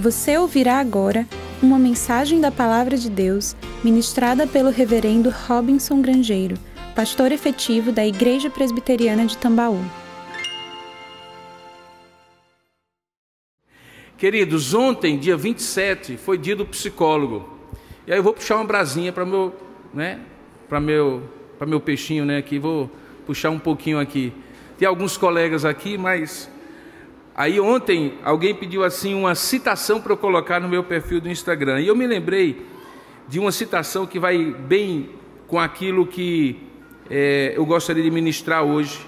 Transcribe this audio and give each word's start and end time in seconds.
Você 0.00 0.38
ouvirá 0.38 0.78
agora 0.78 1.26
uma 1.60 1.76
mensagem 1.76 2.40
da 2.40 2.52
Palavra 2.52 2.96
de 2.96 3.10
Deus 3.10 3.56
ministrada 3.82 4.46
pelo 4.46 4.70
Reverendo 4.70 5.28
Robinson 5.28 6.00
Grangeiro, 6.00 6.56
pastor 6.94 7.32
efetivo 7.32 7.90
da 7.90 8.06
Igreja 8.06 8.48
Presbiteriana 8.48 9.26
de 9.26 9.36
Tambaú. 9.36 9.80
Queridos, 14.16 14.72
ontem, 14.72 15.18
dia 15.18 15.36
27, 15.36 16.16
foi 16.16 16.38
dia 16.38 16.54
do 16.54 16.64
psicólogo. 16.64 17.58
E 18.06 18.12
aí 18.12 18.18
eu 18.20 18.22
vou 18.22 18.32
puxar 18.32 18.54
uma 18.54 18.64
brasinha 18.64 19.12
para 19.12 19.26
meu, 19.26 19.52
né, 19.92 20.20
para 20.68 20.78
meu, 20.78 21.28
para 21.58 21.66
meu 21.66 21.80
peixinho, 21.80 22.24
né, 22.24 22.38
aqui, 22.38 22.56
vou 22.60 22.88
puxar 23.26 23.50
um 23.50 23.58
pouquinho 23.58 23.98
aqui. 23.98 24.32
Tem 24.78 24.86
alguns 24.86 25.16
colegas 25.16 25.64
aqui, 25.64 25.98
mas 25.98 26.48
Aí 27.38 27.60
ontem 27.60 28.14
alguém 28.24 28.52
pediu 28.52 28.82
assim 28.82 29.14
uma 29.14 29.32
citação 29.36 30.00
para 30.00 30.12
eu 30.12 30.16
colocar 30.16 30.58
no 30.58 30.68
meu 30.68 30.82
perfil 30.82 31.20
do 31.20 31.28
Instagram. 31.28 31.80
E 31.80 31.86
eu 31.86 31.94
me 31.94 32.04
lembrei 32.04 32.66
de 33.28 33.38
uma 33.38 33.52
citação 33.52 34.04
que 34.04 34.18
vai 34.18 34.44
bem 34.46 35.10
com 35.46 35.56
aquilo 35.56 36.04
que 36.04 36.60
é, 37.08 37.52
eu 37.54 37.64
gostaria 37.64 38.02
de 38.02 38.10
ministrar 38.10 38.64
hoje 38.64 39.06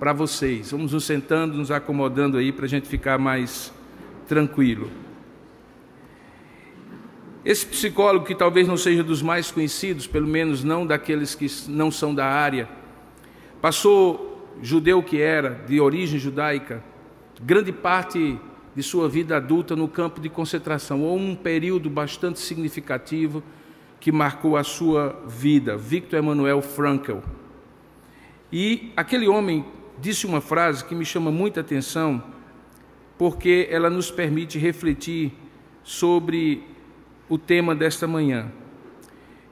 para 0.00 0.12
vocês. 0.12 0.72
Vamos 0.72 0.92
nos 0.92 1.04
sentando, 1.04 1.56
nos 1.56 1.70
acomodando 1.70 2.38
aí 2.38 2.50
para 2.50 2.64
a 2.64 2.68
gente 2.68 2.88
ficar 2.88 3.18
mais 3.20 3.72
tranquilo. 4.26 4.90
Esse 7.44 7.64
psicólogo, 7.66 8.26
que 8.26 8.34
talvez 8.34 8.66
não 8.66 8.76
seja 8.76 9.04
dos 9.04 9.22
mais 9.22 9.48
conhecidos, 9.48 10.08
pelo 10.08 10.26
menos 10.26 10.64
não 10.64 10.84
daqueles 10.84 11.36
que 11.36 11.46
não 11.68 11.92
são 11.92 12.12
da 12.12 12.26
área, 12.26 12.68
passou 13.62 14.33
judeu 14.62 15.02
que 15.02 15.20
era, 15.20 15.62
de 15.66 15.80
origem 15.80 16.18
judaica, 16.18 16.82
grande 17.42 17.72
parte 17.72 18.38
de 18.74 18.82
sua 18.82 19.08
vida 19.08 19.36
adulta 19.36 19.76
no 19.76 19.88
campo 19.88 20.20
de 20.20 20.28
concentração, 20.28 21.02
ou 21.02 21.16
um 21.16 21.34
período 21.34 21.88
bastante 21.88 22.40
significativo 22.40 23.42
que 24.00 24.10
marcou 24.10 24.56
a 24.56 24.64
sua 24.64 25.22
vida, 25.26 25.76
Victor 25.76 26.18
Emmanuel 26.18 26.60
Frankl. 26.60 27.18
E 28.52 28.92
aquele 28.96 29.28
homem 29.28 29.64
disse 29.98 30.26
uma 30.26 30.40
frase 30.40 30.84
que 30.84 30.94
me 30.94 31.04
chama 31.04 31.30
muita 31.30 31.60
atenção, 31.60 32.22
porque 33.16 33.68
ela 33.70 33.88
nos 33.88 34.10
permite 34.10 34.58
refletir 34.58 35.32
sobre 35.82 36.64
o 37.28 37.38
tema 37.38 37.74
desta 37.74 38.06
manhã. 38.06 38.50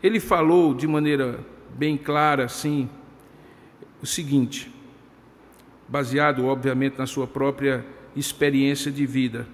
Ele 0.03 0.19
falou 0.19 0.75
de 0.75 0.87
maneira 0.87 1.41
bem 1.75 1.97
clara, 1.97 2.45
assim, 2.45 2.89
o 4.03 4.07
seguinte: 4.07 4.71
baseado, 5.93 6.47
obviamente, 6.47 6.97
na 6.97 7.07
sua 7.07 7.27
própria 7.27 7.85
experiência 8.17 8.91
de 8.91 9.05
vida. 9.05 9.47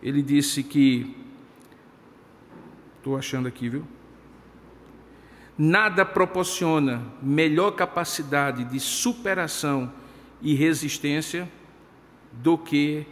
Ele 0.00 0.22
disse 0.22 0.62
que. 0.62 1.16
Estou 2.96 3.16
achando 3.16 3.48
aqui, 3.48 3.68
viu? 3.68 3.84
Nada 5.58 6.04
proporciona 6.04 7.02
melhor 7.20 7.72
capacidade 7.72 8.62
de 8.66 8.78
superação 8.78 9.92
e 10.40 10.54
resistência 10.54 11.48
do 12.32 12.56
que 12.56 13.04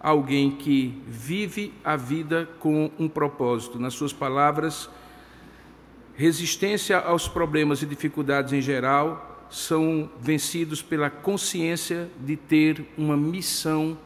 alguém 0.00 0.50
que 0.50 1.00
vive 1.06 1.72
a 1.84 1.94
vida 1.94 2.48
com 2.58 2.90
um 2.98 3.08
propósito. 3.08 3.78
Nas 3.78 3.94
suas 3.94 4.12
palavras, 4.12 4.90
resistência 6.16 6.98
aos 6.98 7.28
problemas 7.28 7.80
e 7.80 7.86
dificuldades 7.86 8.52
em 8.52 8.60
geral 8.60 9.31
são 9.52 10.10
vencidos 10.18 10.80
pela 10.80 11.10
consciência 11.10 12.08
de 12.18 12.36
ter 12.36 12.86
uma 12.96 13.18
missão 13.18 13.98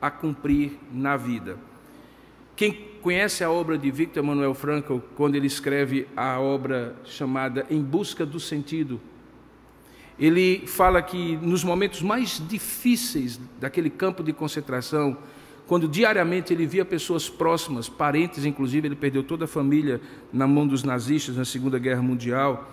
a 0.00 0.10
cumprir 0.10 0.78
na 0.90 1.14
vida. 1.14 1.58
Quem 2.56 2.72
conhece 3.02 3.44
a 3.44 3.50
obra 3.50 3.76
de 3.76 3.90
Victor 3.90 4.24
Emmanuel 4.24 4.54
Frankl, 4.54 4.96
quando 5.14 5.34
ele 5.34 5.46
escreve 5.46 6.08
a 6.16 6.40
obra 6.40 6.96
chamada 7.04 7.66
Em 7.68 7.82
Busca 7.82 8.24
do 8.24 8.40
Sentido, 8.40 8.98
ele 10.18 10.66
fala 10.66 11.02
que 11.02 11.36
nos 11.36 11.62
momentos 11.62 12.00
mais 12.00 12.42
difíceis 12.48 13.38
daquele 13.60 13.90
campo 13.90 14.22
de 14.22 14.32
concentração, 14.32 15.18
quando 15.66 15.86
diariamente 15.86 16.54
ele 16.54 16.66
via 16.66 16.84
pessoas 16.84 17.28
próximas, 17.28 17.90
parentes 17.90 18.46
inclusive, 18.46 18.88
ele 18.88 18.96
perdeu 18.96 19.22
toda 19.22 19.44
a 19.44 19.48
família 19.48 20.00
na 20.32 20.46
mão 20.46 20.66
dos 20.66 20.82
nazistas 20.82 21.36
na 21.36 21.44
Segunda 21.44 21.78
Guerra 21.78 22.00
Mundial, 22.00 22.70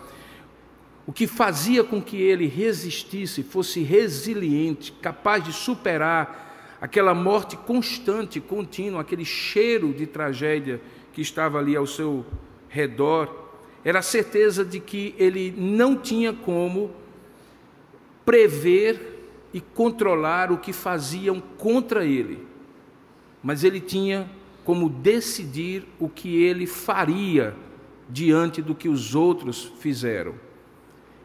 o 1.06 1.12
que 1.12 1.26
fazia 1.28 1.84
com 1.84 2.02
que 2.02 2.22
ele 2.22 2.48
resistisse, 2.48 3.44
fosse 3.44 3.82
resiliente, 3.82 4.92
capaz 5.02 5.44
de 5.44 5.52
superar 5.52 6.78
aquela 6.80 7.14
morte 7.14 7.56
constante, 7.58 8.40
contínua, 8.40 9.02
aquele 9.02 9.26
cheiro 9.26 9.94
de 9.94 10.06
tragédia 10.06 10.82
que 11.14 11.22
estava 11.22 11.60
ali 11.60 11.76
ao 11.76 11.86
seu 11.86 12.26
redor, 12.70 13.50
era 13.84 14.00
a 14.00 14.04
certeza 14.04 14.64
de 14.64 14.80
que 14.80 15.16
ele 15.18 15.54
não 15.58 15.96
tinha 15.96 16.34
como 16.34 16.92
prever 18.24 19.28
e 19.54 19.60
controlar 19.60 20.52
o 20.52 20.58
que 20.58 20.72
faziam 20.72 21.42
contra 21.58 22.06
ele, 22.06 22.46
mas 23.44 23.64
ele 23.64 23.80
tinha 23.80 24.30
como 24.64 24.88
decidir 24.88 25.84
o 26.00 26.08
que 26.08 26.42
ele 26.44 26.68
faria 26.68 27.56
diante 28.08 28.62
do 28.62 28.76
que 28.76 28.88
os 28.88 29.16
outros 29.16 29.74
fizeram. 29.80 30.36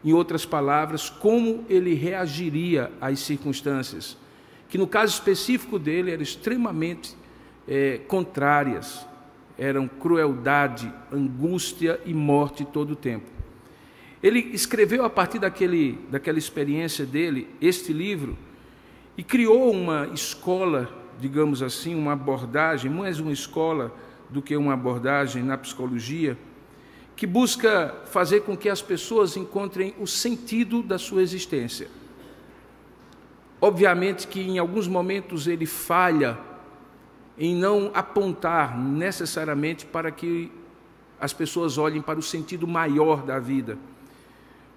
Em 0.07 0.13
outras 0.13 0.45
palavras, 0.45 1.09
como 1.09 1.65
ele 1.67 1.93
reagiria 1.93 2.89
às 3.01 3.19
circunstâncias, 3.19 4.15
que 4.69 4.77
no 4.77 4.87
caso 4.87 5.11
específico 5.11 5.77
dele 5.77 6.11
eram 6.11 6.23
extremamente 6.23 7.13
é, 7.67 7.97
contrárias, 8.07 9.05
eram 9.57 9.85
crueldade, 9.85 10.89
angústia 11.11 11.99
e 12.05 12.13
morte 12.13 12.63
todo 12.63 12.91
o 12.91 12.95
tempo. 12.95 13.25
Ele 14.23 14.39
escreveu 14.53 15.03
a 15.03 15.09
partir 15.09 15.39
daquele, 15.39 15.99
daquela 16.09 16.37
experiência 16.37 17.05
dele 17.05 17.49
este 17.59 17.91
livro 17.91 18.37
e 19.17 19.23
criou 19.23 19.69
uma 19.73 20.07
escola, 20.13 20.89
digamos 21.19 21.61
assim, 21.61 21.93
uma 21.93 22.13
abordagem, 22.13 22.89
mais 22.89 23.19
uma 23.19 23.33
escola 23.33 23.93
do 24.29 24.41
que 24.41 24.55
uma 24.55 24.73
abordagem 24.73 25.43
na 25.43 25.57
psicologia, 25.57 26.37
que 27.17 27.25
busca 27.25 27.95
fazer 28.05 28.41
com 28.41 28.55
que 28.55 28.69
as 28.69 28.79
pessoas 28.79 29.35
encontrem 29.35 29.95
o 29.99 30.05
sentido 30.05 30.83
da 30.83 30.99
sua 30.99 31.23
existência. 31.23 31.89
Obviamente 33.59 34.27
que 34.27 34.39
em 34.39 34.59
alguns 34.59 34.87
momentos 34.87 35.47
ele 35.47 35.65
falha 35.65 36.37
em 37.35 37.55
não 37.55 37.89
apontar 37.91 38.77
necessariamente 38.77 39.83
para 39.83 40.11
que 40.11 40.51
as 41.19 41.33
pessoas 41.33 41.79
olhem 41.79 42.03
para 42.03 42.19
o 42.19 42.21
sentido 42.21 42.67
maior 42.67 43.23
da 43.23 43.39
vida. 43.39 43.79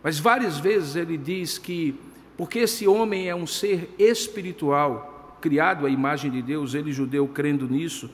Mas 0.02 0.18
várias 0.18 0.58
vezes 0.58 0.96
ele 0.96 1.18
diz 1.18 1.58
que, 1.58 1.94
porque 2.38 2.60
esse 2.60 2.88
homem 2.88 3.28
é 3.28 3.34
um 3.34 3.46
ser 3.46 3.94
espiritual, 3.98 5.36
criado 5.42 5.84
à 5.84 5.90
imagem 5.90 6.30
de 6.30 6.40
Deus, 6.40 6.72
ele 6.72 6.90
judeu 6.90 7.28
crendo 7.28 7.68
nisso, 7.68 8.08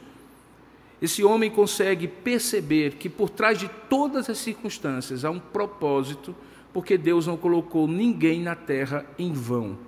esse 1.01 1.23
homem 1.23 1.51
consegue 1.51 2.09
perceber 2.09 2.95
que 2.95 3.09
por 3.09 3.29
trás 3.29 3.59
de 3.59 3.69
todas 3.89 4.31
as 4.31 4.39
circunstâncias 4.39 5.25
há 5.25 5.31
um 5.31 5.39
propósito, 5.39 6.35
porque 6.73 6.97
Deus 6.97 7.27
não 7.27 7.37
colocou 7.37 7.87
ninguém 7.87 8.41
na 8.41 8.55
terra 8.55 9.05
em 9.19 9.33
vão. 9.33 9.79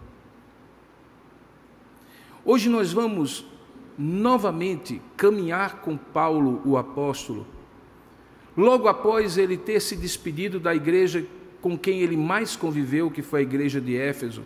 Hoje 2.45 2.69
nós 2.69 2.93
vamos 2.93 3.45
novamente 3.99 5.01
caminhar 5.17 5.81
com 5.81 5.97
Paulo, 5.97 6.63
o 6.65 6.77
apóstolo, 6.77 7.47
logo 8.57 8.87
após 8.87 9.37
ele 9.37 9.57
ter 9.57 9.81
se 9.81 9.97
despedido 9.97 10.61
da 10.61 10.75
igreja 10.75 11.27
com 11.61 11.77
quem 11.77 12.01
ele 12.01 12.17
mais 12.17 12.55
conviveu, 12.55 13.11
que 13.11 13.23
foi 13.23 13.41
a 13.41 13.43
igreja 13.43 13.81
de 13.81 13.97
Éfeso, 13.97 14.45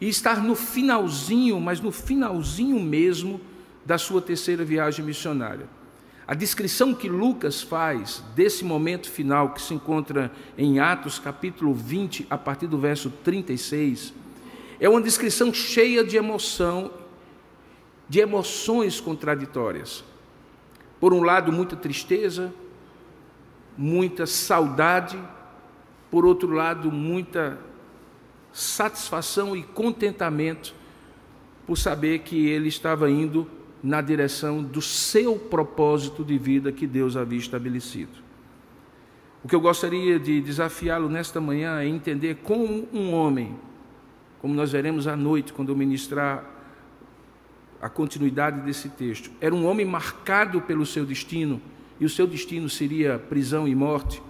e 0.00 0.08
estar 0.08 0.42
no 0.42 0.54
finalzinho, 0.54 1.60
mas 1.60 1.80
no 1.80 1.90
finalzinho 1.90 2.80
mesmo, 2.80 3.40
da 3.84 3.98
sua 3.98 4.22
terceira 4.22 4.64
viagem 4.64 5.04
missionária. 5.04 5.68
A 6.30 6.34
descrição 6.34 6.94
que 6.94 7.08
Lucas 7.08 7.60
faz 7.60 8.22
desse 8.36 8.64
momento 8.64 9.10
final, 9.10 9.52
que 9.52 9.60
se 9.60 9.74
encontra 9.74 10.30
em 10.56 10.78
Atos 10.78 11.18
capítulo 11.18 11.74
20, 11.74 12.28
a 12.30 12.38
partir 12.38 12.68
do 12.68 12.78
verso 12.78 13.10
36, 13.24 14.14
é 14.78 14.88
uma 14.88 15.02
descrição 15.02 15.52
cheia 15.52 16.04
de 16.04 16.16
emoção, 16.16 16.92
de 18.08 18.20
emoções 18.20 19.00
contraditórias. 19.00 20.04
Por 21.00 21.12
um 21.12 21.24
lado, 21.24 21.50
muita 21.50 21.74
tristeza, 21.74 22.54
muita 23.76 24.24
saudade, 24.24 25.18
por 26.12 26.24
outro 26.24 26.52
lado, 26.52 26.92
muita 26.92 27.58
satisfação 28.52 29.56
e 29.56 29.64
contentamento 29.64 30.76
por 31.66 31.76
saber 31.76 32.20
que 32.20 32.46
ele 32.46 32.68
estava 32.68 33.10
indo 33.10 33.50
na 33.82 34.00
direção 34.00 34.62
do 34.62 34.82
seu 34.82 35.36
propósito 35.36 36.24
de 36.24 36.36
vida 36.36 36.70
que 36.70 36.86
Deus 36.86 37.16
havia 37.16 37.38
estabelecido. 37.38 38.12
O 39.42 39.48
que 39.48 39.54
eu 39.54 39.60
gostaria 39.60 40.18
de 40.18 40.40
desafiá-lo 40.40 41.08
nesta 41.08 41.40
manhã 41.40 41.80
é 41.80 41.86
entender 41.86 42.36
como 42.42 42.86
um 42.92 43.14
homem, 43.14 43.56
como 44.38 44.54
nós 44.54 44.72
veremos 44.72 45.06
à 45.06 45.16
noite 45.16 45.52
quando 45.52 45.70
eu 45.70 45.76
ministrar 45.76 46.44
a 47.80 47.88
continuidade 47.88 48.60
desse 48.60 48.90
texto, 48.90 49.30
era 49.40 49.54
um 49.54 49.66
homem 49.66 49.86
marcado 49.86 50.60
pelo 50.60 50.84
seu 50.84 51.06
destino, 51.06 51.60
e 51.98 52.04
o 52.04 52.10
seu 52.10 52.26
destino 52.26 52.68
seria 52.68 53.18
prisão 53.18 53.66
e 53.66 53.74
morte. 53.74 54.22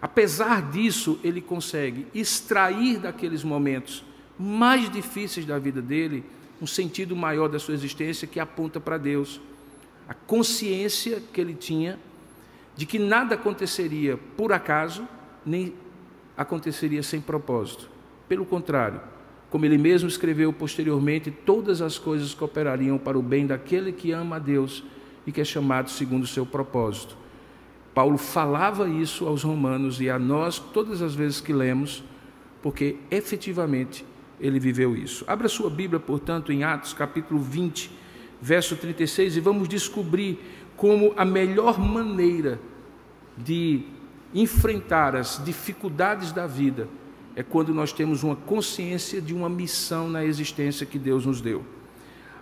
Apesar 0.00 0.70
disso, 0.70 1.18
ele 1.22 1.40
consegue 1.40 2.06
extrair 2.12 2.98
daqueles 2.98 3.44
momentos 3.44 4.04
mais 4.36 4.90
difíceis 4.90 5.46
da 5.46 5.58
vida 5.58 5.80
dele 5.80 6.24
um 6.62 6.66
sentido 6.66 7.16
maior 7.16 7.48
da 7.48 7.58
sua 7.58 7.74
existência 7.74 8.28
que 8.28 8.38
aponta 8.38 8.78
para 8.78 8.96
Deus. 8.96 9.40
A 10.08 10.14
consciência 10.14 11.20
que 11.32 11.40
ele 11.40 11.54
tinha 11.54 11.98
de 12.76 12.86
que 12.86 13.00
nada 13.00 13.34
aconteceria 13.34 14.16
por 14.36 14.52
acaso, 14.52 15.06
nem 15.44 15.74
aconteceria 16.36 17.02
sem 17.02 17.20
propósito. 17.20 17.90
Pelo 18.28 18.46
contrário, 18.46 19.00
como 19.50 19.66
ele 19.66 19.76
mesmo 19.76 20.08
escreveu 20.08 20.52
posteriormente, 20.52 21.32
todas 21.32 21.82
as 21.82 21.98
coisas 21.98 22.32
cooperariam 22.32 22.96
para 22.96 23.18
o 23.18 23.22
bem 23.22 23.44
daquele 23.44 23.90
que 23.90 24.12
ama 24.12 24.36
a 24.36 24.38
Deus 24.38 24.84
e 25.26 25.32
que 25.32 25.40
é 25.40 25.44
chamado 25.44 25.90
segundo 25.90 26.22
o 26.22 26.28
seu 26.28 26.46
propósito. 26.46 27.16
Paulo 27.92 28.16
falava 28.16 28.88
isso 28.88 29.26
aos 29.26 29.42
romanos 29.42 30.00
e 30.00 30.08
a 30.08 30.18
nós 30.18 30.60
todas 30.60 31.02
as 31.02 31.14
vezes 31.14 31.40
que 31.40 31.52
lemos, 31.52 32.04
porque 32.62 32.96
efetivamente 33.10 34.04
ele 34.42 34.58
viveu 34.58 34.94
isso. 34.96 35.24
Abra 35.26 35.48
sua 35.48 35.70
Bíblia, 35.70 36.00
portanto, 36.00 36.52
em 36.52 36.64
Atos 36.64 36.92
capítulo 36.92 37.40
20, 37.40 37.90
verso 38.40 38.76
36, 38.76 39.36
e 39.36 39.40
vamos 39.40 39.68
descobrir 39.68 40.38
como 40.76 41.14
a 41.16 41.24
melhor 41.24 41.78
maneira 41.78 42.60
de 43.38 43.84
enfrentar 44.34 45.14
as 45.14 45.42
dificuldades 45.44 46.32
da 46.32 46.46
vida 46.46 46.88
é 47.34 47.42
quando 47.42 47.72
nós 47.72 47.92
temos 47.92 48.22
uma 48.22 48.36
consciência 48.36 49.20
de 49.20 49.32
uma 49.32 49.48
missão 49.48 50.08
na 50.08 50.24
existência 50.24 50.84
que 50.84 50.98
Deus 50.98 51.24
nos 51.24 51.40
deu. 51.40 51.64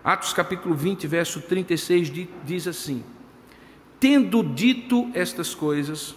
Atos 0.02 0.32
capítulo 0.32 0.75
20, 0.75 1.06
verso 1.06 1.41
36 1.41 2.12
diz 2.44 2.67
assim: 2.67 3.05
Tendo 4.00 4.43
dito 4.43 5.11
estas 5.14 5.55
coisas, 5.55 6.14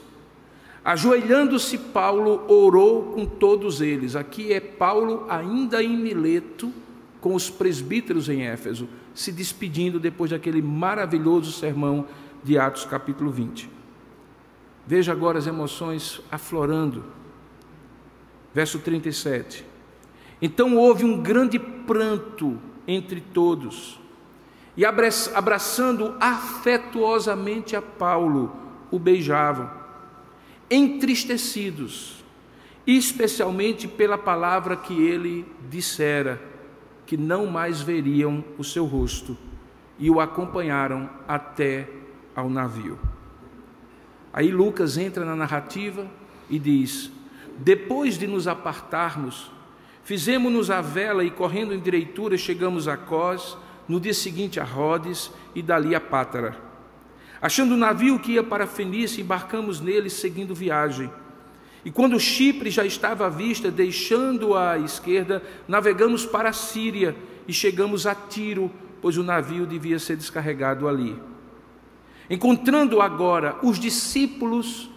ajoelhando-se, 0.84 1.78
Paulo 1.78 2.44
orou 2.48 3.14
com 3.14 3.26
todos 3.26 3.82
eles. 3.82 4.16
Aqui 4.16 4.52
é 4.52 4.60
Paulo, 4.60 5.26
ainda 5.30 5.84
em 5.84 5.98
Mileto, 5.98 6.72
com 7.22 7.36
os 7.36 7.50
presbíteros 7.50 8.28
em 8.30 8.44
Éfeso, 8.44 8.88
se 9.14 9.32
despedindo 9.32 10.00
depois 10.00 10.32
daquele 10.32 10.62
maravilhoso 10.62 11.52
sermão 11.52 12.08
de 12.44 12.58
Atos 12.58 12.86
capítulo 12.86 13.32
20. 13.32 13.70
Veja 14.86 15.12
agora 15.12 15.40
as 15.40 15.48
emoções 15.48 16.22
aflorando. 16.30 17.06
Verso 18.54 18.80
37. 18.80 19.66
Então 20.42 20.76
houve 20.76 21.06
um 21.06 21.22
grande 21.22 21.58
pranto 21.58 22.60
entre 22.86 23.22
todos, 23.22 23.98
e 24.76 24.84
abraçando 24.86 26.18
afetuosamente 26.20 27.76
a 27.76 27.82
Paulo, 27.82 28.54
o 28.92 29.00
beijavam, 29.00 29.70
entristecidos, 30.74 32.24
especialmente 32.86 33.88
pela 33.88 34.18
palavra 34.18 34.76
que 34.76 34.94
ele 34.94 35.46
dissera, 35.70 36.42
que 37.06 37.16
não 37.16 37.46
mais 37.46 37.82
veriam 37.82 38.44
o 38.58 38.64
seu 38.64 38.86
rosto, 38.86 39.38
e 40.00 40.10
o 40.10 40.20
acompanharam 40.20 41.08
até 41.28 41.88
ao 42.36 42.50
navio. 42.50 42.98
Aí 44.34 44.50
Lucas 44.50 44.98
entra 44.98 45.24
na 45.24 45.36
narrativa 45.36 46.08
e 46.50 46.58
diz: 46.58 47.12
Depois 47.60 48.18
de 48.18 48.26
nos 48.26 48.48
apartarmos, 48.48 49.52
fizemos-nos 50.04 50.72
a 50.72 50.82
vela 50.82 51.24
e, 51.24 51.30
correndo 51.30 51.74
em 51.74 51.80
direitura, 51.80 52.36
chegamos 52.36 52.88
a 52.88 52.98
Cós, 52.98 53.56
no 53.88 54.00
dia 54.00 54.14
seguinte 54.14 54.60
a 54.60 54.64
Rhodes 54.64 55.32
e 55.54 55.62
dali 55.62 55.94
a 55.94 56.02
Pátara. 56.02 56.73
Achando 57.44 57.74
o 57.74 57.78
navio 57.78 58.18
que 58.20 58.32
ia 58.32 58.44
para 58.44 58.64
a 58.64 58.68
Fenícia, 58.68 59.22
embarcamos 59.22 59.82
nele, 59.82 60.10
seguindo 60.10 60.56
viagem. 60.56 61.12
E 61.84 61.92
quando 61.92 62.18
Chipre 62.18 62.70
já 62.70 62.86
estava 62.86 63.26
à 63.26 63.30
vista, 63.30 63.70
deixando-a 63.70 64.72
à 64.72 64.80
esquerda, 64.80 65.44
navegamos 65.68 66.26
para 66.26 66.48
a 66.48 66.54
Síria 66.54 67.14
e 67.46 67.52
chegamos 67.52 68.08
a 68.08 68.16
Tiro, 68.16 68.72
pois 69.02 69.18
o 69.18 69.24
navio 69.24 69.66
devia 69.66 70.00
ser 70.00 70.16
descarregado 70.16 70.88
ali. 70.88 71.22
Encontrando 72.30 73.02
agora 73.02 73.58
os 73.62 73.78
discípulos 73.78 74.90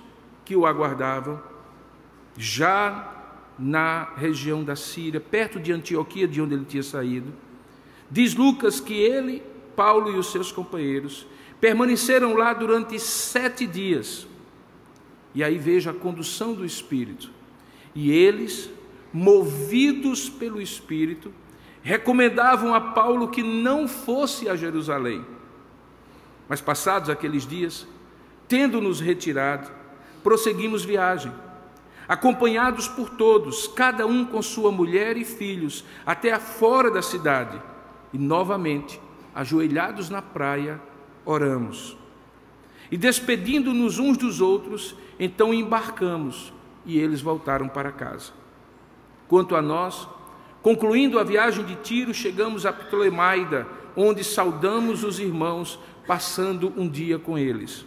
que 0.45 0.55
o 0.55 0.67
aguardavam, 0.67 1.43
já 2.39 3.13
na 3.59 4.05
região 4.17 4.63
da 4.63 4.77
Síria, 4.77 5.21
perto 5.21 5.59
de 5.59 5.73
Antioquia, 5.73 6.29
de 6.29 6.41
onde 6.41 6.55
ele 6.55 6.65
tinha 6.65 6.85
saído, 6.85 7.35
diz 8.09 8.37
Lucas 8.37 8.79
que 8.79 8.95
ele, 8.95 9.43
Paulo 9.75 10.13
e 10.13 10.17
os 10.17 10.31
seus 10.31 10.53
companheiros 10.53 11.27
permaneceram 11.61 12.35
lá 12.35 12.53
durante 12.53 12.99
sete 12.99 13.67
dias. 13.67 14.26
E 15.35 15.44
aí 15.44 15.58
veja 15.58 15.91
a 15.91 15.94
condução 15.94 16.55
do 16.55 16.64
Espírito. 16.64 17.31
E 17.94 18.11
eles, 18.11 18.70
movidos 19.12 20.29
pelo 20.29 20.61
Espírito, 20.61 21.32
recomendavam 21.82 22.75
a 22.75 22.81
Paulo 22.81 23.29
que 23.29 23.43
não 23.43 23.87
fosse 23.87 24.49
a 24.49 24.56
Jerusalém 24.56 25.25
mas 26.49 26.61
passados 26.61 27.11
aqueles 27.11 27.47
dias, 27.47 27.87
tendo-nos 28.49 29.00
retirado, 29.00 29.70
prosseguimos 30.23 30.85
viagem, 30.85 31.32
acompanhados 32.09 32.87
por 32.87 33.11
todos, 33.11 33.67
cada 33.67 34.06
um 34.06 34.25
com 34.25 34.41
sua 34.41 34.70
mulher 34.70 35.17
e 35.17 35.25
filhos, 35.25 35.85
até 36.05 36.32
a 36.32 36.38
fora 36.38 36.91
da 36.91 37.02
cidade, 37.02 37.61
e 38.12 38.19
novamente, 38.19 39.00
ajoelhados 39.35 40.09
na 40.09 40.23
praia, 40.23 40.81
oramos. 41.26 41.96
E 42.90 42.96
despedindo-nos 42.96 43.99
uns 43.99 44.17
dos 44.17 44.40
outros, 44.40 44.94
então 45.19 45.52
embarcamos 45.52 46.52
e 46.87 46.99
eles 46.99 47.20
voltaram 47.20 47.69
para 47.69 47.90
casa. 47.90 48.32
Quanto 49.26 49.56
a 49.56 49.61
nós, 49.61 50.08
concluindo 50.62 51.19
a 51.19 51.25
viagem 51.25 51.64
de 51.64 51.75
Tiro, 51.76 52.14
chegamos 52.14 52.64
a 52.64 52.73
Ptolemaida, 52.73 53.67
onde 53.96 54.23
saudamos 54.23 55.02
os 55.02 55.19
irmãos 55.19 55.81
passando 56.06 56.73
um 56.76 56.88
dia 56.88 57.19
com 57.19 57.37
eles. 57.37 57.84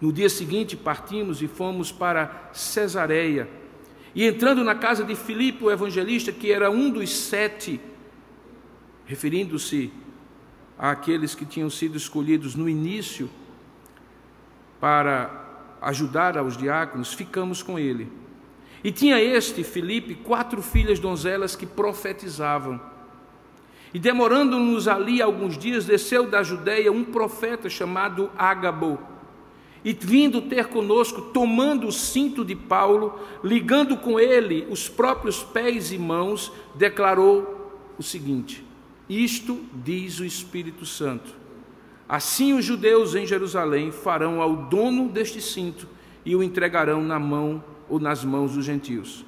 No 0.00 0.12
dia 0.12 0.30
seguinte 0.30 0.76
partimos 0.76 1.42
e 1.42 1.46
fomos 1.46 1.92
para 1.92 2.50
Cesareia. 2.52 3.48
E 4.14 4.24
entrando 4.24 4.64
na 4.64 4.74
casa 4.74 5.04
de 5.04 5.14
Filipe, 5.14 5.64
o 5.64 5.70
evangelista, 5.70 6.32
que 6.32 6.50
era 6.50 6.70
um 6.70 6.90
dos 6.90 7.10
sete, 7.10 7.80
referindo-se 9.04 9.92
àqueles 10.82 11.32
que 11.32 11.46
tinham 11.46 11.70
sido 11.70 11.96
escolhidos 11.96 12.56
no 12.56 12.68
início 12.68 13.30
para 14.80 15.78
ajudar 15.80 16.36
aos 16.36 16.56
diáconos, 16.56 17.14
ficamos 17.14 17.62
com 17.62 17.78
ele. 17.78 18.10
E 18.82 18.90
tinha 18.90 19.22
este, 19.22 19.62
Filipe, 19.62 20.16
quatro 20.16 20.60
filhas 20.60 20.98
donzelas 20.98 21.54
que 21.54 21.66
profetizavam. 21.66 22.80
E 23.94 23.98
demorando-nos 24.00 24.88
ali 24.88 25.22
alguns 25.22 25.56
dias, 25.56 25.84
desceu 25.84 26.26
da 26.26 26.42
Judéia 26.42 26.90
um 26.90 27.04
profeta 27.04 27.70
chamado 27.70 28.28
Ágabo. 28.36 28.98
E 29.84 29.92
vindo 29.92 30.42
ter 30.42 30.66
conosco, 30.66 31.22
tomando 31.22 31.86
o 31.86 31.92
cinto 31.92 32.44
de 32.44 32.56
Paulo, 32.56 33.20
ligando 33.44 33.96
com 33.96 34.18
ele 34.18 34.66
os 34.68 34.88
próprios 34.88 35.44
pés 35.44 35.92
e 35.92 35.98
mãos, 35.98 36.52
declarou 36.74 37.70
o 37.96 38.02
seguinte: 38.02 38.71
Isto 39.08 39.60
diz 39.84 40.20
o 40.20 40.24
Espírito 40.24 40.86
Santo. 40.86 41.34
Assim 42.08 42.52
os 42.52 42.64
judeus 42.64 43.14
em 43.14 43.26
Jerusalém 43.26 43.90
farão 43.90 44.40
ao 44.40 44.54
dono 44.54 45.08
deste 45.08 45.40
cinto 45.40 45.88
e 46.24 46.36
o 46.36 46.42
entregarão 46.42 47.02
na 47.02 47.18
mão 47.18 47.62
ou 47.88 47.98
nas 47.98 48.24
mãos 48.24 48.52
dos 48.52 48.64
gentios. 48.64 49.24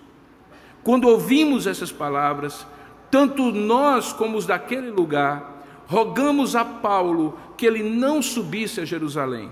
Quando 0.83 1.09
ouvimos 1.09 1.67
essas 1.67 1.91
palavras, 1.91 2.67
tanto 3.11 3.51
nós 3.51 4.13
como 4.13 4.37
os 4.37 4.45
daquele 4.45 4.91
lugar, 4.91 5.65
rogamos 5.87 6.55
a 6.55 6.65
Paulo 6.65 7.39
que 7.57 7.67
ele 7.67 7.83
não 7.83 8.21
subisse 8.21 8.81
a 8.81 8.85
Jerusalém. 8.85 9.51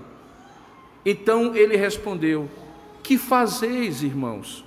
Então 1.05 1.55
ele 1.55 1.75
respondeu: 1.75 2.49
Que 3.01 3.17
fazeis, 3.17 4.03
irmãos? 4.03 4.63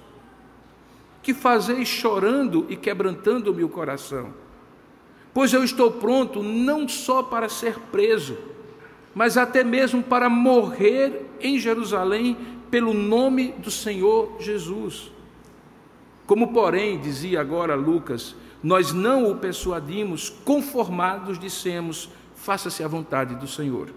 Que 1.23 1.33
fazeis 1.35 1.89
chorando 1.89 2.67
e 2.69 2.77
quebrantando 2.77 3.53
o 3.53 3.69
coração? 3.69 4.33
Pois 5.37 5.53
eu 5.53 5.63
estou 5.63 5.91
pronto 5.91 6.43
não 6.43 6.89
só 6.89 7.23
para 7.23 7.47
ser 7.47 7.79
preso, 7.93 8.39
mas 9.15 9.37
até 9.37 9.63
mesmo 9.63 10.03
para 10.03 10.31
morrer 10.31 11.27
em 11.43 11.59
Jerusalém 11.59 12.39
pelo 12.71 12.95
nome 12.95 13.53
do 13.59 13.71
Senhor 13.71 14.35
Jesus. 14.41 15.13
Como, 16.27 16.55
porém, 16.55 16.99
dizia 16.99 17.39
agora 17.39 17.75
Lucas, 17.75 18.35
nós 18.63 18.95
não 18.95 19.31
o 19.31 19.37
persuadimos, 19.37 20.31
conformados 20.43 21.39
dissemos: 21.39 22.09
faça-se 22.35 22.83
a 22.83 22.89
vontade 22.89 23.35
do 23.35 23.47
Senhor. 23.47 23.91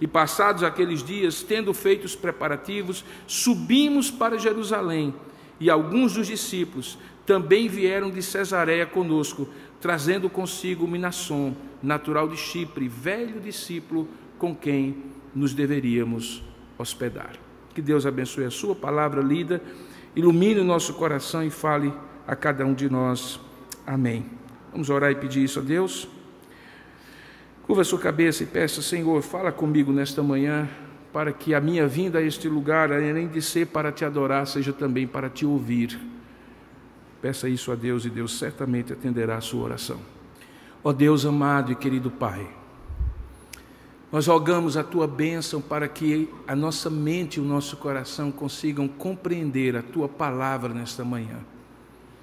E 0.00 0.06
passados 0.06 0.62
aqueles 0.62 1.02
dias, 1.02 1.42
tendo 1.42 1.74
feito 1.74 2.04
os 2.04 2.14
preparativos, 2.14 3.04
subimos 3.26 4.08
para 4.08 4.38
Jerusalém, 4.38 5.16
e 5.58 5.68
alguns 5.68 6.14
dos 6.14 6.28
discípulos, 6.28 6.96
também 7.26 7.68
vieram 7.68 8.10
de 8.10 8.22
Cesareia 8.22 8.86
conosco, 8.86 9.48
trazendo 9.80 10.28
consigo 10.28 10.86
Minasson, 10.86 11.54
natural 11.82 12.28
de 12.28 12.36
Chipre, 12.36 12.88
velho 12.88 13.40
discípulo 13.40 14.08
com 14.38 14.54
quem 14.54 14.96
nos 15.34 15.54
deveríamos 15.54 16.42
hospedar. 16.78 17.32
Que 17.74 17.82
Deus 17.82 18.06
abençoe 18.06 18.44
a 18.44 18.50
sua 18.50 18.74
palavra 18.74 19.20
lida, 19.20 19.60
ilumine 20.14 20.60
o 20.60 20.64
nosso 20.64 20.94
coração 20.94 21.42
e 21.42 21.50
fale 21.50 21.92
a 22.26 22.36
cada 22.36 22.64
um 22.64 22.74
de 22.74 22.88
nós. 22.88 23.40
Amém. 23.86 24.26
Vamos 24.70 24.90
orar 24.90 25.10
e 25.10 25.14
pedir 25.14 25.44
isso 25.44 25.60
a 25.60 25.62
Deus. 25.62 26.08
Curva 27.66 27.82
a 27.82 27.84
sua 27.84 27.98
cabeça 27.98 28.42
e 28.42 28.46
peça, 28.46 28.82
Senhor, 28.82 29.22
fala 29.22 29.50
comigo 29.50 29.92
nesta 29.92 30.22
manhã, 30.22 30.68
para 31.12 31.32
que 31.32 31.54
a 31.54 31.60
minha 31.60 31.86
vinda 31.86 32.18
a 32.18 32.22
este 32.22 32.48
lugar, 32.48 32.92
além 32.92 33.26
de 33.26 33.40
ser 33.40 33.68
para 33.68 33.90
te 33.90 34.04
adorar, 34.04 34.46
seja 34.46 34.72
também 34.72 35.06
para 35.06 35.30
te 35.30 35.46
ouvir. 35.46 35.98
Peça 37.24 37.48
isso 37.48 37.72
a 37.72 37.74
Deus 37.74 38.04
e 38.04 38.10
Deus 38.10 38.38
certamente 38.38 38.92
atenderá 38.92 39.38
a 39.38 39.40
sua 39.40 39.64
oração. 39.64 39.98
Ó 40.84 40.92
Deus 40.92 41.24
amado 41.24 41.72
e 41.72 41.74
querido 41.74 42.10
Pai, 42.10 42.46
nós 44.12 44.26
rogamos 44.26 44.76
a 44.76 44.84
tua 44.84 45.06
bênção 45.06 45.58
para 45.58 45.88
que 45.88 46.28
a 46.46 46.54
nossa 46.54 46.90
mente 46.90 47.36
e 47.36 47.40
o 47.40 47.44
nosso 47.46 47.78
coração 47.78 48.30
consigam 48.30 48.86
compreender 48.86 49.74
a 49.74 49.82
tua 49.82 50.06
palavra 50.06 50.74
nesta 50.74 51.02
manhã. 51.02 51.38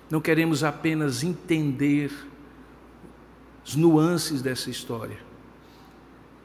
Não 0.07 0.21
queremos 0.21 0.63
apenas 0.63 1.23
entender 1.23 2.11
as 3.65 3.73
nuances 3.75 4.43
dessa 4.43 4.69
história. 4.69 5.17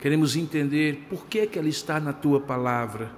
Queremos 0.01 0.35
entender 0.35 1.05
por 1.11 1.27
que, 1.27 1.47
que 1.47 1.59
ela 1.59 1.69
está 1.69 2.01
na 2.01 2.15
tua 2.15 2.41
palavra. 2.41 3.13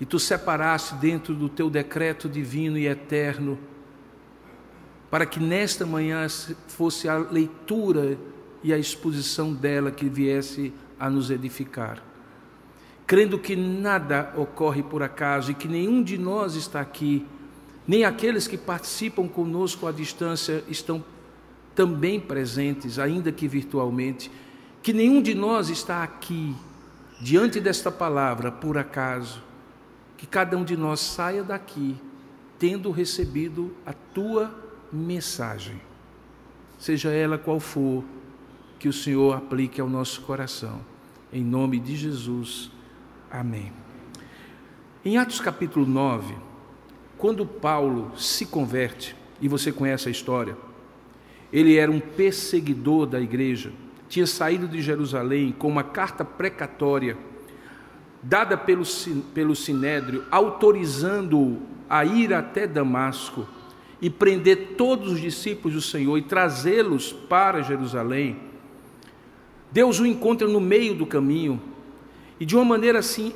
E 0.00 0.04
tu 0.04 0.18
separaste 0.18 0.96
dentro 0.96 1.32
do 1.32 1.48
teu 1.48 1.70
decreto 1.70 2.28
divino 2.28 2.76
e 2.76 2.88
eterno 2.88 3.56
para 5.12 5.26
que 5.26 5.38
nesta 5.38 5.84
manhã 5.84 6.26
fosse 6.68 7.06
a 7.06 7.18
leitura 7.18 8.16
e 8.64 8.72
a 8.72 8.78
exposição 8.78 9.52
dela 9.52 9.90
que 9.90 10.08
viesse 10.08 10.72
a 10.98 11.10
nos 11.10 11.30
edificar. 11.30 12.02
Crendo 13.06 13.38
que 13.38 13.54
nada 13.54 14.32
ocorre 14.34 14.82
por 14.82 15.02
acaso 15.02 15.50
e 15.50 15.54
que 15.54 15.68
nenhum 15.68 16.02
de 16.02 16.16
nós 16.16 16.54
está 16.54 16.80
aqui, 16.80 17.26
nem 17.86 18.06
aqueles 18.06 18.48
que 18.48 18.56
participam 18.56 19.28
conosco 19.28 19.86
à 19.86 19.92
distância 19.92 20.64
estão 20.66 21.04
também 21.74 22.18
presentes, 22.18 22.98
ainda 22.98 23.30
que 23.30 23.46
virtualmente, 23.46 24.30
que 24.82 24.94
nenhum 24.94 25.20
de 25.20 25.34
nós 25.34 25.68
está 25.68 26.02
aqui 26.02 26.56
diante 27.20 27.60
desta 27.60 27.90
palavra 27.90 28.50
por 28.50 28.78
acaso, 28.78 29.42
que 30.16 30.26
cada 30.26 30.56
um 30.56 30.64
de 30.64 30.74
nós 30.74 31.00
saia 31.00 31.42
daqui 31.42 31.96
tendo 32.58 32.90
recebido 32.90 33.76
a 33.84 33.92
tua 33.92 34.71
mensagem, 34.92 35.80
seja 36.78 37.10
ela 37.10 37.38
qual 37.38 37.58
for, 37.58 38.04
que 38.78 38.88
o 38.88 38.92
Senhor 38.92 39.36
aplique 39.36 39.80
ao 39.80 39.88
nosso 39.88 40.20
coração. 40.22 40.80
Em 41.32 41.42
nome 41.42 41.78
de 41.78 41.96
Jesus. 41.96 42.70
Amém. 43.30 43.72
Em 45.04 45.16
Atos 45.16 45.40
capítulo 45.40 45.86
9, 45.86 46.34
quando 47.16 47.46
Paulo 47.46 48.12
se 48.16 48.44
converte, 48.44 49.16
e 49.40 49.48
você 49.48 49.72
conhece 49.72 50.08
a 50.08 50.10
história, 50.10 50.56
ele 51.52 51.76
era 51.76 51.90
um 51.90 52.00
perseguidor 52.00 53.06
da 53.06 53.20
igreja, 53.20 53.72
tinha 54.08 54.26
saído 54.26 54.68
de 54.68 54.82
Jerusalém 54.82 55.52
com 55.56 55.68
uma 55.68 55.82
carta 55.82 56.24
precatória 56.24 57.16
dada 58.22 58.56
pelo, 58.56 58.84
pelo 59.34 59.56
Sinédrio, 59.56 60.24
autorizando-o 60.30 61.60
a 61.88 62.04
ir 62.04 62.32
até 62.32 62.66
Damasco 62.66 63.46
e 64.02 64.10
prender 64.10 64.74
todos 64.76 65.12
os 65.12 65.20
discípulos 65.20 65.74
do 65.74 65.80
Senhor 65.80 66.18
e 66.18 66.22
trazê-los 66.22 67.12
para 67.12 67.62
Jerusalém, 67.62 68.36
Deus 69.70 70.00
o 70.00 70.06
encontra 70.06 70.48
no 70.48 70.60
meio 70.60 70.92
do 70.92 71.06
caminho 71.06 71.62
e 72.40 72.44
de 72.44 72.56
uma 72.56 72.64
maneira 72.64 72.98
assim 72.98 73.32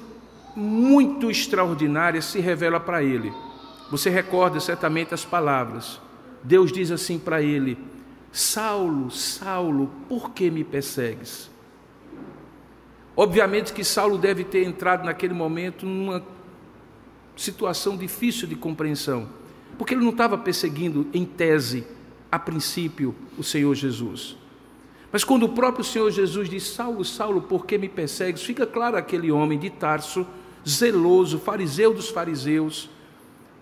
muito 0.56 1.30
extraordinária 1.30 2.20
se 2.20 2.40
revela 2.40 2.80
para 2.80 3.00
ele. 3.00 3.32
Você 3.92 4.10
recorda 4.10 4.58
certamente 4.58 5.14
as 5.14 5.24
palavras. 5.24 6.00
Deus 6.42 6.72
diz 6.72 6.90
assim 6.90 7.16
para 7.16 7.40
ele: 7.40 7.78
Saulo, 8.32 9.08
Saulo, 9.10 9.88
por 10.08 10.30
que 10.30 10.50
me 10.50 10.64
persegues? 10.64 11.48
Obviamente 13.16 13.72
que 13.72 13.84
Saulo 13.84 14.18
deve 14.18 14.42
ter 14.42 14.64
entrado 14.64 15.04
naquele 15.04 15.32
momento 15.32 15.86
numa 15.86 16.22
situação 17.36 17.96
difícil 17.96 18.48
de 18.48 18.56
compreensão 18.56 19.45
porque 19.78 19.94
ele 19.94 20.02
não 20.02 20.10
estava 20.10 20.38
perseguindo, 20.38 21.06
em 21.12 21.24
tese, 21.24 21.86
a 22.30 22.38
princípio, 22.38 23.14
o 23.38 23.42
Senhor 23.42 23.74
Jesus. 23.74 24.36
Mas 25.12 25.24
quando 25.24 25.44
o 25.44 25.48
próprio 25.50 25.84
Senhor 25.84 26.10
Jesus 26.10 26.48
diz: 26.48 26.64
Saulo, 26.64 27.04
Saulo, 27.04 27.42
por 27.42 27.64
que 27.66 27.78
me 27.78 27.88
persegues? 27.88 28.42
Fica 28.42 28.66
claro 28.66 28.96
aquele 28.96 29.30
homem 29.30 29.58
de 29.58 29.70
Tarso, 29.70 30.26
zeloso, 30.66 31.38
fariseu 31.38 31.94
dos 31.94 32.08
fariseus, 32.08 32.90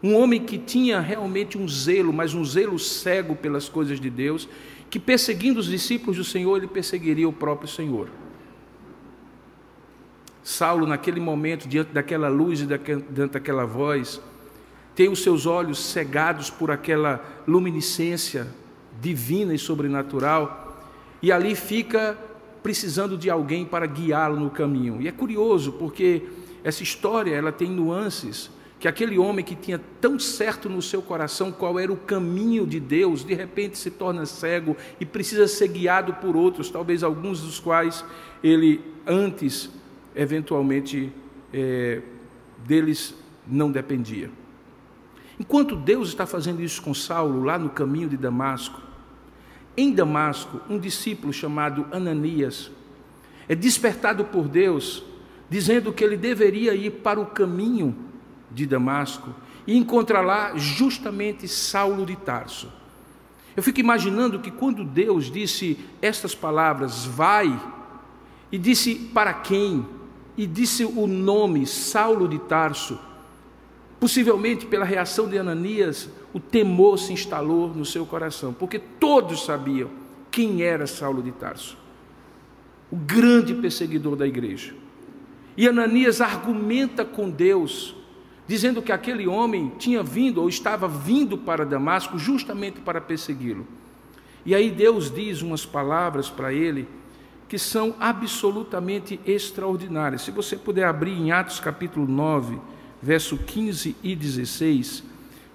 um 0.03 0.15
homem 0.15 0.43
que 0.43 0.59
tinha 0.59 1.01
realmente 1.01 1.57
um 1.57 1.69
zelo, 1.69 2.13
mas 2.13 2.35
um 2.35 2.45
zelo 2.45 2.79
cego 2.79 3.37
pelas 3.37 3.69
coisas 3.69 4.01
de 4.01 4.11
Deus, 4.11 4.49
que 4.91 4.99
perseguindo 4.99 5.61
os 5.61 5.67
discípulos 5.67 6.17
do 6.17 6.25
Senhor, 6.25 6.57
ele 6.57 6.67
perseguiria 6.67 7.29
o 7.29 7.33
próprio 7.33 7.69
Senhor. 7.69 8.09
Saulo, 10.43 10.87
naquele 10.87 11.21
momento, 11.21 11.67
diante 11.67 11.91
daquela 11.91 12.29
luz 12.29 12.61
e 12.61 12.67
diante 12.67 13.33
daquela 13.33 13.65
voz, 13.65 14.21
tem 14.95 15.09
os 15.09 15.23
seus 15.23 15.47
olhos 15.47 15.79
cegados 15.79 16.51
por 16.51 16.71
aquela 16.71 17.25
luminiscência 17.47 18.47
divina 19.01 19.55
e 19.55 19.59
sobrenatural, 19.59 20.83
e 21.21 21.33
ali 21.33 21.55
fica 21.55 22.17
precisando 22.63 23.19
de 23.19 23.29
alguém 23.29 23.65
para 23.65 23.87
guiá-lo 23.87 24.39
no 24.39 24.51
caminho. 24.51 25.01
E 25.01 25.09
é 25.09 25.13
curioso 25.13 25.73
porque 25.73 26.23
essa 26.63 26.83
história 26.83 27.35
ela 27.35 27.53
tem 27.53 27.69
nuances 27.69 28.51
que 28.79 28.89
aquele 28.89 29.19
homem 29.19 29.45
que 29.45 29.55
tinha 29.55 29.81
tão 30.01 30.19
certo 30.19 30.69
no 30.69 30.83
seu 30.83 31.01
coração 31.01 31.51
qual 31.51 31.79
era 31.79 31.93
o 31.93 31.97
caminho 31.97 32.67
de 32.67 32.79
Deus, 32.79 33.25
de 33.25 33.33
repente 33.33 33.79
se 33.79 33.91
torna 33.91 34.27
cego 34.27 34.77
e 35.01 35.07
precisa 35.07 35.49
ser 35.49 35.69
guiado 35.69 36.15
por 36.15 36.37
outros, 36.37 36.71
talvez 36.71 37.03
alguns 37.03 37.41
dos 37.41 37.59
quais 37.59 38.05
ele 38.43 38.81
antes, 39.07 39.71
eventualmente, 40.15 41.11
é, 41.53 42.03
deles 42.67 43.15
não 43.47 43.71
dependia. 43.71 44.31
Enquanto 45.39 45.75
Deus 45.75 46.09
está 46.09 46.27
fazendo 46.27 46.63
isso 46.63 46.81
com 46.81 46.95
Saulo 46.95 47.43
lá 47.43 47.59
no 47.59 47.71
caminho 47.71 48.09
de 48.09 48.17
Damasco, 48.17 48.81
em 49.77 49.93
Damasco, 49.93 50.61
um 50.71 50.79
discípulo 50.79 51.33
chamado 51.33 51.87
Ananias 51.91 52.71
é 53.49 53.55
despertado 53.55 54.25
por 54.25 54.49
Deus, 54.49 55.03
dizendo 55.51 55.93
que 55.93 56.03
ele 56.03 56.17
deveria 56.17 56.75
ir 56.75 56.91
para 56.91 57.21
o 57.21 57.27
caminho 57.27 57.95
de 58.51 58.67
Damasco 58.67 59.35
e 59.67 59.77
encontrar 59.77 60.23
lá 60.23 60.57
justamente 60.57 61.49
Saulo 61.49 62.07
de 62.07 62.17
Tarso. 62.17 62.73
Eu 63.57 63.63
fico 63.63 63.81
imaginando 63.81 64.39
que 64.39 64.51
quando 64.51 64.85
Deus 64.85 65.31
disse 65.31 65.79
estas 66.01 66.35
palavras, 66.35 67.05
vai, 67.05 67.61
e 68.51 68.59
disse 68.59 68.95
para 69.13 69.33
quem, 69.33 69.87
e 70.37 70.47
disse 70.47 70.85
o 70.85 71.07
nome 71.07 71.67
Saulo 71.67 72.29
de 72.29 72.39
Tarso, 72.39 72.99
Possivelmente 74.05 74.67
pela 74.67 74.85
reação 74.85 75.27
de 75.27 75.39
Ananias, 75.39 76.11
o 76.35 76.39
temor 76.39 76.99
se 76.99 77.15
instalou 77.15 77.69
no 77.69 77.87
seu 77.87 78.05
coração, 78.05 78.53
porque 78.53 78.79
todos 78.79 79.47
sabiam 79.47 79.89
quem 80.31 80.61
era 80.61 80.87
Saulo 80.87 81.23
de 81.23 81.33
Tarso, 81.33 81.79
o 82.93 82.97
grande 82.97 83.55
perseguidor 83.55 84.15
da 84.15 84.27
igreja. 84.27 84.75
E 85.57 85.67
Ananias 85.67 86.21
argumenta 86.21 87.03
com 87.03 87.31
Deus, 87.31 87.97
dizendo 88.47 88.83
que 88.83 88.93
aquele 88.93 89.27
homem 89.27 89.73
tinha 89.79 90.03
vindo 90.03 90.43
ou 90.43 90.51
estava 90.51 90.87
vindo 90.87 91.39
para 91.39 91.65
Damasco 91.65 92.19
justamente 92.19 92.83
para 92.83 93.01
persegui-lo. 93.01 93.67
E 94.45 94.55
aí 94.55 94.71
Deus 94.71 95.11
diz 95.11 95.41
umas 95.41 95.65
palavras 95.65 96.29
para 96.29 96.53
ele 96.53 96.87
que 97.49 97.59
são 97.59 97.95
absolutamente 97.99 99.19
extraordinárias. 99.25 100.21
Se 100.21 100.31
você 100.31 100.59
puder 100.59 100.85
abrir 100.85 101.13
em 101.13 101.33
Atos 101.33 101.59
capítulo 101.59 102.07
9, 102.07 102.74
verso 103.05 103.37
15 103.37 103.95
e 104.03 104.17
16, 104.17 105.05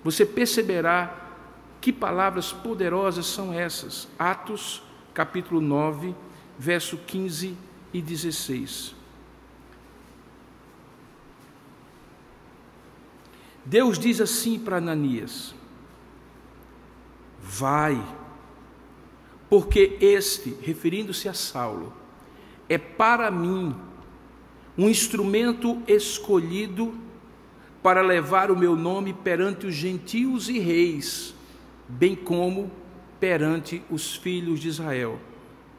você 0.03 0.23
perceberá 0.23 1.31
que 1.81 1.91
palavras 1.91 2.53
poderosas 2.53 3.25
são 3.25 3.51
essas. 3.51 4.07
Atos, 4.19 4.83
capítulo 5.15 5.59
9, 5.59 6.13
verso 6.59 6.95
15 6.95 7.57
e 7.91 8.01
16. 8.03 8.93
Deus 13.65 13.97
diz 13.97 14.21
assim 14.21 14.59
para 14.59 14.77
Ananias: 14.77 15.55
Vai, 17.41 17.99
porque 19.49 19.97
este, 19.99 20.55
referindo-se 20.61 21.27
a 21.27 21.33
Saulo, 21.33 21.91
é 22.69 22.77
para 22.77 23.31
mim 23.31 23.75
um 24.77 24.87
instrumento 24.87 25.81
escolhido 25.87 27.08
para 27.81 28.01
levar 28.01 28.51
o 28.51 28.57
meu 28.57 28.75
nome 28.75 29.13
perante 29.13 29.65
os 29.65 29.73
gentios 29.73 30.49
e 30.49 30.59
reis, 30.59 31.33
bem 31.87 32.15
como 32.15 32.69
perante 33.19 33.81
os 33.89 34.15
filhos 34.15 34.59
de 34.59 34.67
Israel. 34.67 35.19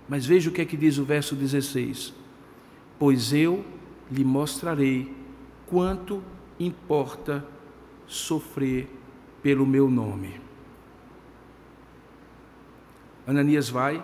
Mas 0.08 0.26
veja 0.26 0.50
o 0.50 0.52
que 0.52 0.62
é 0.62 0.64
que 0.64 0.76
diz 0.76 0.98
o 0.98 1.04
verso 1.04 1.34
16: 1.34 2.12
Pois 2.98 3.32
eu 3.32 3.64
lhe 4.10 4.24
mostrarei 4.24 5.14
quanto 5.66 6.22
importa 6.58 7.44
sofrer 8.06 8.88
pelo 9.42 9.64
meu 9.64 9.88
nome. 9.88 10.40
Ananias 13.26 13.68
vai, 13.68 14.02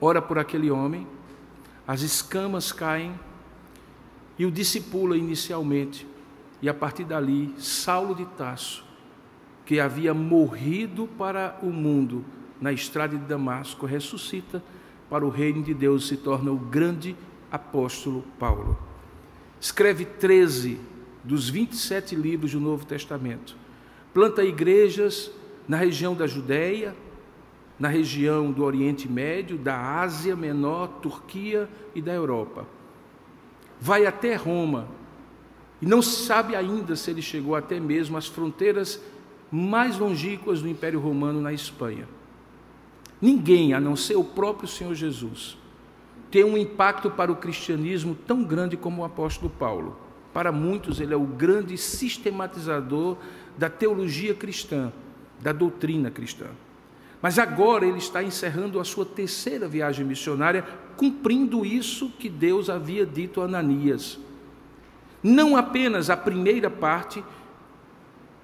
ora 0.00 0.20
por 0.20 0.38
aquele 0.38 0.70
homem, 0.70 1.06
as 1.86 2.00
escamas 2.02 2.72
caem 2.72 3.14
e 4.36 4.44
o 4.44 4.50
discipula 4.50 5.16
inicialmente, 5.16 6.06
e 6.60 6.68
a 6.68 6.74
partir 6.74 7.04
dali, 7.04 7.54
Saulo 7.58 8.14
de 8.14 8.24
Tasso, 8.24 8.84
que 9.64 9.80
havia 9.80 10.14
morrido 10.14 11.06
para 11.18 11.58
o 11.62 11.66
mundo 11.66 12.24
na 12.60 12.72
estrada 12.72 13.16
de 13.16 13.24
Damasco, 13.24 13.86
ressuscita 13.86 14.62
para 15.10 15.24
o 15.24 15.30
reino 15.30 15.62
de 15.62 15.74
Deus, 15.74 16.08
se 16.08 16.16
torna 16.16 16.50
o 16.50 16.56
grande 16.56 17.16
apóstolo 17.50 18.24
Paulo. 18.38 18.78
Escreve 19.60 20.04
13 20.04 20.78
dos 21.22 21.48
27 21.48 22.14
livros 22.14 22.52
do 22.52 22.60
Novo 22.60 22.84
Testamento. 22.84 23.56
Planta 24.12 24.44
igrejas 24.44 25.30
na 25.66 25.76
região 25.76 26.14
da 26.14 26.26
Judéia, 26.26 26.94
na 27.78 27.88
região 27.88 28.52
do 28.52 28.62
Oriente 28.62 29.08
Médio, 29.08 29.58
da 29.58 30.00
Ásia 30.00 30.36
Menor, 30.36 30.88
Turquia 31.00 31.68
e 31.94 32.00
da 32.00 32.12
Europa. 32.12 32.66
Vai 33.80 34.06
até 34.06 34.36
Roma 34.36 34.88
e 35.84 35.86
não 35.86 36.00
se 36.00 36.24
sabe 36.24 36.56
ainda 36.56 36.96
se 36.96 37.10
ele 37.10 37.20
chegou 37.20 37.54
até 37.54 37.78
mesmo 37.78 38.16
às 38.16 38.26
fronteiras 38.26 38.98
mais 39.52 39.98
longínquas 39.98 40.62
do 40.62 40.66
Império 40.66 40.98
Romano 40.98 41.42
na 41.42 41.52
Espanha. 41.52 42.08
Ninguém, 43.20 43.74
a 43.74 43.80
não 43.80 43.94
ser 43.94 44.16
o 44.16 44.24
próprio 44.24 44.66
Senhor 44.66 44.94
Jesus, 44.94 45.58
tem 46.30 46.42
um 46.42 46.56
impacto 46.56 47.10
para 47.10 47.30
o 47.30 47.36
cristianismo 47.36 48.16
tão 48.26 48.42
grande 48.42 48.78
como 48.78 49.02
o 49.02 49.04
apóstolo 49.04 49.50
Paulo. 49.50 49.98
Para 50.32 50.50
muitos, 50.50 51.00
ele 51.00 51.12
é 51.12 51.16
o 51.18 51.26
grande 51.26 51.76
sistematizador 51.76 53.18
da 53.58 53.68
teologia 53.68 54.32
cristã, 54.32 54.90
da 55.38 55.52
doutrina 55.52 56.10
cristã. 56.10 56.46
Mas 57.20 57.38
agora 57.38 57.84
ele 57.84 57.98
está 57.98 58.22
encerrando 58.22 58.80
a 58.80 58.84
sua 58.84 59.04
terceira 59.04 59.68
viagem 59.68 60.06
missionária, 60.06 60.62
cumprindo 60.96 61.62
isso 61.62 62.08
que 62.18 62.30
Deus 62.30 62.70
havia 62.70 63.04
dito 63.04 63.42
a 63.42 63.44
Ananias. 63.44 64.23
Não 65.24 65.56
apenas 65.56 66.10
a 66.10 66.16
primeira 66.18 66.68
parte, 66.68 67.24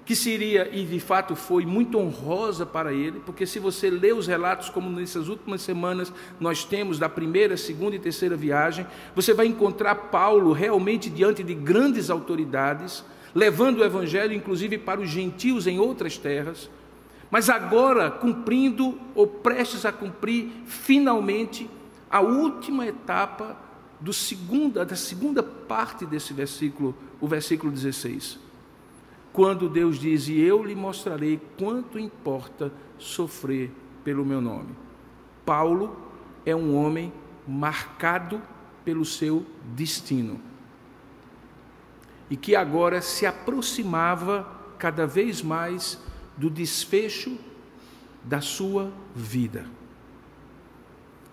que 0.03 0.15
seria, 0.15 0.67
e 0.75 0.83
de 0.83 0.99
fato 0.99 1.35
foi 1.35 1.63
muito 1.63 1.99
honrosa 1.99 2.65
para 2.65 2.91
ele, 2.91 3.21
porque 3.23 3.45
se 3.45 3.59
você 3.59 3.87
lê 3.87 4.11
os 4.11 4.25
relatos, 4.25 4.67
como 4.67 4.89
nessas 4.89 5.27
últimas 5.27 5.61
semanas 5.61 6.11
nós 6.39 6.65
temos 6.65 6.97
da 6.97 7.07
primeira, 7.07 7.55
segunda 7.55 7.95
e 7.95 7.99
terceira 7.99 8.35
viagem, 8.35 8.87
você 9.15 9.31
vai 9.31 9.45
encontrar 9.45 9.93
Paulo 9.93 10.53
realmente 10.53 11.07
diante 11.07 11.43
de 11.43 11.53
grandes 11.53 12.09
autoridades, 12.09 13.05
levando 13.35 13.77
o 13.77 13.85
evangelho 13.85 14.33
inclusive 14.33 14.79
para 14.79 14.99
os 14.99 15.09
gentios 15.09 15.67
em 15.67 15.77
outras 15.77 16.17
terras, 16.17 16.67
mas 17.29 17.47
agora 17.47 18.09
cumprindo 18.09 18.99
ou 19.13 19.27
prestes 19.27 19.85
a 19.85 19.91
cumprir 19.91 20.49
finalmente 20.65 21.69
a 22.09 22.21
última 22.21 22.87
etapa 22.87 23.55
do 24.01 24.11
segunda, 24.11 24.83
da 24.83 24.95
segunda 24.95 25.41
parte 25.41 26.05
desse 26.05 26.33
versículo, 26.33 26.95
o 27.21 27.27
versículo 27.27 27.71
16 27.71 28.51
quando 29.33 29.69
Deus 29.69 29.97
diz: 29.97 30.27
E 30.27 30.39
eu 30.39 30.63
lhe 30.63 30.75
mostrarei 30.75 31.39
quanto 31.57 31.97
importa 31.97 32.71
sofrer 32.97 33.71
pelo 34.03 34.25
meu 34.25 34.41
nome. 34.41 34.75
Paulo 35.45 35.97
é 36.45 36.55
um 36.55 36.75
homem 36.75 37.11
marcado 37.47 38.41
pelo 38.83 39.05
seu 39.05 39.45
destino 39.75 40.39
e 42.29 42.35
que 42.35 42.55
agora 42.55 43.01
se 43.01 43.25
aproximava 43.25 44.47
cada 44.77 45.05
vez 45.05 45.41
mais 45.41 45.99
do 46.37 46.49
desfecho 46.49 47.37
da 48.23 48.41
sua 48.41 48.91
vida. 49.15 49.65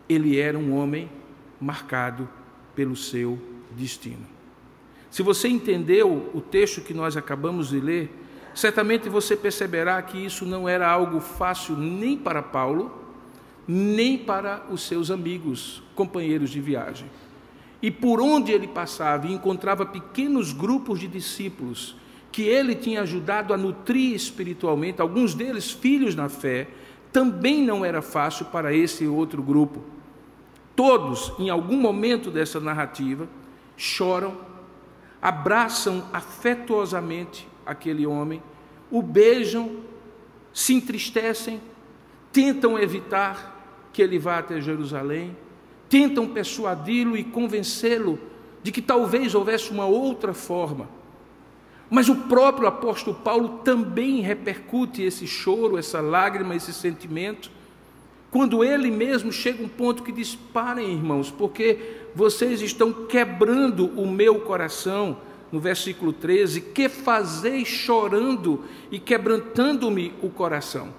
Ele 0.09 0.39
era 0.39 0.59
um 0.59 0.75
homem 0.75 1.11
marcado 1.61 2.29
pelo 2.79 2.95
seu 2.95 3.37
destino. 3.73 4.25
Se 5.11 5.21
você 5.21 5.49
entendeu 5.49 6.31
o 6.33 6.41
texto 6.41 6.81
que 6.81 6.95
nós 6.95 7.17
acabamos 7.17 7.71
de 7.71 7.81
ler, 7.81 8.09
certamente 8.55 9.09
você 9.09 9.35
perceberá 9.35 10.01
que 10.01 10.17
isso 10.17 10.47
não 10.47 10.69
era 10.69 10.89
algo 10.89 11.19
fácil 11.19 11.77
nem 11.77 12.17
para 12.17 12.41
Paulo, 12.41 12.97
nem 13.67 14.17
para 14.17 14.65
os 14.71 14.83
seus 14.83 15.11
amigos, 15.11 15.83
companheiros 15.97 16.51
de 16.51 16.61
viagem. 16.61 17.11
E 17.83 17.91
por 17.91 18.21
onde 18.21 18.53
ele 18.53 18.69
passava 18.69 19.27
e 19.27 19.33
encontrava 19.33 19.85
pequenos 19.85 20.53
grupos 20.53 21.01
de 21.01 21.09
discípulos 21.09 21.97
que 22.31 22.43
ele 22.43 22.77
tinha 22.77 23.03
ajudado 23.03 23.53
a 23.53 23.57
nutrir 23.57 24.15
espiritualmente, 24.15 25.03
alguns 25.03 25.35
deles 25.35 25.69
filhos 25.73 26.15
na 26.15 26.29
fé, 26.29 26.69
também 27.13 27.61
não 27.61 27.85
era 27.85 28.01
fácil 28.01 28.47
para 28.47 28.73
esse 28.73 29.05
outro 29.05 29.43
grupo. 29.43 29.98
Todos, 30.79 31.33
em 31.41 31.51
algum 31.51 31.77
momento 31.77 32.31
dessa 32.31 32.61
narrativa, 32.61 33.29
choram 33.77 34.39
abraçam 35.21 36.05
afetuosamente 36.13 37.49
aquele 37.67 38.07
homem, 38.07 38.41
o 38.89 39.03
beijam, 39.03 39.79
se 40.53 40.75
entristecem, 40.75 41.61
tentam 42.33 42.79
evitar 42.79 43.89
que 43.93 44.01
ele 44.01 44.21
vá 44.21 44.39
até 44.39 44.61
Jerusalém, 44.61 45.37
tentam 45.89 46.29
persuadi-lo 46.29 47.17
e 47.17 47.25
convencê-lo 47.25 48.17
de 48.63 48.71
que 48.71 48.81
talvez 48.81 49.35
houvesse 49.35 49.73
uma 49.73 49.87
outra 49.87 50.33
forma. 50.33 50.89
Mas 51.91 52.09
o 52.09 52.15
próprio 52.15 52.69
apóstolo 52.69 53.17
Paulo 53.17 53.63
também 53.65 54.21
repercute 54.21 55.03
esse 55.03 55.27
choro, 55.27 55.77
essa 55.77 56.01
lágrima, 56.01 56.55
esse 56.55 56.73
sentimento, 56.73 57.58
quando 58.31 58.63
ele 58.63 58.91
mesmo 58.91 59.33
chega 59.33 59.63
a 59.63 59.67
um 59.67 59.69
ponto 59.69 60.03
que 60.03 60.13
diz: 60.13 60.35
parem, 60.35 60.93
irmãos, 60.93 61.31
porque 61.31 61.79
vocês 62.15 62.61
estão 62.61 62.93
quebrando 62.93 63.87
o 64.01 64.07
meu 64.07 64.41
coração. 64.41 65.19
No 65.51 65.59
versículo 65.59 66.13
13: 66.13 66.61
Que 66.61 66.89
fazeis 66.89 67.67
chorando 67.67 68.65
e 68.91 68.99
quebrantando-me 68.99 70.13
o 70.23 70.29
coração? 70.29 70.93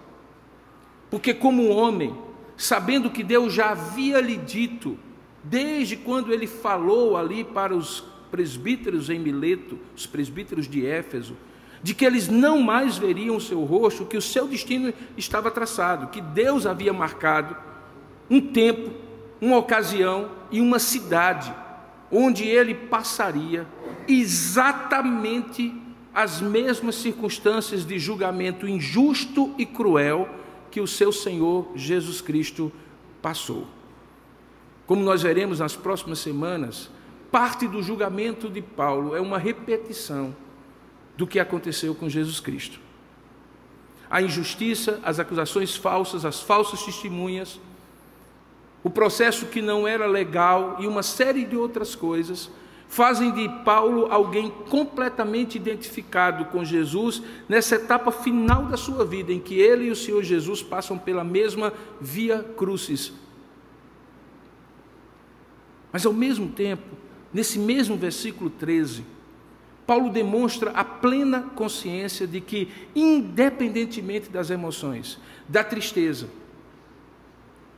Porque, 1.12 1.34
como 1.34 1.70
homem, 1.70 2.16
sabendo 2.58 3.12
que 3.12 3.24
Deus 3.24 3.54
já 3.54 3.72
havia 3.72 4.20
lhe 4.20 4.38
dito, 4.38 4.98
desde 5.44 5.96
quando 5.96 6.34
ele 6.34 6.48
falou 6.48 7.16
ali 7.16 7.44
para 7.44 7.76
os 7.76 8.04
presbíteros 8.32 9.10
em 9.10 9.20
Mileto, 9.20 9.78
os 9.96 10.06
presbíteros 10.06 10.68
de 10.68 10.86
Éfeso, 10.86 11.36
de 11.82 11.94
que 11.94 12.06
eles 12.06 12.28
não 12.28 12.60
mais 12.62 12.98
veriam 12.98 13.36
o 13.36 13.42
seu 13.42 13.64
rosto, 13.64 14.06
que 14.06 14.18
o 14.18 14.22
seu 14.22 14.48
destino 14.48 14.94
estava 15.16 15.50
traçado, 15.50 16.08
que 16.08 16.22
Deus 16.22 16.66
havia 16.66 16.92
marcado 16.92 17.56
um 18.30 18.42
tempo, 18.42 18.92
uma 19.42 19.58
ocasião 19.58 20.30
e 20.52 20.60
uma 20.60 20.80
cidade 20.80 21.54
onde 22.12 22.44
ele 22.44 22.74
passaria 22.74 23.68
exatamente 24.08 25.74
as 26.14 26.42
mesmas 26.42 26.96
circunstâncias 26.96 27.86
de 27.86 28.00
julgamento 28.00 28.68
injusto 28.68 29.54
e 29.58 29.66
cruel 29.66 30.28
que 30.72 30.82
o 30.82 30.88
seu 30.88 31.12
Senhor 31.12 31.72
Jesus 31.76 32.20
Cristo 32.20 32.72
passou. 33.22 33.68
Como 34.88 35.04
nós 35.04 35.22
veremos 35.22 35.60
nas 35.60 35.76
próximas 35.76 36.20
semanas, 36.20 36.90
parte 37.32 37.68
do 37.68 37.82
julgamento 37.82 38.50
de 38.50 38.62
Paulo 38.62 39.16
é 39.16 39.22
uma 39.22 39.38
repetição 39.38 40.36
do 41.20 41.28
que 41.28 41.38
aconteceu 41.38 41.94
com 41.94 42.08
Jesus 42.08 42.40
Cristo. 42.40 42.80
A 44.10 44.22
injustiça, 44.22 45.02
as 45.04 45.20
acusações 45.20 45.76
falsas, 45.76 46.24
as 46.24 46.40
falsas 46.40 46.82
testemunhas, 46.82 47.60
o 48.82 48.90
processo 48.90 49.48
que 49.48 49.62
não 49.62 49.86
era 49.86 50.06
legal 50.06 50.78
e 50.80 50.88
uma 50.88 51.04
série 51.04 51.44
de 51.44 51.58
outras 51.58 51.94
coisas 51.94 52.50
fazem 52.88 53.34
de 53.34 53.50
Paulo 53.66 54.08
alguém 54.10 54.50
completamente 54.70 55.58
identificado 55.58 56.46
com 56.46 56.64
Jesus 56.64 57.22
nessa 57.50 57.76
etapa 57.76 58.14
final 58.14 58.68
da 58.68 58.78
sua 58.78 59.04
vida, 59.04 59.34
em 59.34 59.42
que 59.42 59.60
ele 59.60 59.88
e 59.88 59.92
o 59.92 59.98
Senhor 59.98 60.24
Jesus 60.24 60.64
passam 60.64 60.98
pela 60.98 61.26
mesma 61.26 61.74
via 62.00 62.42
crucis. 62.56 63.12
Mas 65.92 66.06
ao 66.06 66.14
mesmo 66.14 66.48
tempo, 66.48 66.96
nesse 67.34 67.60
mesmo 67.60 67.98
versículo 67.98 68.50
13, 68.50 69.19
Paulo 69.90 70.12
demonstra 70.12 70.70
a 70.70 70.84
plena 70.84 71.50
consciência 71.56 72.28
de 72.28 72.40
que, 72.40 72.72
independentemente 72.96 74.30
das 74.30 74.52
emoções, 74.52 75.18
da 75.48 75.64
tristeza, 75.64 76.30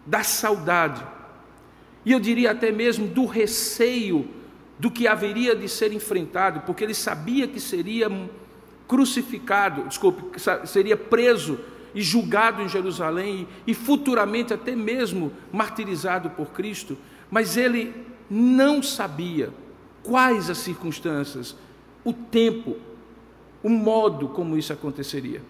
da 0.05 0.21
saudade, 0.21 1.01
e 2.03 2.11
eu 2.11 2.19
diria 2.19 2.51
até 2.51 2.69
mesmo 2.69 3.07
do 3.07 3.25
receio 3.25 4.27
do 4.77 4.91
que 4.91 5.07
haveria 5.07 5.55
de 5.55 5.69
ser 5.69 5.93
enfrentado, 5.93 6.63
porque 6.65 6.83
ele 6.83 6.93
sabia 6.93 7.47
que 7.47 7.61
seria 7.61 8.11
crucificado, 8.89 9.87
desculpe, 9.87 10.37
seria 10.65 10.97
preso 10.97 11.57
e 11.95 12.01
julgado 12.01 12.61
em 12.61 12.67
Jerusalém 12.67 13.47
e 13.65 13.73
futuramente 13.73 14.53
até 14.53 14.75
mesmo 14.75 15.31
martirizado 15.49 16.29
por 16.31 16.47
Cristo, 16.47 16.97
mas 17.29 17.55
ele 17.55 17.95
não 18.29 18.83
sabia 18.83 19.53
quais 20.03 20.49
as 20.49 20.57
circunstâncias, 20.57 21.55
o 22.03 22.13
tempo, 22.13 22.77
o 23.63 23.69
modo 23.69 24.27
como 24.29 24.57
isso 24.57 24.73
aconteceria. 24.73 25.41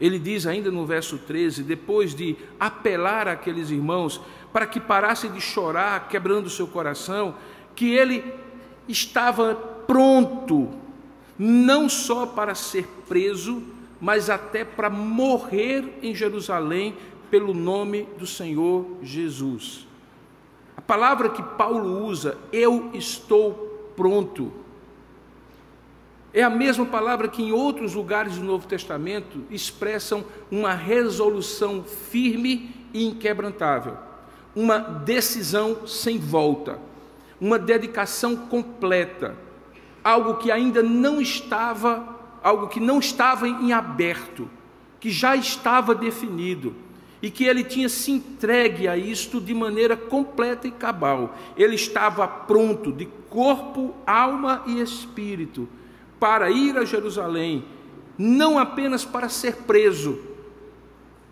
Ele 0.00 0.18
diz 0.18 0.46
ainda 0.46 0.70
no 0.70 0.86
verso 0.86 1.18
13, 1.18 1.62
depois 1.62 2.14
de 2.14 2.36
apelar 2.58 3.26
àqueles 3.26 3.70
irmãos 3.70 4.20
para 4.52 4.66
que 4.66 4.78
parassem 4.78 5.32
de 5.32 5.40
chorar, 5.40 6.08
quebrando 6.08 6.48
seu 6.48 6.66
coração, 6.66 7.34
que 7.74 7.90
ele 7.90 8.24
estava 8.88 9.54
pronto, 9.54 10.68
não 11.38 11.88
só 11.88 12.26
para 12.26 12.54
ser 12.54 12.86
preso, 13.08 13.62
mas 14.00 14.30
até 14.30 14.64
para 14.64 14.88
morrer 14.88 15.98
em 16.02 16.14
Jerusalém 16.14 16.94
pelo 17.30 17.52
nome 17.52 18.08
do 18.18 18.26
Senhor 18.26 18.86
Jesus. 19.02 19.86
A 20.76 20.80
palavra 20.80 21.28
que 21.28 21.42
Paulo 21.42 22.06
usa, 22.06 22.38
eu 22.52 22.90
estou 22.94 23.92
pronto, 23.96 24.52
é 26.32 26.42
a 26.42 26.50
mesma 26.50 26.84
palavra 26.84 27.28
que 27.28 27.42
em 27.42 27.52
outros 27.52 27.94
lugares 27.94 28.36
do 28.36 28.44
Novo 28.44 28.66
Testamento 28.66 29.44
expressam 29.50 30.24
uma 30.50 30.74
resolução 30.74 31.82
firme 31.82 32.74
e 32.92 33.06
inquebrantável, 33.06 33.96
uma 34.54 34.78
decisão 34.78 35.86
sem 35.86 36.18
volta, 36.18 36.78
uma 37.40 37.58
dedicação 37.58 38.36
completa, 38.36 39.36
algo 40.04 40.34
que 40.34 40.50
ainda 40.50 40.82
não 40.82 41.20
estava, 41.20 42.16
algo 42.42 42.68
que 42.68 42.80
não 42.80 42.98
estava 42.98 43.48
em 43.48 43.72
aberto, 43.72 44.50
que 45.00 45.10
já 45.10 45.34
estava 45.34 45.94
definido 45.94 46.74
e 47.22 47.30
que 47.30 47.44
ele 47.44 47.64
tinha 47.64 47.88
se 47.88 48.12
entregue 48.12 48.86
a 48.86 48.96
isto 48.96 49.40
de 49.40 49.54
maneira 49.54 49.96
completa 49.96 50.68
e 50.68 50.70
cabal. 50.70 51.34
Ele 51.56 51.74
estava 51.74 52.28
pronto 52.28 52.92
de 52.92 53.06
corpo, 53.28 53.94
alma 54.06 54.62
e 54.66 54.80
espírito 54.80 55.68
para 56.18 56.50
ir 56.50 56.76
a 56.76 56.84
Jerusalém, 56.84 57.64
não 58.16 58.58
apenas 58.58 59.04
para 59.04 59.28
ser 59.28 59.56
preso, 59.58 60.18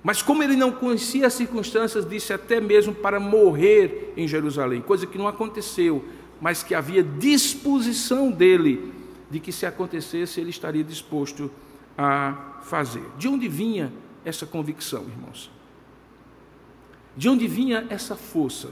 mas 0.06 0.22
como 0.22 0.40
ele 0.40 0.54
não 0.54 0.70
conhecia 0.70 1.26
as 1.26 1.34
circunstâncias, 1.34 2.08
disse 2.08 2.32
até 2.32 2.60
mesmo 2.60 2.94
para 2.94 3.18
morrer 3.18 4.12
em 4.16 4.28
Jerusalém, 4.28 4.80
coisa 4.80 5.04
que 5.04 5.18
não 5.18 5.26
aconteceu, 5.26 6.04
mas 6.40 6.62
que 6.62 6.76
havia 6.76 7.02
disposição 7.02 8.30
dele 8.30 8.92
de 9.28 9.40
que 9.40 9.50
se 9.50 9.66
acontecesse 9.66 10.40
ele 10.40 10.50
estaria 10.50 10.84
disposto 10.84 11.50
a 11.98 12.60
fazer. 12.62 13.02
De 13.18 13.26
onde 13.26 13.48
vinha 13.48 13.92
essa 14.24 14.46
convicção, 14.46 15.02
irmãos? 15.08 15.50
De 17.16 17.28
onde 17.28 17.48
vinha 17.48 17.84
essa 17.90 18.14
força? 18.14 18.70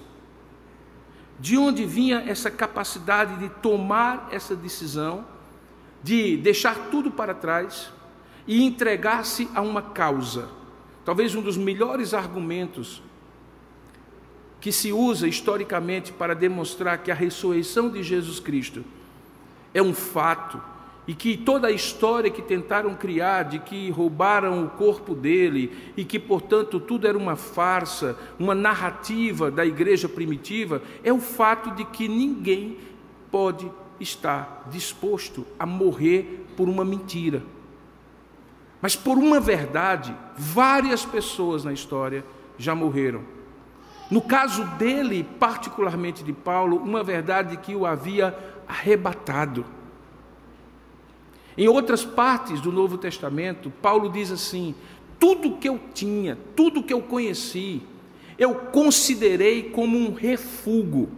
De 1.40 1.56
onde 1.58 1.84
vinha 1.84 2.22
essa 2.28 2.48
capacidade 2.48 3.38
de 3.38 3.48
tomar 3.48 4.28
essa 4.30 4.54
decisão 4.54 5.24
de 6.04 6.36
deixar 6.36 6.90
tudo 6.90 7.10
para 7.10 7.32
trás 7.32 7.90
e 8.46 8.62
entregar-se 8.62 9.48
a 9.54 9.62
uma 9.62 9.80
causa. 9.80 10.50
Talvez 11.02 11.34
um 11.34 11.40
dos 11.40 11.56
melhores 11.56 12.12
argumentos 12.12 13.02
que 14.60 14.70
se 14.70 14.92
usa 14.92 15.26
historicamente 15.26 16.12
para 16.12 16.34
demonstrar 16.34 16.98
que 16.98 17.10
a 17.10 17.14
ressurreição 17.14 17.88
de 17.88 18.02
Jesus 18.02 18.38
Cristo 18.38 18.84
é 19.72 19.82
um 19.82 19.94
fato 19.94 20.60
e 21.06 21.14
que 21.14 21.38
toda 21.38 21.68
a 21.68 21.72
história 21.72 22.30
que 22.30 22.42
tentaram 22.42 22.94
criar 22.94 23.44
de 23.44 23.58
que 23.58 23.90
roubaram 23.90 24.62
o 24.62 24.70
corpo 24.70 25.14
dele 25.14 25.72
e 25.96 26.04
que, 26.04 26.18
portanto, 26.18 26.78
tudo 26.80 27.06
era 27.06 27.16
uma 27.16 27.36
farsa, 27.36 28.18
uma 28.38 28.54
narrativa 28.54 29.50
da 29.50 29.64
igreja 29.64 30.08
primitiva, 30.08 30.82
é 31.02 31.12
o 31.12 31.20
fato 31.20 31.70
de 31.70 31.84
que 31.84 32.08
ninguém 32.08 32.76
pode 33.30 33.70
está 34.00 34.62
disposto 34.70 35.46
a 35.58 35.66
morrer 35.66 36.46
por 36.56 36.68
uma 36.68 36.84
mentira. 36.84 37.42
Mas 38.80 38.94
por 38.94 39.16
uma 39.16 39.40
verdade, 39.40 40.14
várias 40.36 41.04
pessoas 41.04 41.64
na 41.64 41.72
história 41.72 42.24
já 42.58 42.74
morreram. 42.74 43.22
No 44.10 44.20
caso 44.20 44.64
dele, 44.76 45.26
particularmente 45.40 46.22
de 46.22 46.32
Paulo, 46.32 46.76
uma 46.76 47.02
verdade 47.02 47.56
que 47.56 47.74
o 47.74 47.86
havia 47.86 48.36
arrebatado. 48.68 49.64
Em 51.56 51.68
outras 51.68 52.04
partes 52.04 52.60
do 52.60 52.70
Novo 52.70 52.98
Testamento, 52.98 53.72
Paulo 53.80 54.10
diz 54.10 54.30
assim: 54.30 54.74
tudo 55.18 55.56
que 55.56 55.68
eu 55.68 55.80
tinha, 55.94 56.36
tudo 56.54 56.82
que 56.82 56.92
eu 56.92 57.00
conheci, 57.00 57.82
eu 58.38 58.54
considerei 58.54 59.70
como 59.70 59.96
um 59.96 60.12
refúgio 60.12 61.08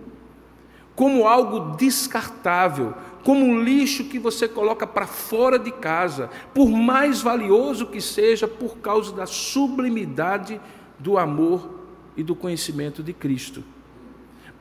como 0.97 1.29
algo 1.29 1.77
descartável, 1.77 2.95
como 3.23 3.45
um 3.45 3.63
lixo 3.63 4.05
que 4.05 4.19
você 4.19 4.49
coloca 4.49 4.87
para 4.87 5.07
fora 5.07 5.59
de 5.59 5.71
casa, 5.71 6.31
por 6.55 6.71
mais 6.71 7.21
valioso 7.21 7.87
que 7.87 8.01
seja, 8.01 8.49
por 8.49 8.79
causa 8.79 9.13
da 9.13 9.27
sublimidade 9.27 10.59
do 10.99 11.19
amor 11.19 11.81
e 12.17 12.23
do 12.23 12.35
conhecimento 12.35 13.03
de 13.03 13.13
Cristo. 13.13 13.63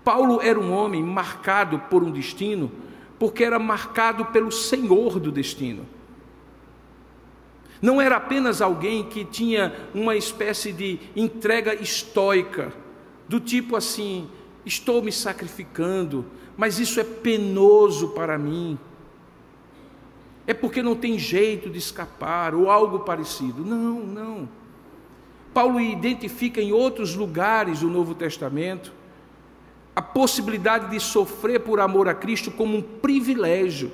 Paulo 0.04 0.41
era 0.41 0.60
um 0.60 0.74
homem 0.74 1.02
marcado 1.02 1.80
por 1.89 2.04
um 2.04 2.12
destino, 2.12 2.69
porque 3.17 3.43
era 3.43 3.58
marcado 3.58 4.26
pelo 4.26 4.52
Senhor 4.52 5.19
do 5.19 5.32
destino. 5.32 5.86
Não 7.82 8.02
era 8.02 8.17
apenas 8.17 8.62
alguém 8.62 9.04
que 9.04 9.24
tinha 9.24 9.74
uma 9.93 10.15
espécie 10.15 10.71
de 10.71 11.00
entrega 11.15 11.74
estoica, 11.76 12.74
do 13.28 13.39
tipo 13.39 13.76
assim, 13.76 14.28
estou 14.65 15.01
me 15.01 15.12
sacrificando, 15.12 16.25
mas 16.58 16.80
isso 16.80 16.99
é 16.99 17.04
penoso 17.04 18.10
para 18.10 18.38
mim. 18.38 18.78
É 20.47 20.54
porque 20.54 20.82
não 20.82 20.95
tem 20.95 21.17
jeito 21.17 21.69
de 21.69 21.78
escapar 21.78 22.54
ou 22.54 22.69
algo 22.69 22.99
parecido. 22.99 23.65
Não, 23.65 23.99
não. 23.99 24.49
Paulo 25.54 25.80
identifica 25.80 26.62
em 26.62 26.71
outros 26.71 27.15
lugares 27.15 27.80
do 27.80 27.89
Novo 27.89 28.13
Testamento 28.13 28.91
a 29.95 30.01
possibilidade 30.01 30.89
de 30.89 30.99
sofrer 30.99 31.62
por 31.62 31.80
amor 31.80 32.10
a 32.10 32.13
Cristo 32.13 32.51
como 32.51 32.78
um 32.78 32.82
privilégio. 32.82 33.91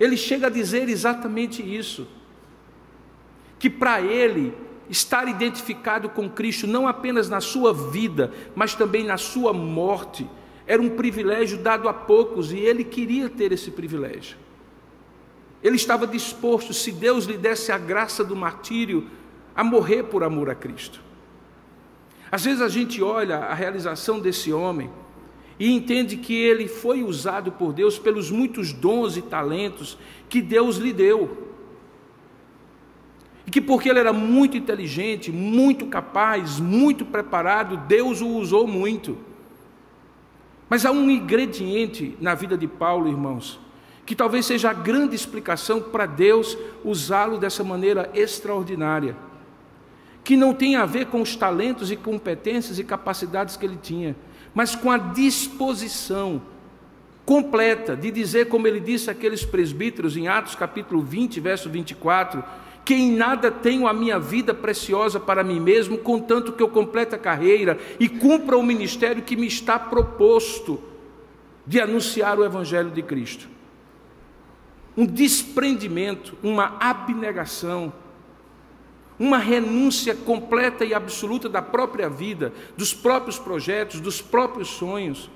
Ele 0.00 0.16
chega 0.16 0.46
a 0.46 0.50
dizer 0.50 0.88
exatamente 0.88 1.62
isso: 1.62 2.08
que 3.58 3.68
para 3.68 4.00
ele 4.00 4.54
estar 4.88 5.28
identificado 5.28 6.08
com 6.08 6.28
Cristo 6.28 6.66
não 6.66 6.86
apenas 6.86 7.28
na 7.28 7.40
sua 7.40 7.72
vida, 7.72 8.32
mas 8.54 8.74
também 8.74 9.04
na 9.04 9.16
sua 9.16 9.52
morte, 9.52 10.28
era 10.66 10.80
um 10.82 10.90
privilégio 10.90 11.58
dado 11.58 11.88
a 11.88 11.94
poucos 11.94 12.52
e 12.52 12.58
ele 12.58 12.84
queria 12.84 13.28
ter 13.28 13.52
esse 13.52 13.70
privilégio. 13.70 14.36
Ele 15.62 15.76
estava 15.76 16.06
disposto, 16.06 16.74
se 16.74 16.92
Deus 16.92 17.24
lhe 17.24 17.36
desse 17.36 17.72
a 17.72 17.78
graça 17.78 18.22
do 18.22 18.36
martírio, 18.36 19.08
a 19.54 19.64
morrer 19.64 20.04
por 20.04 20.22
amor 20.22 20.50
a 20.50 20.54
Cristo. 20.54 21.00
Às 22.30 22.44
vezes 22.44 22.60
a 22.60 22.68
gente 22.68 23.02
olha 23.02 23.38
a 23.38 23.54
realização 23.54 24.18
desse 24.18 24.52
homem 24.52 24.90
e 25.58 25.72
entende 25.72 26.16
que 26.16 26.34
ele 26.34 26.68
foi 26.68 27.02
usado 27.02 27.52
por 27.52 27.72
Deus 27.72 27.98
pelos 27.98 28.30
muitos 28.30 28.72
dons 28.72 29.16
e 29.16 29.22
talentos 29.22 29.96
que 30.28 30.42
Deus 30.42 30.76
lhe 30.76 30.92
deu 30.92 31.45
e 33.46 33.50
que 33.50 33.60
porque 33.60 33.88
ele 33.88 34.00
era 34.00 34.12
muito 34.12 34.56
inteligente, 34.56 35.30
muito 35.30 35.86
capaz, 35.86 36.58
muito 36.58 37.04
preparado, 37.04 37.76
Deus 37.86 38.20
o 38.20 38.28
usou 38.28 38.66
muito. 38.66 39.16
Mas 40.68 40.84
há 40.84 40.90
um 40.90 41.08
ingrediente 41.08 42.16
na 42.20 42.34
vida 42.34 42.58
de 42.58 42.66
Paulo, 42.66 43.08
irmãos, 43.08 43.60
que 44.04 44.16
talvez 44.16 44.46
seja 44.46 44.70
a 44.70 44.74
grande 44.74 45.14
explicação 45.14 45.80
para 45.80 46.06
Deus 46.06 46.58
usá-lo 46.84 47.38
dessa 47.38 47.62
maneira 47.62 48.10
extraordinária, 48.14 49.16
que 50.24 50.36
não 50.36 50.52
tem 50.52 50.74
a 50.74 50.84
ver 50.84 51.06
com 51.06 51.22
os 51.22 51.36
talentos 51.36 51.92
e 51.92 51.96
competências 51.96 52.80
e 52.80 52.84
capacidades 52.84 53.56
que 53.56 53.64
ele 53.64 53.78
tinha, 53.80 54.16
mas 54.52 54.74
com 54.74 54.90
a 54.90 54.98
disposição 54.98 56.42
completa 57.24 57.96
de 57.96 58.10
dizer, 58.10 58.48
como 58.48 58.66
ele 58.66 58.80
disse 58.80 59.10
àqueles 59.10 59.44
presbíteros 59.44 60.16
em 60.16 60.26
Atos 60.26 60.54
capítulo 60.56 61.00
20, 61.00 61.38
verso 61.40 61.68
24, 61.68 62.42
que 62.86 62.94
em 62.94 63.10
nada 63.10 63.50
tenho 63.50 63.88
a 63.88 63.92
minha 63.92 64.16
vida 64.16 64.54
preciosa 64.54 65.18
para 65.18 65.42
mim 65.42 65.58
mesmo, 65.58 65.98
contanto 65.98 66.52
que 66.52 66.62
eu 66.62 66.68
complete 66.68 67.16
a 67.16 67.18
carreira 67.18 67.76
e 67.98 68.08
cumpra 68.08 68.56
o 68.56 68.62
ministério 68.62 69.24
que 69.24 69.34
me 69.34 69.48
está 69.48 69.76
proposto 69.76 70.80
de 71.66 71.80
anunciar 71.80 72.38
o 72.38 72.44
Evangelho 72.44 72.92
de 72.92 73.02
Cristo. 73.02 73.48
Um 74.96 75.04
desprendimento, 75.04 76.38
uma 76.44 76.76
abnegação, 76.78 77.92
uma 79.18 79.38
renúncia 79.38 80.14
completa 80.14 80.84
e 80.84 80.94
absoluta 80.94 81.48
da 81.48 81.60
própria 81.60 82.08
vida, 82.08 82.52
dos 82.76 82.94
próprios 82.94 83.36
projetos, 83.36 83.98
dos 83.98 84.22
próprios 84.22 84.68
sonhos, 84.68 85.28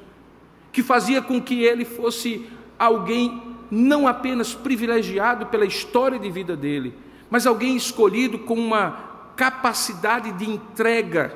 que 0.70 0.84
fazia 0.84 1.20
com 1.20 1.42
que 1.42 1.64
ele 1.64 1.84
fosse 1.84 2.46
alguém 2.78 3.42
não 3.72 4.06
apenas 4.06 4.54
privilegiado 4.54 5.46
pela 5.46 5.64
história 5.64 6.16
de 6.16 6.30
vida 6.30 6.56
dele, 6.56 7.09
mas 7.30 7.46
alguém 7.46 7.76
escolhido 7.76 8.38
com 8.40 8.54
uma 8.54 9.08
capacidade 9.36 10.32
de 10.32 10.50
entrega 10.50 11.34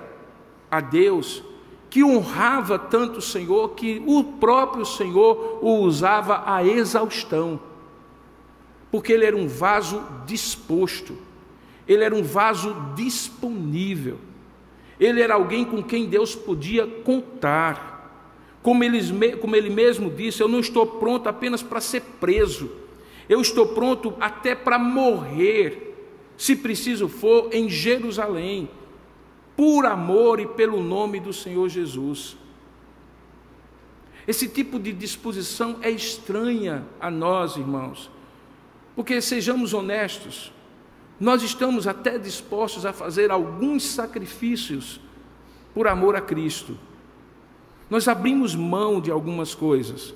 a 0.71 0.81
Deus, 0.81 1.43
que 1.89 2.03
honrava 2.03 2.79
tanto 2.79 3.21
o 3.21 3.23
Senhor 3.23 3.71
que 3.71 4.03
o 4.05 4.25
próprio 4.25 4.85
Senhor 4.85 5.61
o 5.63 5.79
usava 5.79 6.43
a 6.45 6.65
exaustão, 6.67 7.61
porque 8.91 9.13
ele 9.13 9.25
era 9.25 9.37
um 9.37 9.47
vaso 9.47 10.05
disposto, 10.27 11.17
ele 11.87 12.03
era 12.03 12.15
um 12.15 12.23
vaso 12.23 12.77
disponível, 12.97 14.19
ele 14.99 15.23
era 15.23 15.35
alguém 15.35 15.65
com 15.65 15.83
quem 15.83 16.07
Deus 16.07 16.35
podia 16.35 16.87
contar. 16.87 17.93
Como 18.63 18.83
ele, 18.83 19.37
como 19.37 19.55
ele 19.55 19.69
mesmo 19.71 20.11
disse, 20.11 20.43
eu 20.43 20.49
não 20.49 20.61
estou 20.61 20.87
pronto 20.87 21.29
apenas 21.29 21.63
para 21.63 21.81
ser 21.81 22.01
preso, 22.21 22.71
eu 23.29 23.41
estou 23.41 23.67
pronto 23.69 24.15
até 24.19 24.55
para 24.55 24.79
morrer, 24.79 25.84
se 26.37 26.57
preciso 26.57 27.09
for, 27.09 27.49
em 27.53 27.69
Jerusalém 27.69 28.69
por 29.57 29.87
amor 29.87 30.41
e 30.41 30.47
pelo 30.47 30.83
nome 30.83 31.21
do 31.21 31.33
Senhor 31.33 31.69
Jesus. 31.69 32.37
Esse 34.27 34.49
tipo 34.49 34.79
de 34.79 34.93
disposição 34.93 35.79
é 35.83 35.91
estranha 35.91 36.85
a 37.01 37.11
nós, 37.11 37.57
irmãos, 37.57 38.11
porque 38.97 39.21
sejamos 39.21 39.75
honestos, 39.75 40.53
nós 41.21 41.43
estamos 41.43 41.87
até 41.87 42.19
dispostos 42.19 42.85
a 42.85 42.93
fazer 42.93 43.31
alguns 43.31 43.85
sacrifícios 43.85 45.01
por 45.73 45.87
amor 45.87 46.17
a 46.17 46.21
Cristo. 46.21 46.77
Nós 47.89 48.09
abrimos 48.09 48.55
mão 48.55 49.01
de 49.01 49.11
algumas 49.11 49.55
coisas, 49.55 50.15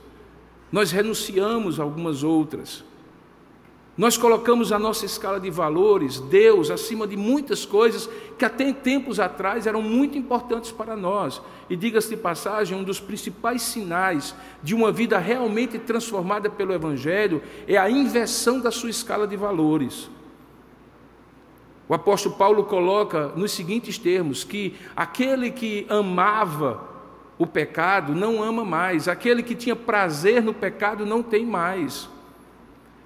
nós 0.72 0.90
renunciamos 0.90 1.78
a 1.78 1.82
algumas 1.82 2.22
outras. 2.22 2.82
Nós 3.98 4.16
colocamos 4.16 4.70
a 4.70 4.78
nossa 4.78 5.04
escala 5.04 5.40
de 5.40 5.50
valores, 5.50 6.20
Deus, 6.20 6.70
acima 6.70 7.04
de 7.04 7.16
muitas 7.16 7.66
coisas 7.66 8.08
que 8.38 8.44
até 8.44 8.72
tempos 8.72 9.18
atrás 9.18 9.66
eram 9.66 9.82
muito 9.82 10.16
importantes 10.16 10.70
para 10.70 10.94
nós. 10.94 11.42
E 11.68 11.74
diga-se 11.74 12.10
de 12.10 12.16
passagem, 12.16 12.78
um 12.78 12.84
dos 12.84 13.00
principais 13.00 13.60
sinais 13.60 14.36
de 14.62 14.72
uma 14.72 14.92
vida 14.92 15.18
realmente 15.18 15.80
transformada 15.80 16.48
pelo 16.48 16.72
Evangelho 16.72 17.42
é 17.66 17.76
a 17.76 17.90
inversão 17.90 18.60
da 18.60 18.70
sua 18.70 18.88
escala 18.88 19.26
de 19.26 19.36
valores. 19.36 20.08
O 21.88 21.94
apóstolo 21.94 22.36
Paulo 22.36 22.62
coloca 22.66 23.32
nos 23.34 23.50
seguintes 23.50 23.98
termos: 23.98 24.44
que 24.44 24.76
aquele 24.94 25.50
que 25.50 25.84
amava 25.88 26.86
o 27.36 27.48
pecado 27.48 28.14
não 28.14 28.44
ama 28.44 28.64
mais, 28.64 29.08
aquele 29.08 29.42
que 29.42 29.56
tinha 29.56 29.74
prazer 29.74 30.40
no 30.40 30.54
pecado 30.54 31.04
não 31.04 31.20
tem 31.20 31.44
mais. 31.44 32.08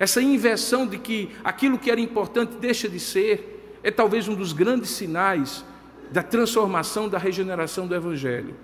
Essa 0.02 0.20
inversão 0.20 0.84
de 0.84 0.98
que 0.98 1.30
aquilo 1.44 1.78
que 1.78 1.88
era 1.88 2.00
importante 2.00 2.56
deixa 2.56 2.88
de 2.88 2.98
ser, 2.98 3.78
é 3.84 3.90
talvez 3.92 4.26
um 4.26 4.34
dos 4.34 4.52
grandes 4.52 4.90
sinais 4.90 5.64
da 6.10 6.24
transformação, 6.24 7.08
da 7.08 7.18
regeneração 7.18 7.86
do 7.86 7.94
Evangelho. 7.94 8.56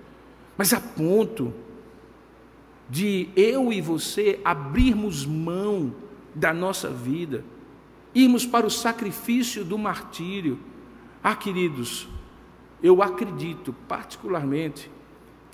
Mas 0.57 0.73
a 0.73 0.81
ponto 0.81 1.53
de 2.89 3.29
eu 3.37 3.71
e 3.71 3.79
você 3.79 4.41
abrirmos 4.43 5.25
mão 5.25 5.95
da 6.35 6.53
nossa 6.53 6.89
vida, 6.89 7.45
irmos 8.13 8.45
para 8.45 8.67
o 8.67 8.69
sacrifício 8.69 9.63
do 9.63 9.77
martírio. 9.77 10.59
Ah, 11.23 11.37
queridos, 11.37 12.09
eu 12.83 13.01
acredito 13.01 13.73
particularmente 13.87 14.91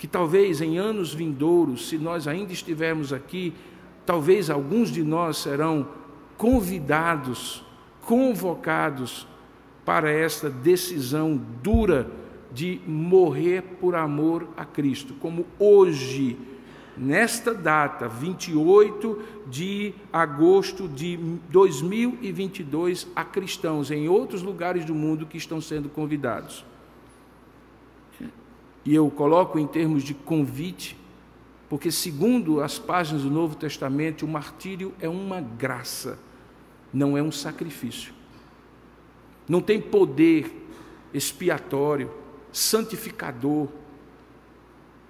que 0.00 0.08
talvez 0.08 0.60
em 0.60 0.78
anos 0.78 1.14
vindouros, 1.14 1.88
se 1.88 1.96
nós 1.96 2.26
ainda 2.26 2.52
estivermos 2.52 3.12
aqui, 3.12 3.54
talvez 4.06 4.48
alguns 4.48 4.90
de 4.90 5.02
nós 5.02 5.38
serão 5.38 5.88
convidados, 6.38 7.64
convocados 8.02 9.26
para 9.84 10.10
esta 10.10 10.48
decisão 10.48 11.40
dura 11.62 12.10
de 12.52 12.80
morrer 12.86 13.62
por 13.80 13.94
amor 13.94 14.48
a 14.56 14.64
Cristo, 14.64 15.14
como 15.20 15.44
hoje, 15.58 16.38
nesta 16.96 17.52
data, 17.52 18.08
28 18.08 19.22
de 19.46 19.92
agosto 20.12 20.88
de 20.88 21.18
2022, 21.50 23.08
há 23.14 23.24
cristãos 23.24 23.90
em 23.90 24.08
outros 24.08 24.42
lugares 24.42 24.84
do 24.84 24.94
mundo 24.94 25.26
que 25.26 25.36
estão 25.36 25.60
sendo 25.60 25.88
convidados. 25.88 26.64
E 28.84 28.94
eu 28.94 29.10
coloco 29.10 29.58
em 29.58 29.66
termos 29.66 30.02
de 30.04 30.14
convite, 30.14 30.96
porque, 31.68 31.90
segundo 31.90 32.60
as 32.60 32.78
páginas 32.78 33.22
do 33.22 33.30
Novo 33.30 33.56
Testamento, 33.56 34.24
o 34.24 34.28
martírio 34.28 34.94
é 35.00 35.08
uma 35.08 35.40
graça, 35.40 36.18
não 36.92 37.18
é 37.18 37.22
um 37.22 37.32
sacrifício. 37.32 38.14
Não 39.48 39.60
tem 39.60 39.80
poder 39.80 40.68
expiatório, 41.12 42.10
santificador. 42.52 43.68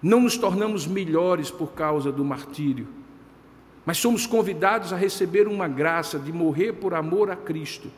Não 0.02 0.20
nos 0.20 0.36
tornamos 0.36 0.86
melhores 0.86 1.50
por 1.50 1.72
causa 1.72 2.10
do 2.10 2.24
martírio, 2.24 2.86
mas 3.84 3.98
somos 3.98 4.26
convidados 4.26 4.92
a 4.92 4.96
receber 4.96 5.46
uma 5.48 5.68
graça 5.68 6.18
de 6.18 6.32
morrer 6.32 6.72
por 6.74 6.94
amor 6.94 7.30
a 7.30 7.36
Cristo, 7.36 7.90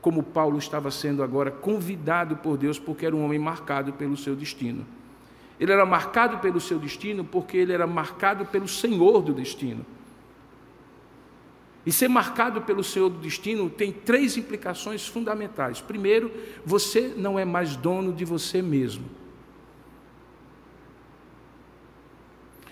como 0.00 0.22
Paulo 0.22 0.58
estava 0.58 0.90
sendo 0.90 1.22
agora 1.22 1.50
convidado 1.50 2.36
por 2.36 2.56
Deus, 2.56 2.78
porque 2.78 3.06
era 3.06 3.14
um 3.14 3.24
homem 3.24 3.38
marcado 3.38 3.92
pelo 3.92 4.16
seu 4.16 4.34
destino. 4.34 4.84
Ele 5.58 5.72
era 5.72 5.86
marcado 5.86 6.38
pelo 6.38 6.60
seu 6.60 6.78
destino 6.78 7.24
porque 7.24 7.56
ele 7.56 7.72
era 7.72 7.86
marcado 7.86 8.44
pelo 8.46 8.66
Senhor 8.66 9.22
do 9.22 9.32
destino. 9.32 9.84
E 11.86 11.92
ser 11.92 12.08
marcado 12.08 12.62
pelo 12.62 12.82
Senhor 12.82 13.10
do 13.10 13.18
destino 13.18 13.68
tem 13.68 13.92
três 13.92 14.36
implicações 14.36 15.06
fundamentais. 15.06 15.80
Primeiro, 15.80 16.32
você 16.64 17.14
não 17.16 17.38
é 17.38 17.44
mais 17.44 17.76
dono 17.76 18.12
de 18.12 18.24
você 18.24 18.62
mesmo. 18.62 19.04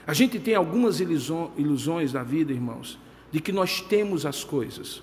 A 0.05 0.15
gente 0.15 0.41
tem 0.41 0.55
algumas 0.55 0.99
ilusões 0.99 2.13
na 2.13 2.25
vida, 2.25 2.53
irmãos, 2.53 2.99
de 3.31 3.41
que 3.41 3.53
nós 3.53 3.81
temos 3.81 4.27
as 4.27 4.43
coisas. 4.43 5.03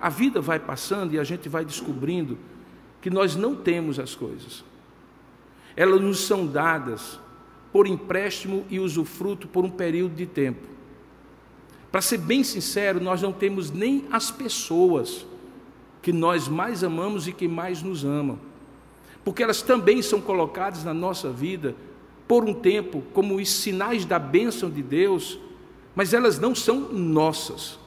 A 0.00 0.08
vida 0.08 0.40
vai 0.40 0.58
passando 0.58 1.12
e 1.12 1.18
a 1.18 1.24
gente 1.24 1.48
vai 1.48 1.64
descobrindo 1.64 2.38
que 3.02 3.10
nós 3.10 3.36
não 3.36 3.54
temos 3.54 3.98
as 3.98 4.14
coisas 4.14 4.64
elas 5.78 6.00
nos 6.00 6.26
são 6.26 6.44
dadas 6.44 7.20
por 7.72 7.86
empréstimo 7.86 8.66
e 8.68 8.80
usufruto 8.80 9.46
por 9.46 9.64
um 9.64 9.70
período 9.70 10.16
de 10.16 10.26
tempo. 10.26 10.66
Para 11.92 12.00
ser 12.00 12.18
bem 12.18 12.42
sincero, 12.42 13.00
nós 13.00 13.22
não 13.22 13.32
temos 13.32 13.70
nem 13.70 14.04
as 14.10 14.28
pessoas 14.28 15.24
que 16.02 16.12
nós 16.12 16.48
mais 16.48 16.82
amamos 16.82 17.28
e 17.28 17.32
que 17.32 17.46
mais 17.46 17.80
nos 17.80 18.04
amam, 18.04 18.40
porque 19.24 19.40
elas 19.40 19.62
também 19.62 20.02
são 20.02 20.20
colocadas 20.20 20.82
na 20.82 20.92
nossa 20.92 21.30
vida 21.30 21.76
por 22.26 22.44
um 22.44 22.54
tempo 22.54 23.00
como 23.14 23.36
os 23.36 23.48
sinais 23.48 24.04
da 24.04 24.18
bênção 24.18 24.68
de 24.68 24.82
Deus, 24.82 25.38
mas 25.94 26.12
elas 26.12 26.40
não 26.40 26.56
são 26.56 26.92
nossas. 26.92 27.78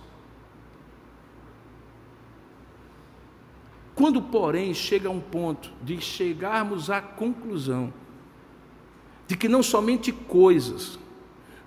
Quando, 3.95 4.21
porém, 4.21 4.73
chega 4.73 5.09
a 5.09 5.11
um 5.11 5.19
ponto 5.19 5.71
de 5.83 5.99
chegarmos 5.99 6.89
à 6.89 7.01
conclusão 7.01 7.93
de 9.27 9.37
que 9.37 9.47
não 9.47 9.63
somente 9.63 10.11
coisas, 10.11 10.99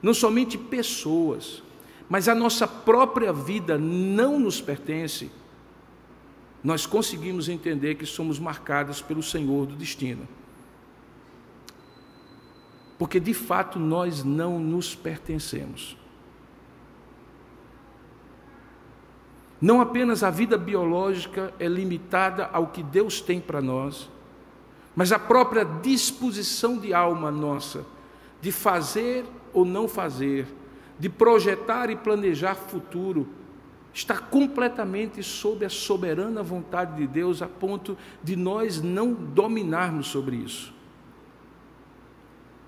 não 0.02 0.12
somente 0.12 0.58
pessoas, 0.58 1.62
mas 2.08 2.28
a 2.28 2.34
nossa 2.34 2.66
própria 2.66 3.32
vida 3.32 3.78
não 3.78 4.38
nos 4.38 4.60
pertence, 4.60 5.30
nós 6.62 6.86
conseguimos 6.86 7.48
entender 7.48 7.94
que 7.94 8.06
somos 8.06 8.38
marcados 8.38 9.02
pelo 9.02 9.22
Senhor 9.22 9.66
do 9.66 9.74
destino. 9.74 10.26
Porque 12.98 13.20
de 13.20 13.34
fato 13.34 13.78
nós 13.78 14.24
não 14.24 14.58
nos 14.58 14.94
pertencemos. 14.94 15.96
Não 19.60 19.80
apenas 19.80 20.22
a 20.22 20.30
vida 20.30 20.58
biológica 20.58 21.52
é 21.58 21.66
limitada 21.66 22.48
ao 22.52 22.68
que 22.68 22.82
Deus 22.82 23.20
tem 23.20 23.40
para 23.40 23.62
nós, 23.62 24.10
mas 24.94 25.12
a 25.12 25.18
própria 25.18 25.64
disposição 25.64 26.78
de 26.78 26.92
alma 26.92 27.30
nossa, 27.30 27.84
de 28.40 28.52
fazer 28.52 29.24
ou 29.52 29.64
não 29.64 29.88
fazer, 29.88 30.46
de 30.98 31.08
projetar 31.08 31.90
e 31.90 31.96
planejar 31.96 32.54
futuro, 32.54 33.28
está 33.92 34.18
completamente 34.18 35.22
sob 35.22 35.64
a 35.64 35.68
soberana 35.68 36.42
vontade 36.42 36.96
de 36.96 37.06
Deus, 37.06 37.40
a 37.40 37.48
ponto 37.48 37.96
de 38.22 38.36
nós 38.36 38.82
não 38.82 39.12
dominarmos 39.12 40.08
sobre 40.08 40.36
isso. 40.36 40.74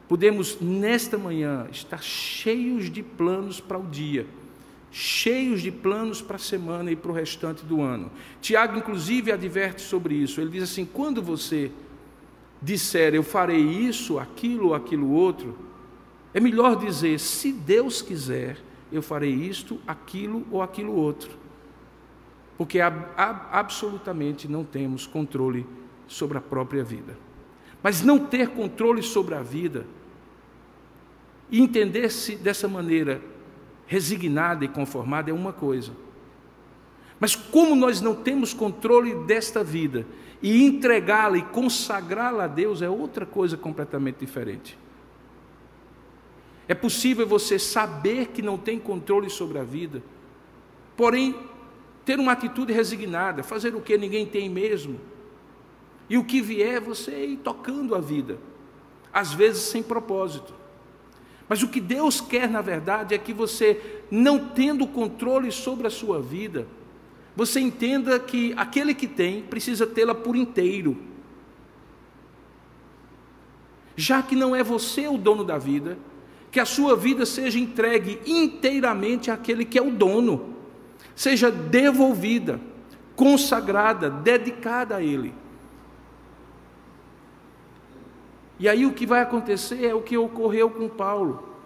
Podemos, 0.09 0.61
nesta 0.61 1.19
manhã, 1.19 1.67
estar 1.71 2.01
cheios 2.01 2.89
de 2.89 3.03
planos 3.03 3.61
para 3.61 3.77
o 3.77 3.83
dia 3.83 4.27
cheios 4.91 5.61
de 5.61 5.71
planos 5.71 6.23
para 6.23 6.37
a 6.37 6.39
semana 6.39 6.91
e 6.91 6.97
para 6.97 7.11
o 7.11 7.15
restante 7.15 7.65
do 7.65 7.81
ano. 7.83 8.11
Tiago, 8.41 8.79
inclusive, 8.79 9.33
adverte 9.33 9.83
sobre 9.83 10.15
isso. 10.15 10.41
Ele 10.41 10.51
diz 10.51 10.63
assim: 10.65 10.85
quando 10.85 11.23
você 11.23 11.71
disser 12.61 13.15
eu 13.15 13.23
farei 13.23 13.61
isso, 13.61 14.19
aquilo 14.19 14.75
aquilo 14.75 15.11
outro, 15.11 15.57
é 16.33 16.41
melhor 16.41 16.77
dizer, 16.77 17.19
se 17.19 17.53
Deus 17.53 18.03
quiser, 18.03 18.59
eu 18.93 19.03
farei 19.03 19.33
isto, 19.33 19.81
aquilo 19.87 20.47
ou 20.51 20.63
aquilo 20.63 20.95
outro. 20.95 21.31
Porque 22.59 22.81
ab 22.81 23.07
absolutamente 23.17 24.49
não 24.49 24.65
temos 24.65 25.07
controle 25.07 25.67
sobre 26.07 26.39
a 26.39 26.41
própria 26.41 26.83
vida. 26.83 27.19
Mas 27.83 28.03
não 28.03 28.19
ter 28.19 28.49
controle 28.49 29.03
sobre 29.03 29.35
a 29.35 29.43
vida 29.43 29.87
e 31.51 31.61
entender-se 31.61 32.37
dessa 32.37 32.67
maneira 32.67 33.21
resignada 33.87 34.65
e 34.65 34.69
conformada 34.69 35.31
é 35.31 35.35
uma 35.35 35.53
coisa. 35.53 35.93
Mas 37.19 37.35
como 37.35 37.75
nós 37.75 38.01
não 38.01 38.15
temos 38.15 38.53
controle 38.53 39.15
desta 39.25 39.65
vida 39.65 40.07
e 40.43 40.65
entregá-la 40.65 41.39
e 41.39 41.43
consagrá-la 41.43 42.45
a 42.45 42.49
Deus 42.49 42.83
é 42.83 42.91
outra 42.91 43.25
coisa 43.25 43.57
completamente 43.57 44.19
diferente. 44.19 44.77
É 46.69 46.75
possível 46.75 47.27
você 47.27 47.59
saber 47.59 48.29
que 48.29 48.43
não 48.43 48.59
tem 48.59 48.79
controle 48.79 49.31
sobre 49.31 49.59
a 49.59 49.63
vida, 49.63 50.03
porém 50.97 51.35
ter 52.05 52.19
uma 52.19 52.33
atitude 52.33 52.73
resignada, 52.73 53.43
fazer 53.43 53.75
o 53.75 53.81
que 53.81 53.97
ninguém 53.97 54.27
tem 54.27 54.49
mesmo. 54.49 55.01
E 56.09 56.19
o 56.19 56.25
que 56.25 56.41
vier, 56.41 56.81
você 56.81 57.27
ir 57.27 57.37
tocando 57.39 57.95
a 57.95 58.01
vida, 58.01 58.39
às 59.13 59.33
vezes 59.33 59.63
sem 59.63 59.83
propósito. 59.83 60.55
Mas 61.49 61.63
o 61.63 61.69
que 61.69 61.81
Deus 61.81 62.21
quer, 62.21 62.49
na 62.49 62.61
verdade, 62.61 63.15
é 63.15 63.19
que 63.19 63.33
você, 63.33 64.03
não 64.11 64.39
tendo 64.39 64.87
controle 64.87 65.53
sobre 65.53 65.87
a 65.87 65.91
sua 65.91 66.21
vida, 66.21 66.67
você 67.37 67.61
entenda 67.61 68.19
que 68.19 68.53
aquele 68.57 68.95
que 68.95 69.07
tem 69.07 69.43
precisa 69.43 69.87
tê-la 69.87 70.15
por 70.15 70.35
inteiro. 70.35 70.97
Já 73.95 74.23
que 74.23 74.35
não 74.35 74.57
é 74.57 74.63
você 74.63 75.07
o 75.07 75.17
dono 75.17 75.45
da 75.45 75.57
vida, 75.57 75.99
que 76.51 76.59
a 76.59 76.65
sua 76.65 76.97
vida 76.97 77.25
seja 77.25 77.59
entregue 77.59 78.21
inteiramente 78.27 79.31
àquele 79.31 79.65
que 79.65 79.79
é 79.79 79.83
o 79.83 79.91
dono, 79.91 80.55
seja 81.15 81.51
devolvida, 81.51 82.61
consagrada, 83.15 84.11
dedicada 84.11 84.97
a 84.97 85.03
Ele. 85.03 85.33
E 88.59 88.69
aí 88.69 88.87
o 88.87 88.93
que 88.93 89.07
vai 89.07 89.21
acontecer 89.21 89.85
é 89.85 89.95
o 89.95 90.03
que 90.03 90.17
ocorreu 90.17 90.71
com 90.71 90.89
Paulo. 90.89 91.57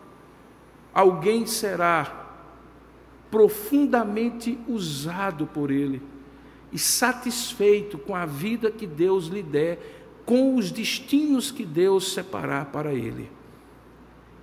Alguém 0.92 1.46
será 1.46 2.20
profundamente 3.30 4.58
usado 4.66 5.46
por 5.46 5.70
Ele 5.70 6.02
e 6.72 6.78
satisfeito 6.78 7.96
com 7.96 8.14
a 8.14 8.26
vida 8.26 8.70
que 8.70 8.86
Deus 8.86 9.26
lhe 9.26 9.42
der, 9.42 9.78
com 10.24 10.56
os 10.56 10.70
destinos 10.70 11.50
que 11.50 11.64
Deus 11.64 12.12
separar 12.12 12.66
para 12.66 12.92
Ele. 12.92 13.30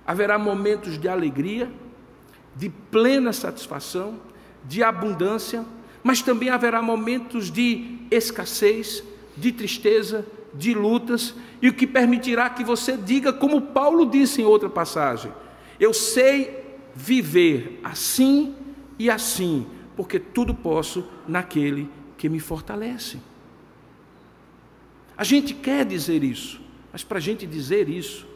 Haverá 0.06 0.38
momentos 0.38 0.98
de 0.98 1.08
alegria, 1.08 1.70
de 2.56 2.68
plena 2.68 3.32
satisfação, 3.32 4.18
de 4.64 4.82
abundância, 4.82 5.64
mas 6.02 6.22
também 6.22 6.48
haverá 6.48 6.80
momentos 6.80 7.50
de 7.50 7.98
escassez, 8.10 9.02
de 9.36 9.52
tristeza, 9.52 10.26
de 10.58 10.74
lutas, 10.74 11.34
e 11.62 11.68
o 11.68 11.72
que 11.72 11.86
permitirá 11.86 12.50
que 12.50 12.64
você 12.64 12.96
diga, 12.96 13.32
como 13.32 13.62
Paulo 13.62 14.04
disse 14.04 14.42
em 14.42 14.44
outra 14.44 14.68
passagem: 14.68 15.32
Eu 15.78 15.94
sei 15.94 16.76
viver 16.94 17.80
assim 17.84 18.56
e 18.98 19.08
assim, 19.08 19.66
porque 19.96 20.18
tudo 20.18 20.52
posso 20.52 21.06
naquele 21.26 21.88
que 22.16 22.28
me 22.28 22.40
fortalece. 22.40 23.18
A 25.16 25.24
gente 25.24 25.54
quer 25.54 25.84
dizer 25.84 26.24
isso, 26.24 26.60
mas 26.92 27.04
para 27.04 27.18
a 27.18 27.20
gente 27.20 27.46
dizer 27.46 27.88
isso, 27.88 28.26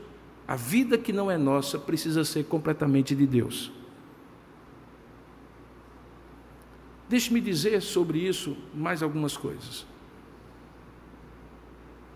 a 0.46 0.54
vida 0.56 0.96
que 0.96 1.12
não 1.12 1.30
é 1.30 1.37
nossa 1.37 1.78
precisa 1.78 2.24
ser 2.24 2.44
completamente 2.44 3.14
de 3.14 3.26
Deus. 3.26 3.72
Deixe-me 7.08 7.40
dizer 7.40 7.80
sobre 7.82 8.18
isso 8.18 8.56
mais 8.74 9.02
algumas 9.02 9.37
coisas. 9.37 9.85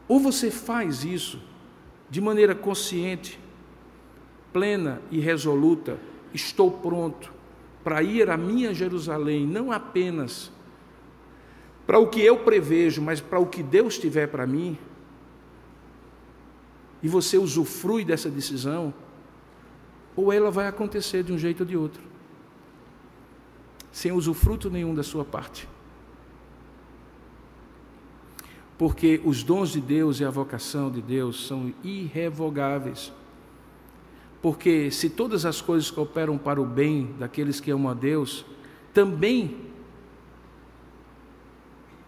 Ou 0.09 0.21
você 0.21 0.51
faz 0.51 1.05
isso 1.05 1.41
de 2.09 2.21
maneira 2.21 2.55
consciente, 2.55 3.39
plena 4.53 5.03
e 5.11 5.19
resoluta, 5.19 5.99
estou 6.33 6.71
pronto, 6.71 7.33
para 7.83 8.03
ir 8.03 8.31
à 8.31 8.37
minha 8.37 8.73
Jerusalém, 8.73 9.47
não 9.47 9.71
apenas 9.71 10.51
para 11.87 11.99
o 11.99 12.09
que 12.09 12.21
eu 12.21 12.39
prevejo, 12.39 13.01
mas 13.01 13.21
para 13.21 13.39
o 13.39 13.47
que 13.47 13.63
Deus 13.63 13.97
tiver 13.99 14.27
para 14.27 14.47
mim, 14.47 14.77
e 17.03 17.09
você 17.09 17.39
usufrui 17.39 18.05
dessa 18.05 18.29
decisão, 18.29 18.93
ou 20.17 20.33
ela 20.33 20.51
vai 20.51 20.67
acontecer 20.67 21.23
de 21.23 21.33
um 21.33 21.39
jeito 21.39 21.61
ou 21.61 21.67
de 21.67 21.77
outro, 21.77 22.03
sem 23.93 24.11
usufruto 24.11 24.69
nenhum 24.69 24.95
da 24.95 25.03
sua 25.03 25.25
parte. 25.25 25.69
Porque 28.79 29.21
os 29.25 29.43
dons 29.43 29.73
de 29.73 29.81
Deus 29.81 30.21
e 30.21 30.25
a 30.25 30.31
vocação 30.31 30.91
de 30.91 31.01
Deus 31.01 31.47
são 31.47 31.73
irrevogáveis. 31.83 33.13
Porque 34.43 34.91
se 34.91 35.09
todas 35.09 35.47
as 35.47 35.61
coisas 35.61 35.91
cooperam 35.91 36.37
para 36.37 36.61
o 36.61 36.67
bem 36.67 37.15
daqueles 37.19 37.59
que 37.59 37.71
amam 37.71 37.91
a 37.91 37.95
Deus, 37.95 38.45
também 38.93 39.57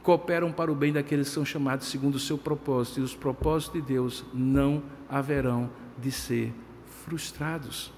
cooperam 0.03 0.53
para 0.53 0.71
o 0.71 0.75
bem 0.75 0.93
daqueles 0.93 1.29
que 1.29 1.35
são 1.35 1.45
chamados 1.45 1.89
segundo 1.89 2.15
o 2.15 2.19
seu 2.19 2.39
propósito, 2.39 3.01
e 3.01 3.03
os 3.03 3.15
propósitos 3.15 3.81
de 3.81 3.87
Deus 3.87 4.25
não 4.33 4.83
haverão 5.09 5.71
de 5.99 6.11
ser 6.11 6.53
frustrados. 7.05 7.93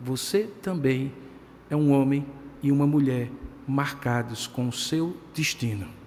Você 0.00 0.44
também 0.62 1.12
é 1.70 1.76
um 1.76 1.92
homem 1.92 2.26
e 2.62 2.70
uma 2.72 2.86
mulher 2.86 3.30
marcados 3.66 4.46
com 4.46 4.68
o 4.68 4.72
seu 4.72 5.16
destino. 5.34 5.97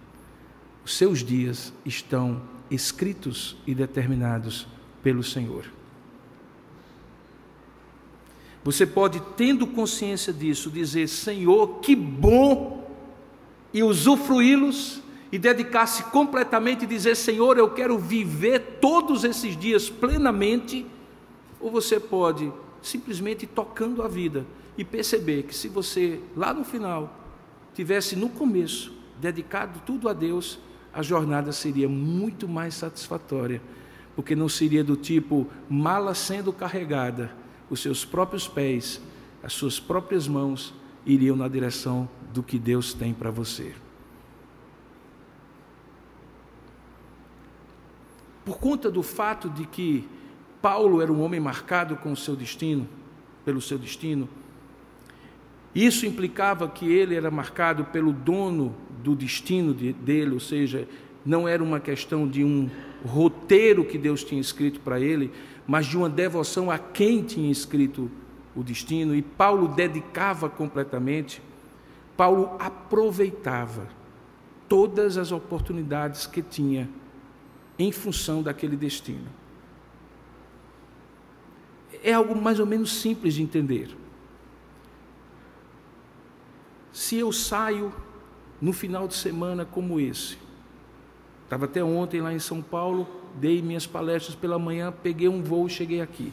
Os 0.91 0.97
seus 0.97 1.23
dias 1.23 1.71
estão 1.85 2.41
escritos 2.69 3.55
e 3.65 3.73
determinados 3.73 4.67
pelo 5.01 5.23
Senhor. 5.23 5.71
Você 8.61 8.85
pode, 8.85 9.21
tendo 9.37 9.65
consciência 9.65 10.33
disso, 10.33 10.69
dizer: 10.69 11.07
Senhor, 11.07 11.79
que 11.79 11.95
bom, 11.95 12.91
e 13.73 13.81
usufruí-los, 13.81 15.01
e 15.31 15.39
dedicar-se 15.39 16.03
completamente 16.11 16.83
e 16.83 16.87
dizer: 16.87 17.15
Senhor, 17.15 17.57
eu 17.57 17.69
quero 17.69 17.97
viver 17.97 18.79
todos 18.81 19.23
esses 19.23 19.55
dias 19.55 19.89
plenamente. 19.89 20.85
Ou 21.61 21.71
você 21.71 22.01
pode 22.01 22.51
simplesmente 22.81 23.47
tocando 23.47 24.03
a 24.03 24.09
vida 24.09 24.45
e 24.77 24.83
perceber 24.83 25.43
que 25.43 25.55
se 25.55 25.69
você, 25.69 26.19
lá 26.35 26.53
no 26.53 26.65
final, 26.65 27.17
tivesse 27.73 28.17
no 28.17 28.27
começo 28.27 28.91
dedicado 29.21 29.81
tudo 29.85 30.09
a 30.09 30.13
Deus, 30.13 30.59
a 30.93 31.01
jornada 31.01 31.51
seria 31.51 31.87
muito 31.87 32.47
mais 32.47 32.73
satisfatória, 32.73 33.61
porque 34.15 34.35
não 34.35 34.49
seria 34.49 34.83
do 34.83 34.95
tipo 34.95 35.47
mala 35.69 36.13
sendo 36.13 36.51
carregada 36.51 37.31
os 37.69 37.81
seus 37.81 38.03
próprios 38.03 38.47
pés, 38.47 39.01
as 39.41 39.53
suas 39.53 39.79
próprias 39.79 40.27
mãos 40.27 40.73
iriam 41.05 41.35
na 41.35 41.47
direção 41.47 42.07
do 42.33 42.43
que 42.43 42.59
Deus 42.59 42.93
tem 42.93 43.13
para 43.13 43.31
você. 43.31 43.73
Por 48.43 48.57
conta 48.57 48.91
do 48.91 49.01
fato 49.01 49.49
de 49.49 49.65
que 49.65 50.07
Paulo 50.61 51.01
era 51.01 51.11
um 51.11 51.21
homem 51.21 51.39
marcado 51.39 51.95
com 51.95 52.11
o 52.11 52.17
seu 52.17 52.35
destino, 52.35 52.87
pelo 53.45 53.61
seu 53.61 53.77
destino, 53.77 54.27
isso 55.73 56.05
implicava 56.05 56.67
que 56.67 56.91
ele 56.91 57.15
era 57.15 57.31
marcado 57.31 57.85
pelo 57.85 58.11
dono 58.11 58.75
do 59.03 59.15
destino 59.15 59.73
de, 59.73 59.93
dele, 59.93 60.31
ou 60.31 60.39
seja, 60.39 60.87
não 61.25 61.47
era 61.47 61.63
uma 61.63 61.79
questão 61.79 62.27
de 62.27 62.43
um 62.43 62.69
roteiro 63.05 63.85
que 63.85 63.97
Deus 63.97 64.23
tinha 64.23 64.39
escrito 64.39 64.79
para 64.79 64.99
ele, 64.99 65.31
mas 65.67 65.85
de 65.85 65.97
uma 65.97 66.09
devoção 66.09 66.69
a 66.71 66.77
quem 66.77 67.23
tinha 67.23 67.51
escrito 67.51 68.09
o 68.55 68.63
destino, 68.63 69.15
e 69.15 69.21
Paulo 69.21 69.67
dedicava 69.69 70.49
completamente, 70.49 71.41
Paulo 72.17 72.55
aproveitava 72.59 73.87
todas 74.67 75.17
as 75.17 75.31
oportunidades 75.31 76.25
que 76.25 76.41
tinha 76.41 76.89
em 77.79 77.91
função 77.91 78.43
daquele 78.43 78.75
destino. 78.75 79.27
É 82.03 82.13
algo 82.13 82.35
mais 82.39 82.59
ou 82.59 82.65
menos 82.65 83.01
simples 83.01 83.33
de 83.35 83.43
entender. 83.43 83.89
Se 86.91 87.17
eu 87.17 87.31
saio 87.31 87.93
no 88.61 88.71
final 88.71 89.07
de 89.07 89.15
semana 89.15 89.65
como 89.65 89.99
esse, 89.99 90.37
estava 91.43 91.65
até 91.65 91.83
ontem 91.83 92.21
lá 92.21 92.31
em 92.33 92.39
São 92.39 92.61
Paulo, 92.61 93.07
dei 93.35 93.61
minhas 93.61 93.87
palestras 93.87 94.35
pela 94.35 94.59
manhã, 94.59 94.93
peguei 95.03 95.27
um 95.27 95.41
voo 95.41 95.67
e 95.67 95.69
cheguei 95.69 96.01
aqui. 96.01 96.31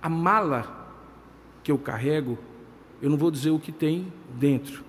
A 0.00 0.08
mala 0.08 0.90
que 1.62 1.70
eu 1.70 1.78
carrego, 1.78 2.38
eu 3.00 3.10
não 3.10 3.16
vou 3.16 3.30
dizer 3.30 3.50
o 3.50 3.58
que 3.58 3.70
tem 3.70 4.12
dentro, 4.34 4.82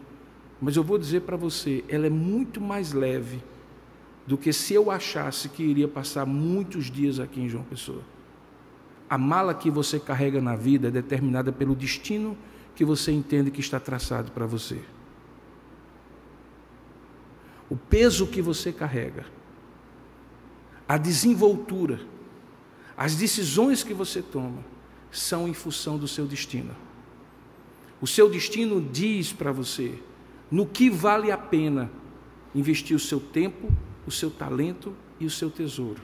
mas 0.61 0.75
eu 0.75 0.83
vou 0.83 0.97
dizer 0.97 1.21
para 1.21 1.35
você, 1.35 1.83
ela 1.89 2.07
é 2.07 2.09
muito 2.09 2.61
mais 2.61 2.93
leve 2.93 3.43
do 4.25 4.37
que 4.37 4.53
se 4.53 4.73
eu 4.73 4.89
achasse 4.89 5.49
que 5.49 5.61
iria 5.61 5.87
passar 5.87 6.25
muitos 6.25 6.89
dias 6.89 7.19
aqui 7.19 7.41
em 7.41 7.49
João 7.49 7.63
Pessoa. 7.63 8.01
A 9.09 9.17
mala 9.17 9.53
que 9.53 9.69
você 9.69 9.99
carrega 9.99 10.41
na 10.41 10.55
vida 10.55 10.87
é 10.87 10.91
determinada 10.91 11.51
pelo 11.51 11.75
destino 11.75 12.37
que 12.75 12.85
você 12.85 13.11
entende 13.11 13.51
que 13.51 13.59
está 13.59 13.79
traçado 13.79 14.31
para 14.31 14.45
você. 14.45 14.79
O 17.73 17.75
peso 17.75 18.27
que 18.27 18.39
você 18.39 18.71
carrega, 18.71 19.25
a 20.87 20.95
desenvoltura, 20.95 21.99
as 22.95 23.15
decisões 23.15 23.83
que 23.83 23.95
você 23.95 24.21
toma, 24.21 24.63
são 25.11 25.47
em 25.47 25.55
função 25.55 25.97
do 25.97 26.07
seu 26.07 26.27
destino. 26.27 26.75
O 27.99 28.05
seu 28.05 28.29
destino 28.29 28.79
diz 28.79 29.33
para 29.33 29.51
você 29.51 29.97
no 30.51 30.67
que 30.67 30.87
vale 30.87 31.31
a 31.31 31.37
pena 31.37 31.89
investir 32.53 32.95
o 32.95 32.99
seu 32.99 33.19
tempo, 33.19 33.75
o 34.05 34.11
seu 34.11 34.29
talento 34.29 34.95
e 35.19 35.25
o 35.25 35.29
seu 35.31 35.49
tesouro. 35.49 36.01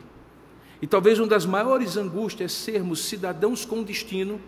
E 0.82 0.88
talvez 0.88 1.20
uma 1.20 1.28
das 1.28 1.46
maiores 1.46 1.98
angústias 1.98 2.52
é 2.52 2.72
sermos 2.72 3.02
cidadãos 3.02 3.64
com 3.64 3.84
destino 3.84 4.42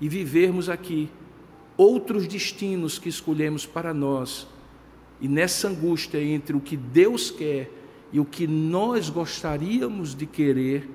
e 0.00 0.08
vivermos 0.08 0.68
aqui 0.68 1.08
outros 1.76 2.26
destinos 2.26 2.98
que 2.98 3.08
escolhemos 3.08 3.64
para 3.64 3.94
nós. 3.94 4.48
E 5.22 5.28
nessa 5.28 5.68
angústia 5.68 6.20
entre 6.20 6.56
o 6.56 6.60
que 6.60 6.76
Deus 6.76 7.30
quer 7.30 7.70
e 8.12 8.18
o 8.18 8.24
que 8.24 8.44
nós 8.44 9.08
gostaríamos 9.08 10.16
de 10.16 10.26
querer, 10.26 10.90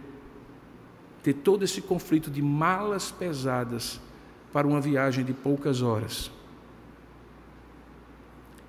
ter 1.24 1.34
todo 1.34 1.64
esse 1.64 1.82
conflito 1.82 2.30
de 2.30 2.42
malas 2.42 3.10
pesadas 3.10 4.02
para 4.52 4.68
uma 4.68 4.82
viagem 4.82 5.24
de 5.24 5.34
poucas 5.34 5.82
horas. 5.82 6.30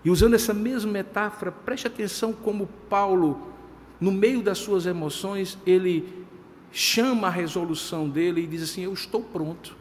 E 0.05 0.11
usando 0.11 0.35
essa 0.35 0.55
mesma 0.55 0.93
metáfora, 0.93 1.51
preste 1.51 1.89
atenção 1.89 2.33
como 2.33 2.69
Paulo, 2.89 3.53
no 4.01 4.13
meio 4.13 4.41
das 4.41 4.59
suas 4.59 4.87
emoções, 4.87 5.59
ele 5.67 6.25
chama 6.71 7.27
a 7.27 7.31
resolução 7.31 8.09
dele 8.09 8.43
e 8.43 8.47
diz 8.47 8.63
assim: 8.63 8.83
Eu 8.83 8.93
estou 8.93 9.25
pronto. 9.25 9.77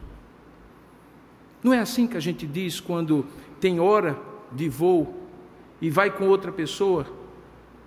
Não 1.62 1.72
é 1.72 1.78
assim 1.78 2.08
que 2.08 2.16
a 2.16 2.20
gente 2.20 2.48
diz 2.48 2.80
quando 2.80 3.24
tem 3.60 3.78
hora 3.78 4.18
de 4.50 4.68
voo 4.68 5.27
e 5.80 5.90
vai 5.90 6.10
com 6.10 6.28
outra 6.28 6.50
pessoa 6.50 7.06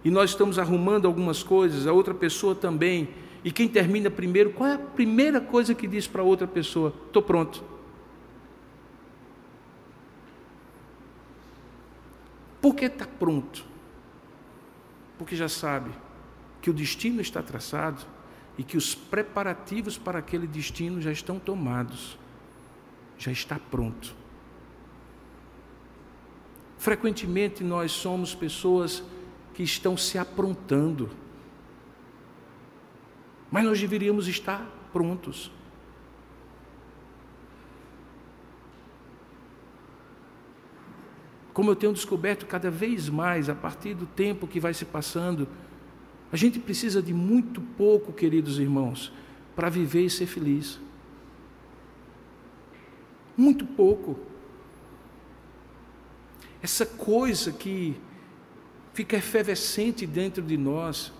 e 0.03 0.09
nós 0.09 0.31
estamos 0.31 0.57
arrumando 0.57 1.05
algumas 1.05 1.43
coisas, 1.43 1.85
a 1.85 1.93
outra 1.93 2.13
pessoa 2.13 2.55
também, 2.55 3.09
e 3.43 3.51
quem 3.51 3.67
termina 3.67 4.09
primeiro, 4.09 4.51
qual 4.51 4.69
é 4.69 4.73
a 4.73 4.79
primeira 4.79 5.39
coisa 5.39 5.75
que 5.75 5.87
diz 5.87 6.07
para 6.07 6.21
a 6.21 6.25
outra 6.25 6.47
pessoa? 6.47 6.93
Estou 7.07 7.21
pronto. 7.21 7.63
Por 12.61 12.75
que 12.75 12.85
está 12.85 13.05
pronto? 13.05 13.65
Porque 15.17 15.35
já 15.35 15.49
sabe 15.49 15.91
que 16.61 16.69
o 16.69 16.73
destino 16.73 17.21
está 17.21 17.41
traçado 17.41 18.03
e 18.57 18.63
que 18.63 18.77
os 18.77 18.93
preparativos 18.93 19.97
para 19.97 20.19
aquele 20.19 20.45
destino 20.45 21.01
já 21.01 21.11
estão 21.11 21.39
tomados, 21.39 22.17
já 23.17 23.31
está 23.31 23.59
pronto. 23.59 24.20
Frequentemente 26.81 27.63
nós 27.63 27.91
somos 27.91 28.33
pessoas 28.33 29.03
que 29.53 29.61
estão 29.61 29.95
se 29.95 30.17
aprontando, 30.17 31.11
mas 33.51 33.63
nós 33.63 33.79
deveríamos 33.79 34.27
estar 34.27 34.65
prontos. 34.91 35.51
como 41.53 41.69
eu 41.69 41.75
tenho 41.75 41.93
descoberto 41.93 42.45
cada 42.45 42.71
vez 42.71 43.09
mais, 43.09 43.49
a 43.49 43.53
partir 43.53 43.93
do 43.93 44.05
tempo 44.05 44.47
que 44.47 44.59
vai 44.59 44.73
se 44.73 44.85
passando, 44.85 45.47
a 46.31 46.37
gente 46.37 46.57
precisa 46.57 47.01
de 47.01 47.13
muito 47.13 47.61
pouco, 47.61 48.13
queridos 48.13 48.57
irmãos, 48.57 49.13
para 49.55 49.69
viver 49.69 50.05
e 50.05 50.09
ser 50.09 50.27
feliz. 50.27 50.79
Muito 53.35 53.65
pouco. 53.65 54.17
Essa 56.61 56.85
coisa 56.85 57.51
que 57.51 57.99
fica 58.93 59.17
efervescente 59.17 60.05
dentro 60.05 60.41
de 60.41 60.57
nós, 60.57 61.11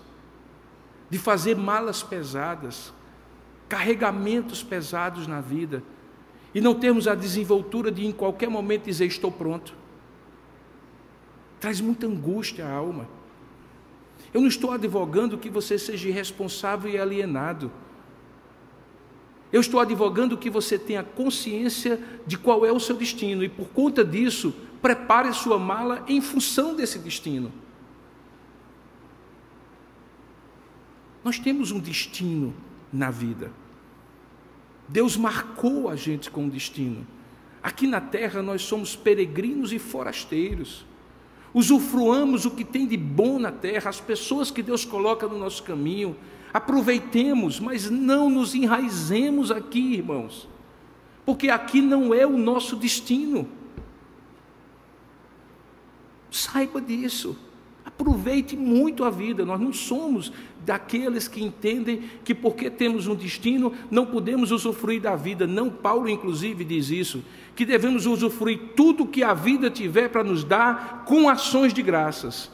de 1.10 1.18
fazer 1.18 1.56
malas 1.56 2.02
pesadas, 2.02 2.92
carregamentos 3.68 4.62
pesados 4.62 5.26
na 5.26 5.40
vida, 5.40 5.82
e 6.54 6.60
não 6.60 6.74
termos 6.74 7.08
a 7.08 7.14
desenvoltura 7.14 7.90
de 7.90 8.06
em 8.06 8.12
qualquer 8.12 8.48
momento 8.48 8.84
dizer 8.84 9.06
estou 9.06 9.32
pronto 9.32 9.82
traz 11.62 11.80
muita 11.80 12.08
angústia 12.08 12.66
à 12.66 12.72
alma. 12.72 13.08
Eu 14.34 14.40
não 14.40 14.48
estou 14.48 14.72
advogando 14.72 15.38
que 15.38 15.48
você 15.48 15.78
seja 15.78 16.08
irresponsável 16.08 16.90
e 16.90 16.98
alienado. 16.98 17.70
Eu 19.52 19.60
estou 19.60 19.78
advogando 19.78 20.36
que 20.36 20.50
você 20.50 20.76
tenha 20.76 21.04
consciência 21.04 22.00
de 22.26 22.36
qual 22.36 22.66
é 22.66 22.72
o 22.72 22.80
seu 22.80 22.96
destino 22.96 23.44
e, 23.44 23.48
por 23.48 23.68
conta 23.68 24.04
disso, 24.04 24.52
prepare 24.82 25.32
sua 25.32 25.58
mala 25.58 26.04
em 26.08 26.20
função 26.20 26.74
desse 26.74 26.98
destino. 26.98 27.50
Nós 31.24 31.38
temos 31.38 31.70
um 31.70 31.78
destino 31.78 32.52
na 32.92 33.10
vida. 33.10 33.52
Deus 34.88 35.16
marcou 35.16 35.88
a 35.88 35.96
gente 35.96 36.30
com 36.30 36.44
um 36.44 36.48
destino. 36.48 37.06
Aqui 37.62 37.86
na 37.86 38.00
terra 38.00 38.42
nós 38.42 38.62
somos 38.62 38.96
peregrinos 38.96 39.72
e 39.72 39.78
forasteiros 39.78 40.84
usufruamos 41.54 42.44
o 42.44 42.50
que 42.50 42.64
tem 42.64 42.86
de 42.86 42.96
bom 42.96 43.38
na 43.38 43.52
terra, 43.52 43.90
as 43.90 44.00
pessoas 44.00 44.50
que 44.50 44.62
Deus 44.62 44.84
coloca 44.84 45.26
no 45.28 45.38
nosso 45.38 45.62
caminho, 45.62 46.16
aproveitemos, 46.52 47.60
mas 47.60 47.90
não 47.90 48.30
nos 48.30 48.54
enraizemos 48.54 49.50
aqui, 49.50 49.94
irmãos, 49.94 50.48
porque 51.24 51.50
aqui 51.50 51.80
não 51.80 52.14
é 52.14 52.26
o 52.26 52.36
nosso 52.38 52.76
destino. 52.76 53.48
Saiba 56.32 56.80
disso. 56.80 57.36
Aproveite 57.84 58.56
muito 58.56 59.04
a 59.04 59.10
vida. 59.10 59.44
Nós 59.44 59.60
não 59.60 59.72
somos 59.72 60.32
daqueles 60.64 61.28
que 61.28 61.44
entendem 61.44 62.04
que 62.24 62.34
porque 62.34 62.70
temos 62.70 63.06
um 63.06 63.14
destino 63.14 63.72
não 63.90 64.06
podemos 64.06 64.50
usufruir 64.50 65.02
da 65.02 65.14
vida. 65.14 65.46
Não, 65.46 65.68
Paulo 65.68 66.08
inclusive 66.08 66.64
diz 66.64 66.88
isso, 66.88 67.22
que 67.54 67.66
devemos 67.66 68.06
usufruir 68.06 68.58
tudo 68.74 69.06
que 69.06 69.22
a 69.22 69.34
vida 69.34 69.68
tiver 69.68 70.08
para 70.08 70.24
nos 70.24 70.42
dar 70.42 71.04
com 71.06 71.28
ações 71.28 71.74
de 71.74 71.82
graças. 71.82 72.50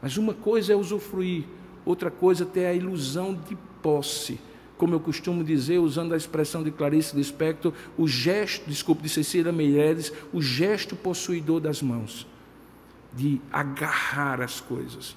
Mas 0.00 0.16
uma 0.16 0.32
coisa 0.32 0.72
é 0.72 0.76
usufruir, 0.76 1.44
outra 1.84 2.10
coisa 2.10 2.44
é 2.44 2.46
ter 2.46 2.66
a 2.66 2.74
ilusão 2.74 3.38
de 3.48 3.56
posse. 3.82 4.40
Como 4.78 4.94
eu 4.94 5.00
costumo 5.00 5.44
dizer, 5.44 5.78
usando 5.78 6.14
a 6.14 6.16
expressão 6.16 6.62
de 6.62 6.70
Clarice 6.70 7.14
Lispector, 7.14 7.72
o 7.98 8.08
gesto, 8.08 8.68
desculpe, 8.68 9.02
de 9.02 9.08
Cecília 9.10 9.52
Meireles, 9.52 10.12
o 10.32 10.40
gesto 10.40 10.96
possuidor 10.96 11.60
das 11.60 11.82
mãos 11.82 12.26
de 13.14 13.40
agarrar 13.52 14.40
as 14.40 14.60
coisas. 14.60 15.16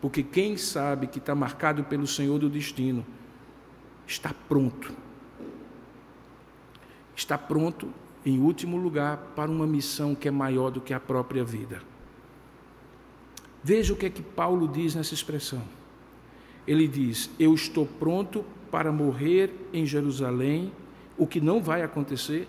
Porque 0.00 0.22
quem 0.22 0.56
sabe 0.56 1.06
que 1.06 1.18
está 1.18 1.34
marcado 1.34 1.84
pelo 1.84 2.06
Senhor 2.06 2.38
do 2.38 2.50
destino, 2.50 3.06
está 4.06 4.34
pronto. 4.48 4.92
Está 7.14 7.38
pronto, 7.38 7.88
em 8.26 8.40
último 8.40 8.76
lugar, 8.76 9.16
para 9.36 9.50
uma 9.50 9.66
missão 9.66 10.14
que 10.14 10.26
é 10.26 10.30
maior 10.30 10.70
do 10.70 10.80
que 10.80 10.92
a 10.92 10.98
própria 10.98 11.44
vida. 11.44 11.80
Veja 13.62 13.92
o 13.92 13.96
que 13.96 14.06
é 14.06 14.10
que 14.10 14.22
Paulo 14.22 14.66
diz 14.66 14.96
nessa 14.96 15.14
expressão. 15.14 15.62
Ele 16.66 16.88
diz: 16.88 17.30
Eu 17.38 17.54
estou 17.54 17.86
pronto 17.86 18.44
para 18.72 18.90
morrer 18.90 19.54
em 19.72 19.86
Jerusalém, 19.86 20.72
o 21.16 21.26
que 21.28 21.40
não 21.40 21.62
vai 21.62 21.82
acontecer 21.82 22.48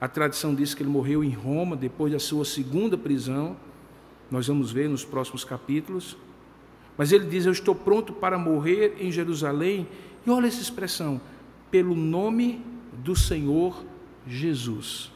a 0.00 0.06
tradição 0.06 0.54
diz 0.54 0.74
que 0.74 0.82
ele 0.82 0.90
morreu 0.90 1.24
em 1.24 1.30
Roma 1.30 1.76
depois 1.76 2.12
da 2.12 2.18
sua 2.18 2.44
segunda 2.44 2.96
prisão. 2.96 3.56
Nós 4.30 4.46
vamos 4.46 4.70
ver 4.70 4.88
nos 4.88 5.04
próximos 5.04 5.44
capítulos. 5.44 6.16
Mas 6.96 7.10
ele 7.10 7.26
diz: 7.26 7.46
Eu 7.46 7.52
estou 7.52 7.74
pronto 7.74 8.12
para 8.12 8.38
morrer 8.38 8.96
em 9.00 9.10
Jerusalém. 9.10 9.88
E 10.24 10.30
olha 10.30 10.46
essa 10.46 10.60
expressão: 10.60 11.20
pelo 11.70 11.94
nome 11.94 12.64
do 12.92 13.16
Senhor 13.16 13.84
Jesus. 14.26 15.10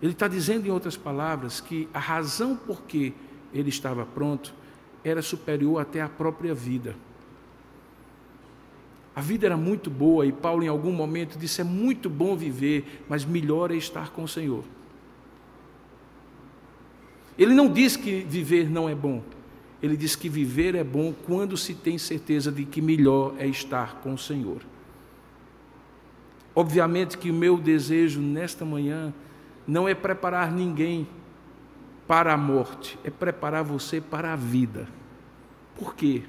Ele 0.00 0.12
está 0.12 0.28
dizendo, 0.28 0.66
em 0.66 0.70
outras 0.70 0.96
palavras, 0.96 1.60
que 1.60 1.88
a 1.92 1.98
razão 1.98 2.54
por 2.54 2.82
que 2.82 3.14
ele 3.52 3.70
estava 3.70 4.04
pronto 4.04 4.54
era 5.02 5.22
superior 5.22 5.80
até 5.80 6.00
à 6.02 6.08
própria 6.08 6.54
vida. 6.54 6.94
A 9.16 9.22
vida 9.22 9.46
era 9.46 9.56
muito 9.56 9.88
boa 9.88 10.26
e 10.26 10.30
Paulo, 10.30 10.62
em 10.62 10.68
algum 10.68 10.92
momento, 10.92 11.38
disse: 11.38 11.62
é 11.62 11.64
muito 11.64 12.10
bom 12.10 12.36
viver, 12.36 13.02
mas 13.08 13.24
melhor 13.24 13.70
é 13.70 13.74
estar 13.74 14.10
com 14.10 14.24
o 14.24 14.28
Senhor. 14.28 14.62
Ele 17.38 17.54
não 17.54 17.72
diz 17.72 17.96
que 17.96 18.20
viver 18.20 18.68
não 18.68 18.86
é 18.90 18.94
bom, 18.94 19.22
ele 19.82 19.96
diz 19.96 20.14
que 20.14 20.28
viver 20.28 20.74
é 20.74 20.84
bom 20.84 21.14
quando 21.24 21.56
se 21.56 21.74
tem 21.74 21.96
certeza 21.96 22.52
de 22.52 22.66
que 22.66 22.82
melhor 22.82 23.34
é 23.38 23.46
estar 23.46 24.00
com 24.02 24.12
o 24.12 24.18
Senhor. 24.18 24.60
Obviamente 26.54 27.16
que 27.16 27.30
o 27.30 27.34
meu 27.34 27.56
desejo 27.56 28.20
nesta 28.20 28.64
manhã 28.66 29.14
não 29.66 29.88
é 29.88 29.94
preparar 29.94 30.52
ninguém 30.52 31.08
para 32.06 32.34
a 32.34 32.36
morte, 32.36 32.98
é 33.02 33.10
preparar 33.10 33.64
você 33.64 33.98
para 33.98 34.34
a 34.34 34.36
vida. 34.36 34.86
Por 35.74 35.94
quê? 35.94 36.22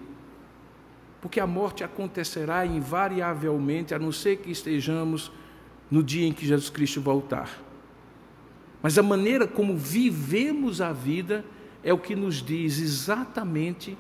Porque 1.22 1.40
a 1.40 1.48
morte 1.48 1.84
acontecerá 1.84 2.66
invariavelmente, 2.66 3.94
a 3.94 4.00
não 4.00 4.12
ser 4.12 4.38
que 4.38 4.52
estejamos 4.52 5.32
no 5.90 6.04
dia 6.04 6.28
em 6.28 6.34
que 6.34 6.46
Jesus 6.46 6.70
Cristo 6.70 7.02
voltar. 7.02 7.50
Mas 8.82 8.98
a 8.98 9.04
maneira 9.04 9.48
como 9.48 9.76
vivemos 9.76 10.82
a 10.82 10.94
vida 10.94 11.44
é 11.84 11.92
o 11.92 11.98
que 11.98 12.16
nos 12.16 12.36
diz 12.36 12.80
exatamente 12.80 13.98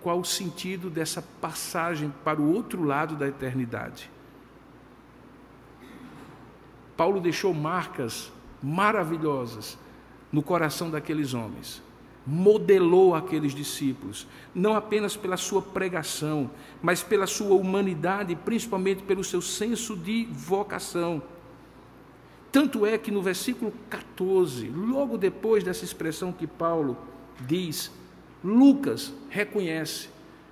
qual 0.00 0.20
o 0.20 0.24
sentido 0.24 0.88
dessa 0.88 1.20
passagem 1.40 2.12
para 2.22 2.40
o 2.40 2.52
outro 2.52 2.84
lado 2.84 3.16
da 3.16 3.26
eternidade. 3.26 4.10
Paulo 6.96 7.20
deixou 7.20 7.52
marcas 7.52 8.32
maravilhosas 8.62 9.76
no 10.32 10.42
coração 10.42 10.90
daqueles 10.90 11.34
homens. 11.34 11.82
Modelou 12.26 13.14
aqueles 13.14 13.54
discípulos, 13.54 14.26
não 14.52 14.74
apenas 14.74 15.16
pela 15.16 15.36
sua 15.36 15.62
pregação, 15.62 16.50
mas 16.82 17.02
pela 17.02 17.26
sua 17.26 17.54
humanidade, 17.54 18.34
principalmente 18.34 19.02
pelo 19.02 19.22
seu 19.22 19.40
senso 19.40 19.96
de 19.96 20.24
vocação. 20.32 21.22
Tanto 22.50 22.86
é 22.86 22.96
que 22.96 23.10
no 23.10 23.22
versículo 23.22 23.72
14, 23.90 24.68
logo 24.68 25.16
depois 25.16 25.62
dessa 25.62 25.84
expressão 25.84 26.32
que 26.32 26.46
Paulo 26.46 26.96
diz, 27.46 27.92
Lucas 28.42 29.12
reconhece, 29.28 30.08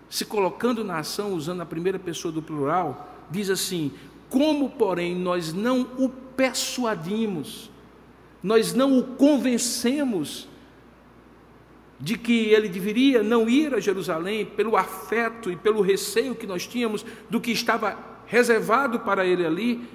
se 0.08 0.24
colocando 0.24 0.84
na 0.84 0.98
ação, 0.98 1.32
usando 1.32 1.62
a 1.62 1.66
primeira 1.66 1.98
pessoa 1.98 2.30
do 2.30 2.42
plural, 2.42 3.08
diz 3.30 3.50
assim: 3.50 3.92
Como, 4.28 4.70
porém, 4.70 5.14
nós 5.14 5.52
não 5.52 5.82
o 5.98 6.08
persuadimos, 6.08 7.70
nós 8.42 8.74
não 8.74 8.98
o 8.98 9.02
convencemos 9.02 10.48
de 12.04 12.18
que 12.18 12.50
ele 12.50 12.68
deveria 12.68 13.22
não 13.22 13.48
ir 13.48 13.74
a 13.74 13.80
Jerusalém 13.80 14.44
pelo 14.44 14.76
afeto 14.76 15.50
e 15.50 15.56
pelo 15.56 15.80
receio 15.80 16.34
que 16.34 16.46
nós 16.46 16.66
tínhamos 16.66 17.02
do 17.30 17.40
que 17.40 17.50
estava 17.50 17.96
reservado 18.26 19.00
para 19.00 19.24
ele 19.24 19.46
ali, 19.46 19.88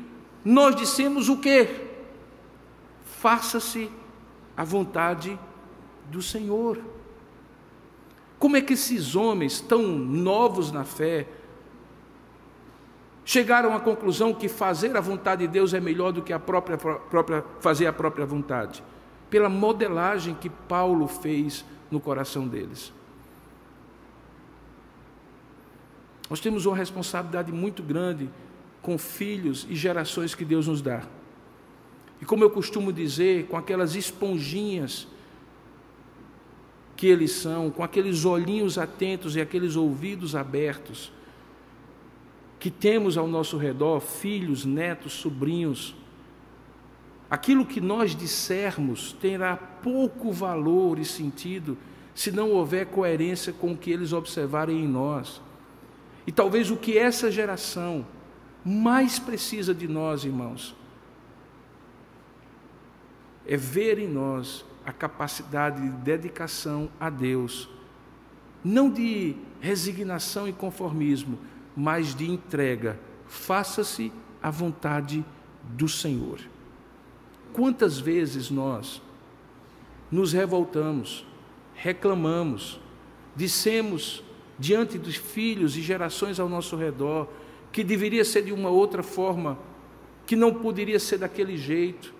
nós 0.43 0.75
dissemos 0.75 1.29
o 1.29 1.37
quê? 1.37 1.69
Faça-se 3.03 3.91
a 4.57 4.63
vontade 4.63 5.37
do 6.09 6.19
Senhor. 6.19 6.79
Como 8.39 8.57
é 8.57 8.61
que 8.61 8.73
esses 8.73 9.15
homens 9.15 9.61
tão 9.61 9.83
novos 9.83 10.71
na 10.71 10.83
fé, 10.83 11.27
chegaram 13.23 13.75
à 13.75 13.79
conclusão 13.79 14.33
que 14.33 14.49
fazer 14.49 14.97
a 14.97 15.01
vontade 15.01 15.45
de 15.45 15.53
Deus 15.53 15.75
é 15.75 15.79
melhor 15.79 16.11
do 16.11 16.23
que 16.23 16.33
a 16.33 16.39
própria, 16.39 16.75
própria, 16.75 17.45
fazer 17.59 17.85
a 17.85 17.93
própria 17.93 18.25
vontade, 18.25 18.83
pela 19.29 19.47
modelagem 19.47 20.33
que 20.33 20.49
Paulo 20.49 21.07
fez 21.07 21.63
no 21.89 21.99
coração 21.99 22.47
deles. 22.47 22.91
Nós 26.29 26.39
temos 26.39 26.65
uma 26.65 26.75
responsabilidade 26.75 27.51
muito 27.51 27.81
grande 27.81 28.29
com 28.81 28.97
filhos 28.97 29.65
e 29.69 29.75
gerações 29.75 30.35
que 30.35 30.45
Deus 30.45 30.67
nos 30.67 30.81
dá. 30.81 31.03
E 32.21 32.25
como 32.25 32.43
eu 32.43 32.49
costumo 32.49 32.93
dizer, 32.93 33.47
com 33.47 33.57
aquelas 33.57 33.95
esponjinhas 33.95 35.07
que 36.95 37.07
eles 37.07 37.31
são, 37.31 37.71
com 37.71 37.81
aqueles 37.81 38.25
olhinhos 38.25 38.77
atentos 38.77 39.35
e 39.35 39.41
aqueles 39.41 39.75
ouvidos 39.75 40.35
abertos, 40.35 41.11
que 42.59 42.69
temos 42.69 43.17
ao 43.17 43.25
nosso 43.25 43.57
redor, 43.57 44.01
filhos, 44.01 44.65
netos, 44.65 45.13
sobrinhos, 45.13 45.95
aquilo 47.29 47.65
que 47.65 47.79
nós 47.79 48.15
dissermos 48.15 49.13
terá 49.13 49.55
pouco 49.55 50.31
valor 50.31 50.97
e 50.97 51.05
sentido 51.05 51.77
se 52.15 52.31
não 52.31 52.51
houver 52.51 52.87
coerência 52.87 53.53
com 53.53 53.71
o 53.71 53.77
que 53.77 53.91
eles 53.91 54.11
observarem 54.11 54.83
em 54.83 54.87
nós. 54.87 55.41
E 56.25 56.31
talvez 56.31 56.69
o 56.69 56.75
que 56.75 56.97
essa 56.97 57.31
geração 57.31 58.05
mais 58.65 59.19
precisa 59.19 59.73
de 59.73 59.87
nós, 59.87 60.25
irmãos, 60.25 60.75
é 63.47 63.55
ver 63.55 63.99
em 63.99 64.07
nós 64.07 64.65
a 64.85 64.91
capacidade 64.91 65.81
de 65.81 65.89
dedicação 65.97 66.89
a 66.99 67.09
Deus, 67.09 67.69
não 68.63 68.89
de 68.89 69.35
resignação 69.61 70.47
e 70.47 70.53
conformismo, 70.53 71.37
mas 71.75 72.13
de 72.13 72.29
entrega. 72.29 72.99
Faça-se 73.27 74.11
a 74.41 74.49
vontade 74.49 75.23
do 75.63 75.87
Senhor. 75.87 76.39
Quantas 77.53 77.99
vezes 77.99 78.49
nós 78.49 79.01
nos 80.11 80.33
revoltamos, 80.33 81.25
reclamamos, 81.75 82.79
dissemos 83.35 84.23
diante 84.57 84.97
dos 84.97 85.15
filhos 85.15 85.77
e 85.77 85.81
gerações 85.81 86.39
ao 86.39 86.49
nosso 86.49 86.75
redor 86.75 87.27
que 87.71 87.83
deveria 87.83 88.25
ser 88.25 88.43
de 88.43 88.51
uma 88.51 88.69
outra 88.69 89.03
forma, 89.03 89.57
que 90.25 90.35
não 90.35 90.53
poderia 90.53 90.99
ser 90.99 91.17
daquele 91.17 91.57
jeito, 91.57 92.13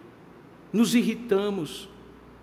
nos 0.71 0.93
irritamos 0.95 1.89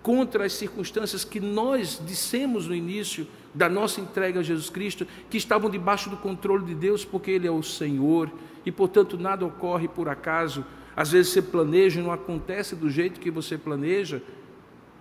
contra 0.03 0.45
as 0.45 0.53
circunstâncias 0.53 1.25
que 1.25 1.39
nós 1.39 2.01
dissemos 2.05 2.67
no 2.67 2.75
início 2.75 3.27
da 3.53 3.67
nossa 3.67 3.99
entrega 3.99 4.39
a 4.39 4.43
Jesus 4.43 4.69
Cristo, 4.69 5.07
que 5.29 5.37
estavam 5.37 5.69
debaixo 5.69 6.09
do 6.09 6.17
controle 6.17 6.65
de 6.65 6.75
Deus, 6.75 7.03
porque 7.03 7.31
Ele 7.31 7.47
é 7.47 7.51
o 7.51 7.63
Senhor 7.63 8.31
e, 8.65 8.71
portanto, 8.71 9.17
nada 9.17 9.45
ocorre 9.45 9.87
por 9.87 10.07
acaso. 10.07 10.63
Às 10.97 11.11
vezes 11.11 11.31
você 11.31 11.43
planeja 11.43 11.99
e 11.99 12.03
não 12.03 12.11
acontece 12.11 12.75
do 12.75 12.89
jeito 12.89 13.19
que 13.19 13.29
você 13.29 13.55
planeja, 13.55 14.19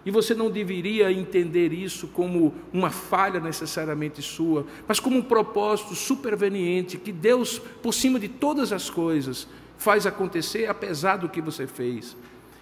e 0.05 0.11
você 0.11 0.35
não 0.35 0.51
deveria 0.51 1.11
entender 1.11 1.73
isso 1.73 2.07
como 2.09 2.55
uma 2.71 2.91
falha 2.91 3.41
necessariamente 3.41 4.21
sua, 4.21 4.67
mas 4.87 5.01
como 5.01 5.17
um 5.17 5.23
propósito 5.23 5.95
superveniente 5.95 6.99
que 6.99 7.11
Deus, 7.11 7.59
por 7.59 7.95
cima 7.95 8.21
de 8.21 8.29
todas 8.29 8.73
as 8.73 8.91
coisas, 8.91 9.49
faz 9.79 10.07
acontecer 10.07 10.69
apesar 10.69 11.17
do 11.17 11.31
que 11.31 11.41
você 11.41 11.67
fez. 11.67 12.15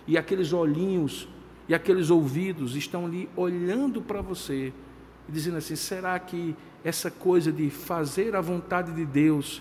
E 0.07 0.17
aqueles 0.17 0.53
olhinhos 0.53 1.29
e 1.69 1.75
aqueles 1.75 2.11
ouvidos 2.11 2.77
estão 2.77 3.07
ali 3.07 3.29
olhando 3.37 4.01
para 4.01 4.23
você 4.23 4.73
e 5.29 5.33
dizendo 5.33 5.57
assim: 5.59 5.77
será 5.77 6.19
que 6.19 6.55
essa 6.85 7.11
coisa 7.11 7.51
de 7.51 7.69
fazer 7.69 8.37
a 8.37 8.41
vontade 8.41 8.93
de 8.93 9.05
Deus 9.05 9.61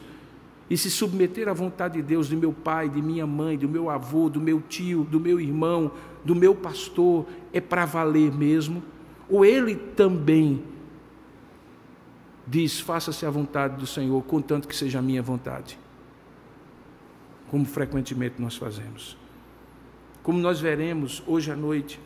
e 0.70 0.78
se 0.78 0.90
submeter 0.90 1.48
à 1.48 1.54
vontade 1.54 1.96
de 1.96 2.02
Deus, 2.02 2.30
do 2.30 2.38
meu 2.38 2.54
pai, 2.54 2.90
de 2.90 3.02
minha 3.02 3.28
mãe, 3.28 3.58
do 3.58 3.68
meu 3.68 3.90
avô, 3.90 4.30
do 4.30 4.40
meu 4.40 4.62
tio, 4.62 5.04
do 5.04 5.20
meu 5.20 5.40
irmão, 5.40 5.92
do 6.24 6.34
meu 6.34 6.56
pastor, 6.56 7.26
é 7.52 7.60
para 7.60 7.86
valer 7.86 8.32
mesmo? 8.32 8.82
Ou 9.30 9.44
ele 9.44 9.76
também 9.76 10.64
diz: 12.48 12.80
faça-se 12.80 13.26
a 13.26 13.30
vontade 13.30 13.78
do 13.78 13.86
Senhor, 13.86 14.22
contanto 14.24 14.68
que 14.68 14.76
seja 14.76 15.00
a 15.00 15.02
minha 15.02 15.22
vontade? 15.22 15.78
Como 17.50 17.66
frequentemente 17.66 18.42
nós 18.42 18.56
fazemos. 18.56 19.18
Como 20.24 20.40
nós 20.40 20.60
veremos 20.60 21.22
hoje 21.28 21.52
à 21.52 21.56
noite, 21.56 22.00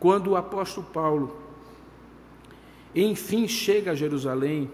quando 0.00 0.32
o 0.32 0.36
apóstolo 0.36 0.86
Paulo 0.92 1.40
enfim 2.94 3.46
chega 3.46 3.92
a 3.92 3.94
Jerusalém, 3.94 4.70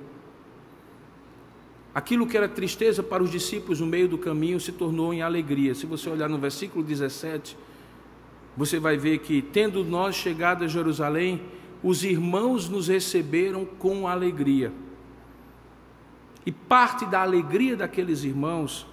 aquilo 1.96 2.26
que 2.26 2.36
era 2.36 2.46
tristeza 2.46 3.02
para 3.02 3.22
os 3.22 3.30
discípulos 3.30 3.80
no 3.80 3.86
meio 3.86 4.06
do 4.06 4.18
caminho 4.18 4.60
se 4.60 4.70
tornou 4.70 5.14
em 5.14 5.22
alegria. 5.22 5.74
Se 5.74 5.86
você 5.86 6.10
olhar 6.10 6.28
no 6.28 6.36
versículo 6.36 6.84
17, 6.84 7.56
você 8.54 8.78
vai 8.78 8.98
ver 8.98 9.20
que, 9.20 9.40
tendo 9.40 9.82
nós 9.82 10.14
chegado 10.14 10.62
a 10.62 10.68
Jerusalém, 10.68 11.40
os 11.82 12.04
irmãos 12.04 12.68
nos 12.68 12.88
receberam 12.88 13.64
com 13.64 14.06
alegria. 14.06 14.74
E 16.44 16.52
parte 16.52 17.06
da 17.06 17.22
alegria 17.22 17.74
daqueles 17.74 18.24
irmãos 18.24 18.86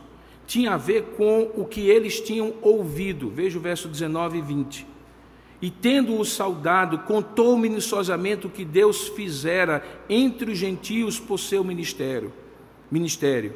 tinha 0.48 0.76
a 0.76 0.78
ver 0.78 1.04
com 1.18 1.52
o 1.58 1.66
que 1.66 1.82
eles 1.82 2.22
tinham 2.22 2.54
ouvido. 2.62 3.30
Veja 3.30 3.60
o 3.60 3.62
verso 3.62 3.90
19 3.90 4.38
e 4.38 4.42
20. 4.42 4.88
E 5.62 5.70
tendo-o 5.70 6.24
saudado, 6.24 7.00
contou 7.00 7.58
minuciosamente 7.58 8.48
o 8.48 8.50
que 8.50 8.64
Deus 8.64 9.10
fizera 9.10 9.84
entre 10.08 10.54
os 10.54 10.58
gentios 10.58 11.20
por 11.20 11.38
seu 11.38 11.66
ministério. 11.66 12.32
Ministério. 12.94 13.56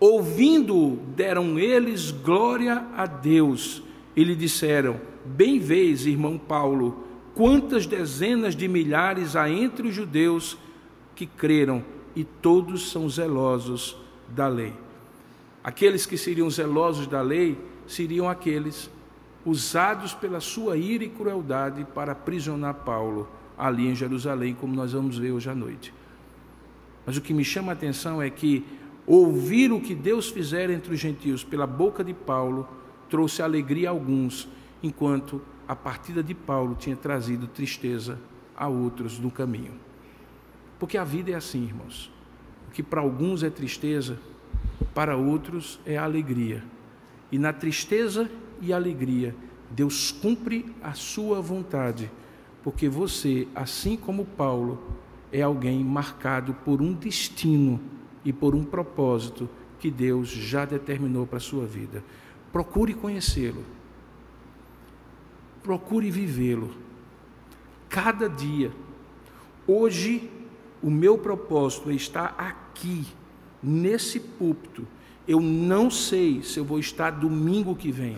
Ouvindo, 0.00 0.98
deram 1.14 1.58
eles 1.58 2.10
glória 2.10 2.86
a 2.96 3.04
Deus 3.04 3.82
e 4.16 4.24
lhe 4.24 4.34
disseram: 4.34 4.98
Bem 5.26 5.58
vês, 5.58 6.06
irmão 6.06 6.38
Paulo, 6.38 7.04
quantas 7.34 7.84
dezenas 7.84 8.56
de 8.56 8.66
milhares 8.66 9.36
há 9.36 9.50
entre 9.50 9.88
os 9.88 9.94
judeus 9.94 10.56
que 11.14 11.26
creram, 11.26 11.84
e 12.14 12.24
todos 12.24 12.90
são 12.90 13.06
zelosos 13.10 13.94
da 14.28 14.48
lei. 14.48 14.72
Aqueles 15.62 16.06
que 16.06 16.16
seriam 16.16 16.48
zelosos 16.48 17.06
da 17.06 17.20
lei 17.20 17.58
seriam 17.86 18.26
aqueles 18.26 18.90
usados 19.44 20.14
pela 20.14 20.40
sua 20.40 20.78
ira 20.78 21.04
e 21.04 21.10
crueldade 21.10 21.86
para 21.94 22.12
aprisionar 22.12 22.72
Paulo 22.86 23.28
ali 23.58 23.86
em 23.86 23.94
Jerusalém, 23.94 24.54
como 24.54 24.74
nós 24.74 24.94
vamos 24.94 25.18
ver 25.18 25.32
hoje 25.32 25.50
à 25.50 25.54
noite. 25.54 25.92
Mas 27.06 27.16
o 27.16 27.20
que 27.20 27.32
me 27.32 27.44
chama 27.44 27.70
a 27.70 27.74
atenção 27.74 28.20
é 28.20 28.28
que 28.28 28.66
ouvir 29.06 29.70
o 29.70 29.80
que 29.80 29.94
Deus 29.94 30.28
fizer 30.28 30.68
entre 30.68 30.92
os 30.92 30.98
gentios 30.98 31.44
pela 31.44 31.66
boca 31.66 32.02
de 32.02 32.12
Paulo 32.12 32.68
trouxe 33.08 33.40
alegria 33.40 33.88
a 33.88 33.92
alguns, 33.92 34.48
enquanto 34.82 35.40
a 35.68 35.76
partida 35.76 36.22
de 36.22 36.34
Paulo 36.34 36.74
tinha 36.74 36.96
trazido 36.96 37.46
tristeza 37.46 38.18
a 38.56 38.66
outros 38.66 39.18
no 39.18 39.30
caminho. 39.30 39.74
Porque 40.78 40.98
a 40.98 41.04
vida 41.04 41.30
é 41.30 41.34
assim, 41.34 41.64
irmãos. 41.64 42.10
O 42.68 42.72
que 42.72 42.82
para 42.82 43.00
alguns 43.00 43.42
é 43.42 43.50
tristeza, 43.50 44.18
para 44.92 45.16
outros 45.16 45.78
é 45.86 45.96
alegria. 45.96 46.64
E 47.30 47.38
na 47.38 47.52
tristeza 47.52 48.30
e 48.60 48.72
alegria, 48.72 49.34
Deus 49.70 50.10
cumpre 50.10 50.66
a 50.82 50.92
sua 50.92 51.40
vontade, 51.40 52.10
porque 52.62 52.88
você, 52.88 53.48
assim 53.54 53.96
como 53.96 54.24
Paulo, 54.24 54.82
é 55.36 55.42
alguém 55.42 55.84
marcado 55.84 56.54
por 56.54 56.80
um 56.80 56.94
destino 56.94 57.78
e 58.24 58.32
por 58.32 58.54
um 58.54 58.64
propósito 58.64 59.46
que 59.78 59.90
Deus 59.90 60.30
já 60.30 60.64
determinou 60.64 61.26
para 61.26 61.36
a 61.36 61.40
sua 61.40 61.66
vida. 61.66 62.02
Procure 62.50 62.94
conhecê-lo. 62.94 63.62
Procure 65.62 66.10
vivê-lo. 66.10 66.70
Cada 67.86 68.30
dia. 68.30 68.72
Hoje, 69.66 70.30
o 70.82 70.90
meu 70.90 71.18
propósito 71.18 71.90
é 71.90 71.94
estar 71.94 72.34
aqui, 72.38 73.04
nesse 73.62 74.18
púlpito. 74.18 74.88
Eu 75.28 75.38
não 75.38 75.90
sei 75.90 76.42
se 76.42 76.58
eu 76.58 76.64
vou 76.64 76.78
estar 76.78 77.10
domingo 77.10 77.76
que 77.76 77.92
vem. 77.92 78.16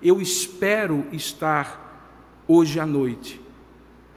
Eu 0.00 0.20
espero 0.20 1.04
estar 1.10 2.14
hoje 2.46 2.78
à 2.78 2.86
noite. 2.86 3.40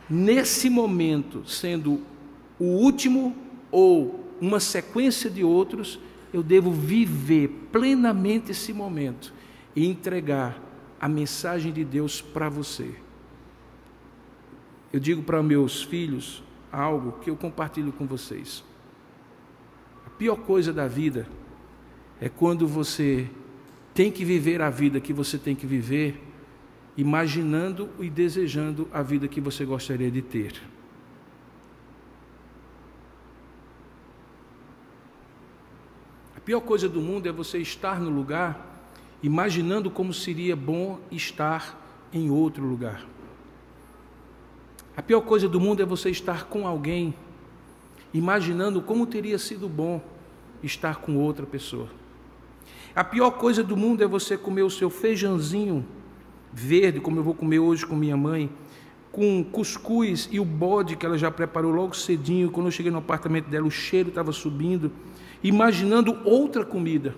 Nesse 0.07 0.69
momento, 0.69 1.43
sendo 1.49 2.12
o 2.59 2.65
último 2.65 3.35
ou 3.71 4.23
uma 4.39 4.59
sequência 4.59 5.29
de 5.29 5.43
outros, 5.43 5.99
eu 6.33 6.43
devo 6.43 6.71
viver 6.71 7.47
plenamente 7.71 8.51
esse 8.51 8.73
momento 8.73 9.33
e 9.75 9.87
entregar 9.87 10.61
a 10.99 11.07
mensagem 11.07 11.71
de 11.71 11.83
Deus 11.83 12.21
para 12.21 12.49
você. 12.49 12.95
Eu 14.91 14.99
digo 14.99 15.23
para 15.23 15.41
meus 15.41 15.83
filhos 15.83 16.43
algo 16.71 17.19
que 17.19 17.29
eu 17.29 17.35
compartilho 17.35 17.91
com 17.91 18.05
vocês. 18.05 18.63
A 20.05 20.09
pior 20.09 20.37
coisa 20.37 20.71
da 20.71 20.87
vida 20.87 21.27
é 22.19 22.29
quando 22.29 22.67
você 22.67 23.27
tem 23.93 24.11
que 24.11 24.25
viver 24.25 24.61
a 24.61 24.69
vida 24.69 24.99
que 24.99 25.13
você 25.13 25.37
tem 25.37 25.55
que 25.55 25.65
viver, 25.65 26.21
imaginando 26.97 27.89
e 27.99 28.09
desejando 28.09 28.87
a 28.91 29.01
vida 29.01 29.27
que 29.27 29.41
você 29.41 29.65
gostaria 29.65 30.09
de 30.09 30.21
ter. 30.21 30.61
Pior 36.45 36.61
coisa 36.61 36.89
do 36.89 36.99
mundo 36.99 37.27
é 37.27 37.31
você 37.31 37.57
estar 37.59 37.99
no 37.99 38.09
lugar 38.09 38.71
imaginando 39.23 39.89
como 39.89 40.13
seria 40.13 40.55
bom 40.55 40.99
estar 41.09 41.79
em 42.11 42.29
outro 42.29 42.65
lugar. 42.65 43.05
A 44.95 45.01
pior 45.01 45.21
coisa 45.21 45.47
do 45.47 45.59
mundo 45.59 45.81
é 45.81 45.85
você 45.85 46.09
estar 46.09 46.45
com 46.45 46.67
alguém, 46.67 47.15
imaginando 48.13 48.81
como 48.81 49.07
teria 49.07 49.39
sido 49.39 49.69
bom 49.69 50.01
estar 50.61 50.97
com 50.97 51.17
outra 51.17 51.45
pessoa. 51.45 51.87
A 52.93 53.03
pior 53.03 53.31
coisa 53.31 53.63
do 53.63 53.77
mundo 53.77 54.03
é 54.03 54.07
você 54.07 54.37
comer 54.37 54.63
o 54.63 54.69
seu 54.69 54.89
feijãozinho 54.89 55.85
verde, 56.51 56.99
como 56.99 57.17
eu 57.17 57.23
vou 57.23 57.33
comer 57.33 57.59
hoje 57.59 57.85
com 57.85 57.95
minha 57.95 58.17
mãe, 58.17 58.51
com 59.11 59.43
cuscuz 59.43 60.27
e 60.31 60.39
o 60.39 60.45
bode 60.45 60.95
que 60.95 61.05
ela 61.05 61.17
já 61.17 61.31
preparou 61.31 61.71
logo 61.71 61.95
cedinho. 61.95 62.51
Quando 62.51 62.67
eu 62.67 62.71
cheguei 62.71 62.91
no 62.91 62.99
apartamento 62.99 63.47
dela, 63.49 63.65
o 63.65 63.71
cheiro 63.71 64.09
estava 64.09 64.31
subindo, 64.31 64.91
imaginando 65.43 66.17
outra 66.23 66.65
comida 66.65 67.15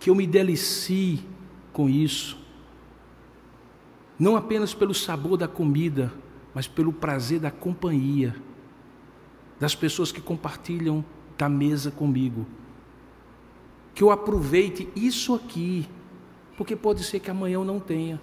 que 0.00 0.08
eu 0.08 0.14
me 0.14 0.26
delicie 0.26 1.20
com 1.72 1.88
isso, 1.88 2.38
não 4.18 4.36
apenas 4.36 4.72
pelo 4.72 4.94
sabor 4.94 5.36
da 5.36 5.46
comida, 5.46 6.12
mas 6.54 6.66
pelo 6.66 6.92
prazer 6.92 7.38
da 7.38 7.50
companhia, 7.50 8.34
das 9.60 9.74
pessoas 9.74 10.10
que 10.10 10.20
compartilham 10.20 11.04
da 11.36 11.48
mesa 11.48 11.90
comigo. 11.90 12.46
Que 13.94 14.02
eu 14.02 14.10
aproveite 14.10 14.88
isso 14.96 15.34
aqui, 15.34 15.86
porque 16.56 16.74
pode 16.74 17.04
ser 17.04 17.20
que 17.20 17.30
amanhã 17.30 17.54
eu 17.54 17.64
não 17.64 17.78
tenha. 17.78 18.20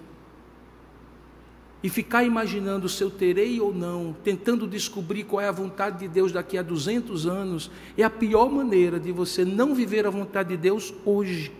E 1.84 1.90
ficar 1.90 2.24
imaginando 2.24 2.88
se 2.88 3.04
eu 3.04 3.10
terei 3.10 3.60
ou 3.60 3.70
não, 3.70 4.16
tentando 4.24 4.66
descobrir 4.66 5.24
qual 5.24 5.42
é 5.42 5.48
a 5.48 5.52
vontade 5.52 5.98
de 5.98 6.08
Deus 6.08 6.32
daqui 6.32 6.56
a 6.56 6.62
200 6.62 7.26
anos, 7.26 7.70
é 7.94 8.02
a 8.02 8.08
pior 8.08 8.50
maneira 8.50 8.98
de 8.98 9.12
você 9.12 9.44
não 9.44 9.74
viver 9.74 10.06
a 10.06 10.10
vontade 10.10 10.48
de 10.48 10.56
Deus 10.56 10.94
hoje. 11.04 11.52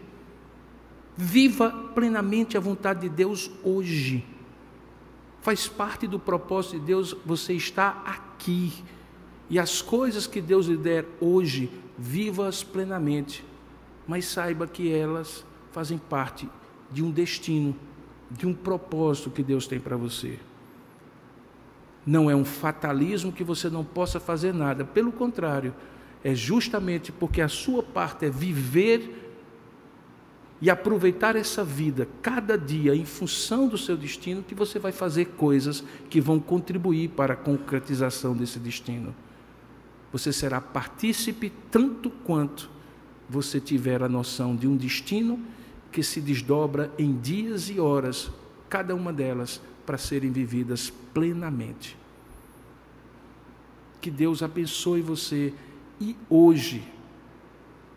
Viva 1.14 1.70
plenamente 1.94 2.56
a 2.56 2.60
vontade 2.60 3.02
de 3.02 3.10
Deus 3.10 3.50
hoje. 3.62 4.24
Faz 5.42 5.68
parte 5.68 6.06
do 6.06 6.18
propósito 6.18 6.80
de 6.80 6.86
Deus 6.86 7.14
você 7.26 7.52
estar 7.52 8.02
aqui. 8.06 8.72
E 9.50 9.58
as 9.58 9.82
coisas 9.82 10.26
que 10.26 10.40
Deus 10.40 10.64
lhe 10.64 10.78
der 10.78 11.04
hoje, 11.20 11.70
viva-as 11.98 12.64
plenamente. 12.64 13.44
Mas 14.08 14.24
saiba 14.24 14.66
que 14.66 14.90
elas 14.90 15.44
fazem 15.70 15.98
parte 15.98 16.48
de 16.90 17.02
um 17.02 17.10
destino, 17.10 17.76
de 18.30 18.46
um 18.46 18.54
propósito 18.54 19.30
que 19.30 19.42
Deus 19.42 19.66
tem 19.66 19.78
para 19.78 19.96
você. 19.96 20.38
Não 22.06 22.30
é 22.30 22.36
um 22.36 22.44
fatalismo 22.44 23.32
que 23.32 23.44
você 23.44 23.70
não 23.70 23.84
possa 23.84 24.20
fazer 24.20 24.52
nada, 24.52 24.84
pelo 24.84 25.12
contrário, 25.12 25.74
é 26.22 26.34
justamente 26.34 27.12
porque 27.12 27.40
a 27.40 27.48
sua 27.48 27.82
parte 27.82 28.26
é 28.26 28.30
viver 28.30 29.22
e 30.60 30.70
aproveitar 30.70 31.36
essa 31.36 31.62
vida 31.62 32.08
cada 32.22 32.56
dia 32.56 32.94
em 32.94 33.04
função 33.04 33.68
do 33.68 33.76
seu 33.76 33.96
destino, 33.96 34.42
que 34.42 34.54
você 34.54 34.78
vai 34.78 34.92
fazer 34.92 35.26
coisas 35.36 35.84
que 36.08 36.20
vão 36.20 36.40
contribuir 36.40 37.10
para 37.10 37.34
a 37.34 37.36
concretização 37.36 38.34
desse 38.34 38.58
destino. 38.58 39.14
Você 40.10 40.32
será 40.32 40.60
partícipe 40.60 41.52
tanto 41.70 42.08
quanto 42.08 42.70
você 43.28 43.60
tiver 43.60 44.02
a 44.02 44.08
noção 44.08 44.56
de 44.56 44.66
um 44.66 44.76
destino 44.76 45.38
que 45.94 46.02
se 46.02 46.20
desdobra 46.20 46.92
em 46.98 47.16
dias 47.16 47.70
e 47.70 47.78
horas, 47.78 48.28
cada 48.68 48.96
uma 48.96 49.12
delas 49.12 49.62
para 49.86 49.96
serem 49.96 50.32
vividas 50.32 50.90
plenamente. 50.90 51.96
Que 54.00 54.10
Deus 54.10 54.42
abençoe 54.42 55.00
você 55.00 55.54
e 56.00 56.16
hoje 56.28 56.82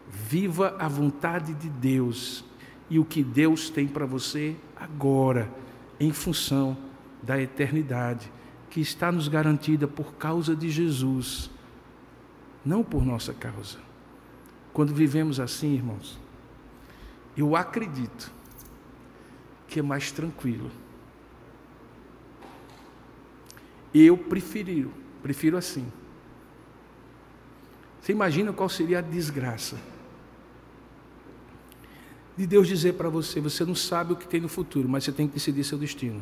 viva 0.07 0.75
a 0.77 0.87
vontade 0.87 1.55
de 1.55 1.69
Deus 1.69 2.45
e 2.87 2.99
o 2.99 3.03
que 3.03 3.23
Deus 3.23 3.71
tem 3.71 3.87
para 3.87 4.05
você 4.05 4.55
agora, 4.75 5.51
em 5.99 6.13
função 6.13 6.77
da 7.23 7.41
eternidade, 7.41 8.31
que 8.69 8.79
está 8.79 9.11
nos 9.11 9.27
garantida 9.27 9.87
por 9.87 10.13
causa 10.13 10.55
de 10.55 10.69
Jesus, 10.69 11.49
não 12.63 12.83
por 12.83 13.03
nossa 13.03 13.33
causa. 13.33 13.79
Quando 14.71 14.93
vivemos 14.93 15.39
assim, 15.39 15.73
irmãos, 15.73 16.26
eu 17.37 17.55
acredito 17.55 18.31
que 19.67 19.79
é 19.79 19.83
mais 19.83 20.11
tranquilo. 20.11 20.71
Eu 23.93 24.17
prefiro, 24.17 24.91
prefiro 25.21 25.57
assim. 25.57 25.91
Você 28.01 28.11
imagina 28.11 28.51
qual 28.51 28.67
seria 28.69 28.99
a 28.99 29.01
desgraça? 29.01 29.77
de 32.37 32.45
Deus 32.45 32.67
dizer 32.67 32.93
para 32.93 33.09
você: 33.09 33.41
você 33.41 33.65
não 33.65 33.73
sabe 33.75 34.13
o 34.13 34.15
que 34.15 34.27
tem 34.27 34.39
no 34.39 34.47
futuro, 34.47 34.87
mas 34.87 35.03
você 35.03 35.11
tem 35.11 35.27
que 35.27 35.33
decidir 35.33 35.63
seu 35.63 35.77
destino. 35.77 36.21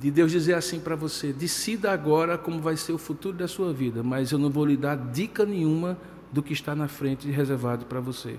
De 0.00 0.10
Deus 0.10 0.32
dizer 0.32 0.54
assim 0.54 0.80
para 0.80 0.96
você: 0.96 1.32
decida 1.32 1.92
agora 1.92 2.38
como 2.38 2.60
vai 2.60 2.76
ser 2.76 2.92
o 2.92 2.98
futuro 2.98 3.36
da 3.36 3.46
sua 3.46 3.72
vida, 3.72 4.02
mas 4.02 4.32
eu 4.32 4.38
não 4.38 4.48
vou 4.48 4.64
lhe 4.64 4.76
dar 4.76 4.96
dica 4.96 5.44
nenhuma 5.44 5.98
do 6.32 6.42
que 6.42 6.52
está 6.52 6.74
na 6.74 6.88
frente 6.88 7.28
e 7.28 7.30
reservado 7.30 7.86
para 7.86 8.00
você. 8.00 8.38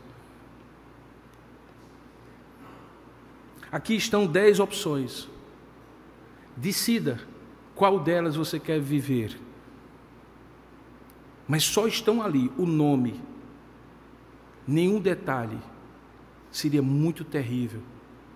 Aqui 3.71 3.95
estão 3.95 4.27
dez 4.27 4.59
opções. 4.59 5.29
Decida 6.55 7.19
qual 7.73 7.99
delas 7.99 8.35
você 8.35 8.59
quer 8.59 8.79
viver. 8.79 9.39
Mas 11.47 11.63
só 11.63 11.87
estão 11.87 12.21
ali 12.21 12.51
o 12.57 12.65
nome, 12.65 13.19
nenhum 14.67 14.99
detalhe, 14.99 15.57
seria 16.51 16.81
muito 16.81 17.23
terrível 17.23 17.81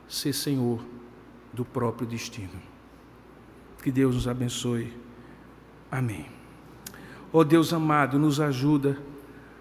ser 0.08 0.34
senhor 0.34 0.84
do 1.54 1.64
próprio 1.64 2.08
destino. 2.08 2.62
Que 3.84 3.92
Deus 3.92 4.16
nos 4.16 4.28
abençoe. 4.28 4.92
Amém. 5.92 6.26
Ó 7.32 7.40
oh 7.40 7.44
Deus 7.44 7.72
amado, 7.72 8.18
nos 8.18 8.40
ajuda 8.40 8.98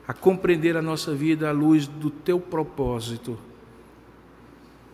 a 0.06 0.12
compreender 0.12 0.76
a 0.76 0.82
nossa 0.82 1.14
vida 1.14 1.48
à 1.48 1.52
luz 1.52 1.86
do 1.86 2.10
teu 2.10 2.38
propósito. 2.38 3.38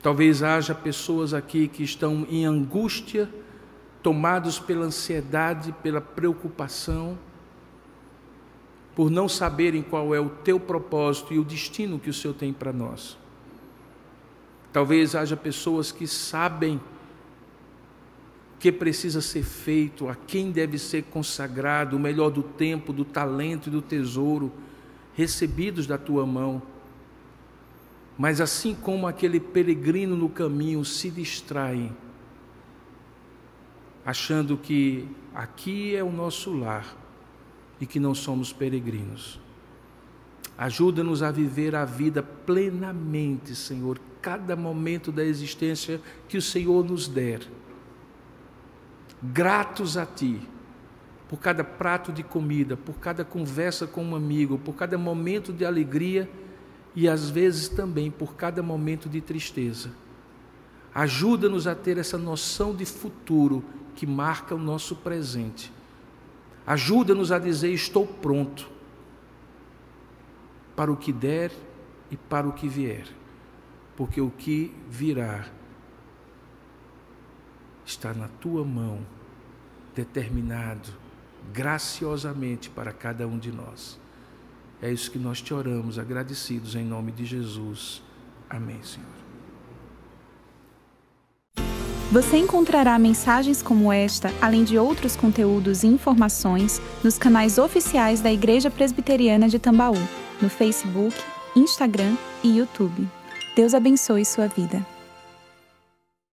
Talvez 0.02 0.42
haja 0.42 0.74
pessoas 0.74 1.34
aqui 1.34 1.68
que 1.68 1.82
estão 1.82 2.26
em 2.30 2.46
angústia, 2.46 3.28
tomados 4.02 4.58
pela 4.58 4.86
ansiedade, 4.86 5.74
pela 5.82 6.00
preocupação 6.00 7.18
por 9.00 9.10
não 9.10 9.28
saberem 9.28 9.82
qual 9.82 10.14
é 10.14 10.20
o 10.20 10.28
teu 10.28 10.58
propósito 10.58 11.32
e 11.32 11.38
o 11.38 11.44
destino 11.44 11.98
que 11.98 12.10
o 12.10 12.12
Senhor 12.12 12.34
tem 12.34 12.52
para 12.52 12.70
nós. 12.70 13.16
Talvez 14.72 15.14
haja 15.14 15.36
pessoas 15.36 15.90
que 15.90 16.06
sabem 16.06 16.76
o 16.76 16.80
que 18.58 18.70
precisa 18.70 19.22
ser 19.22 19.42
feito, 19.42 20.06
a 20.06 20.14
quem 20.14 20.50
deve 20.50 20.78
ser 20.78 21.04
consagrado, 21.04 21.96
o 21.96 21.98
melhor 21.98 22.30
do 22.30 22.42
tempo, 22.42 22.92
do 22.92 23.04
talento 23.04 23.68
e 23.68 23.70
do 23.70 23.80
tesouro, 23.80 24.52
recebidos 25.20 25.86
da 25.86 25.98
tua 25.98 26.24
mão. 26.24 26.62
Mas 28.16 28.40
assim 28.40 28.74
como 28.74 29.06
aquele 29.06 29.38
peregrino 29.38 30.16
no 30.16 30.28
caminho 30.30 30.82
se 30.84 31.10
distrai, 31.10 31.92
achando 34.04 34.56
que 34.56 35.06
aqui 35.34 35.94
é 35.94 36.02
o 36.02 36.10
nosso 36.10 36.52
lar 36.52 36.96
e 37.78 37.86
que 37.86 38.00
não 38.00 38.14
somos 38.14 38.52
peregrinos. 38.52 39.38
Ajuda-nos 40.56 41.22
a 41.22 41.30
viver 41.30 41.74
a 41.74 41.84
vida 41.84 42.22
plenamente, 42.22 43.54
Senhor, 43.54 43.98
cada 44.20 44.56
momento 44.56 45.12
da 45.12 45.24
existência 45.24 46.00
que 46.28 46.36
o 46.36 46.42
Senhor 46.42 46.84
nos 46.84 47.08
der. 47.08 47.40
Gratos 49.22 49.96
a 49.98 50.06
Ti 50.06 50.40
por 51.30 51.38
cada 51.38 51.62
prato 51.62 52.12
de 52.12 52.24
comida, 52.24 52.76
por 52.76 52.96
cada 52.96 53.24
conversa 53.24 53.86
com 53.86 54.02
um 54.02 54.16
amigo, 54.16 54.58
por 54.58 54.74
cada 54.74 54.98
momento 54.98 55.52
de 55.52 55.64
alegria 55.64 56.28
e 56.92 57.08
às 57.08 57.30
vezes 57.30 57.68
também 57.68 58.10
por 58.10 58.34
cada 58.34 58.64
momento 58.64 59.08
de 59.08 59.20
tristeza. 59.20 59.92
Ajuda-nos 60.92 61.68
a 61.68 61.74
ter 61.76 61.98
essa 61.98 62.18
noção 62.18 62.74
de 62.74 62.84
futuro 62.84 63.62
que 63.94 64.08
marca 64.08 64.56
o 64.56 64.58
nosso 64.58 64.96
presente. 64.96 65.72
Ajuda-nos 66.66 67.30
a 67.30 67.38
dizer: 67.38 67.70
Estou 67.72 68.08
pronto 68.08 68.68
para 70.74 70.90
o 70.90 70.96
que 70.96 71.12
der 71.12 71.52
e 72.10 72.16
para 72.16 72.48
o 72.48 72.52
que 72.52 72.66
vier, 72.66 73.06
porque 73.96 74.20
o 74.20 74.30
que 74.30 74.74
virá 74.88 75.46
está 77.86 78.12
na 78.12 78.26
tua 78.26 78.64
mão, 78.64 79.06
determinado 79.94 81.08
graciosamente 81.52 82.70
para 82.70 82.92
cada 82.92 83.26
um 83.26 83.38
de 83.38 83.50
nós. 83.50 83.98
É 84.82 84.90
isso 84.90 85.10
que 85.10 85.18
nós 85.18 85.42
te 85.42 85.52
oramos, 85.52 85.98
agradecidos 85.98 86.74
em 86.74 86.84
nome 86.84 87.12
de 87.12 87.24
Jesus. 87.24 88.02
Amém, 88.48 88.82
Senhor. 88.82 89.20
Você 92.10 92.38
encontrará 92.38 92.98
mensagens 92.98 93.62
como 93.62 93.92
esta, 93.92 94.32
além 94.40 94.64
de 94.64 94.76
outros 94.76 95.14
conteúdos 95.14 95.84
e 95.84 95.86
informações, 95.86 96.80
nos 97.04 97.16
canais 97.16 97.56
oficiais 97.56 98.20
da 98.20 98.32
Igreja 98.32 98.68
Presbiteriana 98.68 99.48
de 99.48 99.60
Tambaú, 99.60 99.94
no 100.42 100.50
Facebook, 100.50 101.14
Instagram 101.54 102.16
e 102.42 102.58
YouTube. 102.58 103.08
Deus 103.54 103.74
abençoe 103.74 104.24
sua 104.24 104.48
vida. 104.48 104.84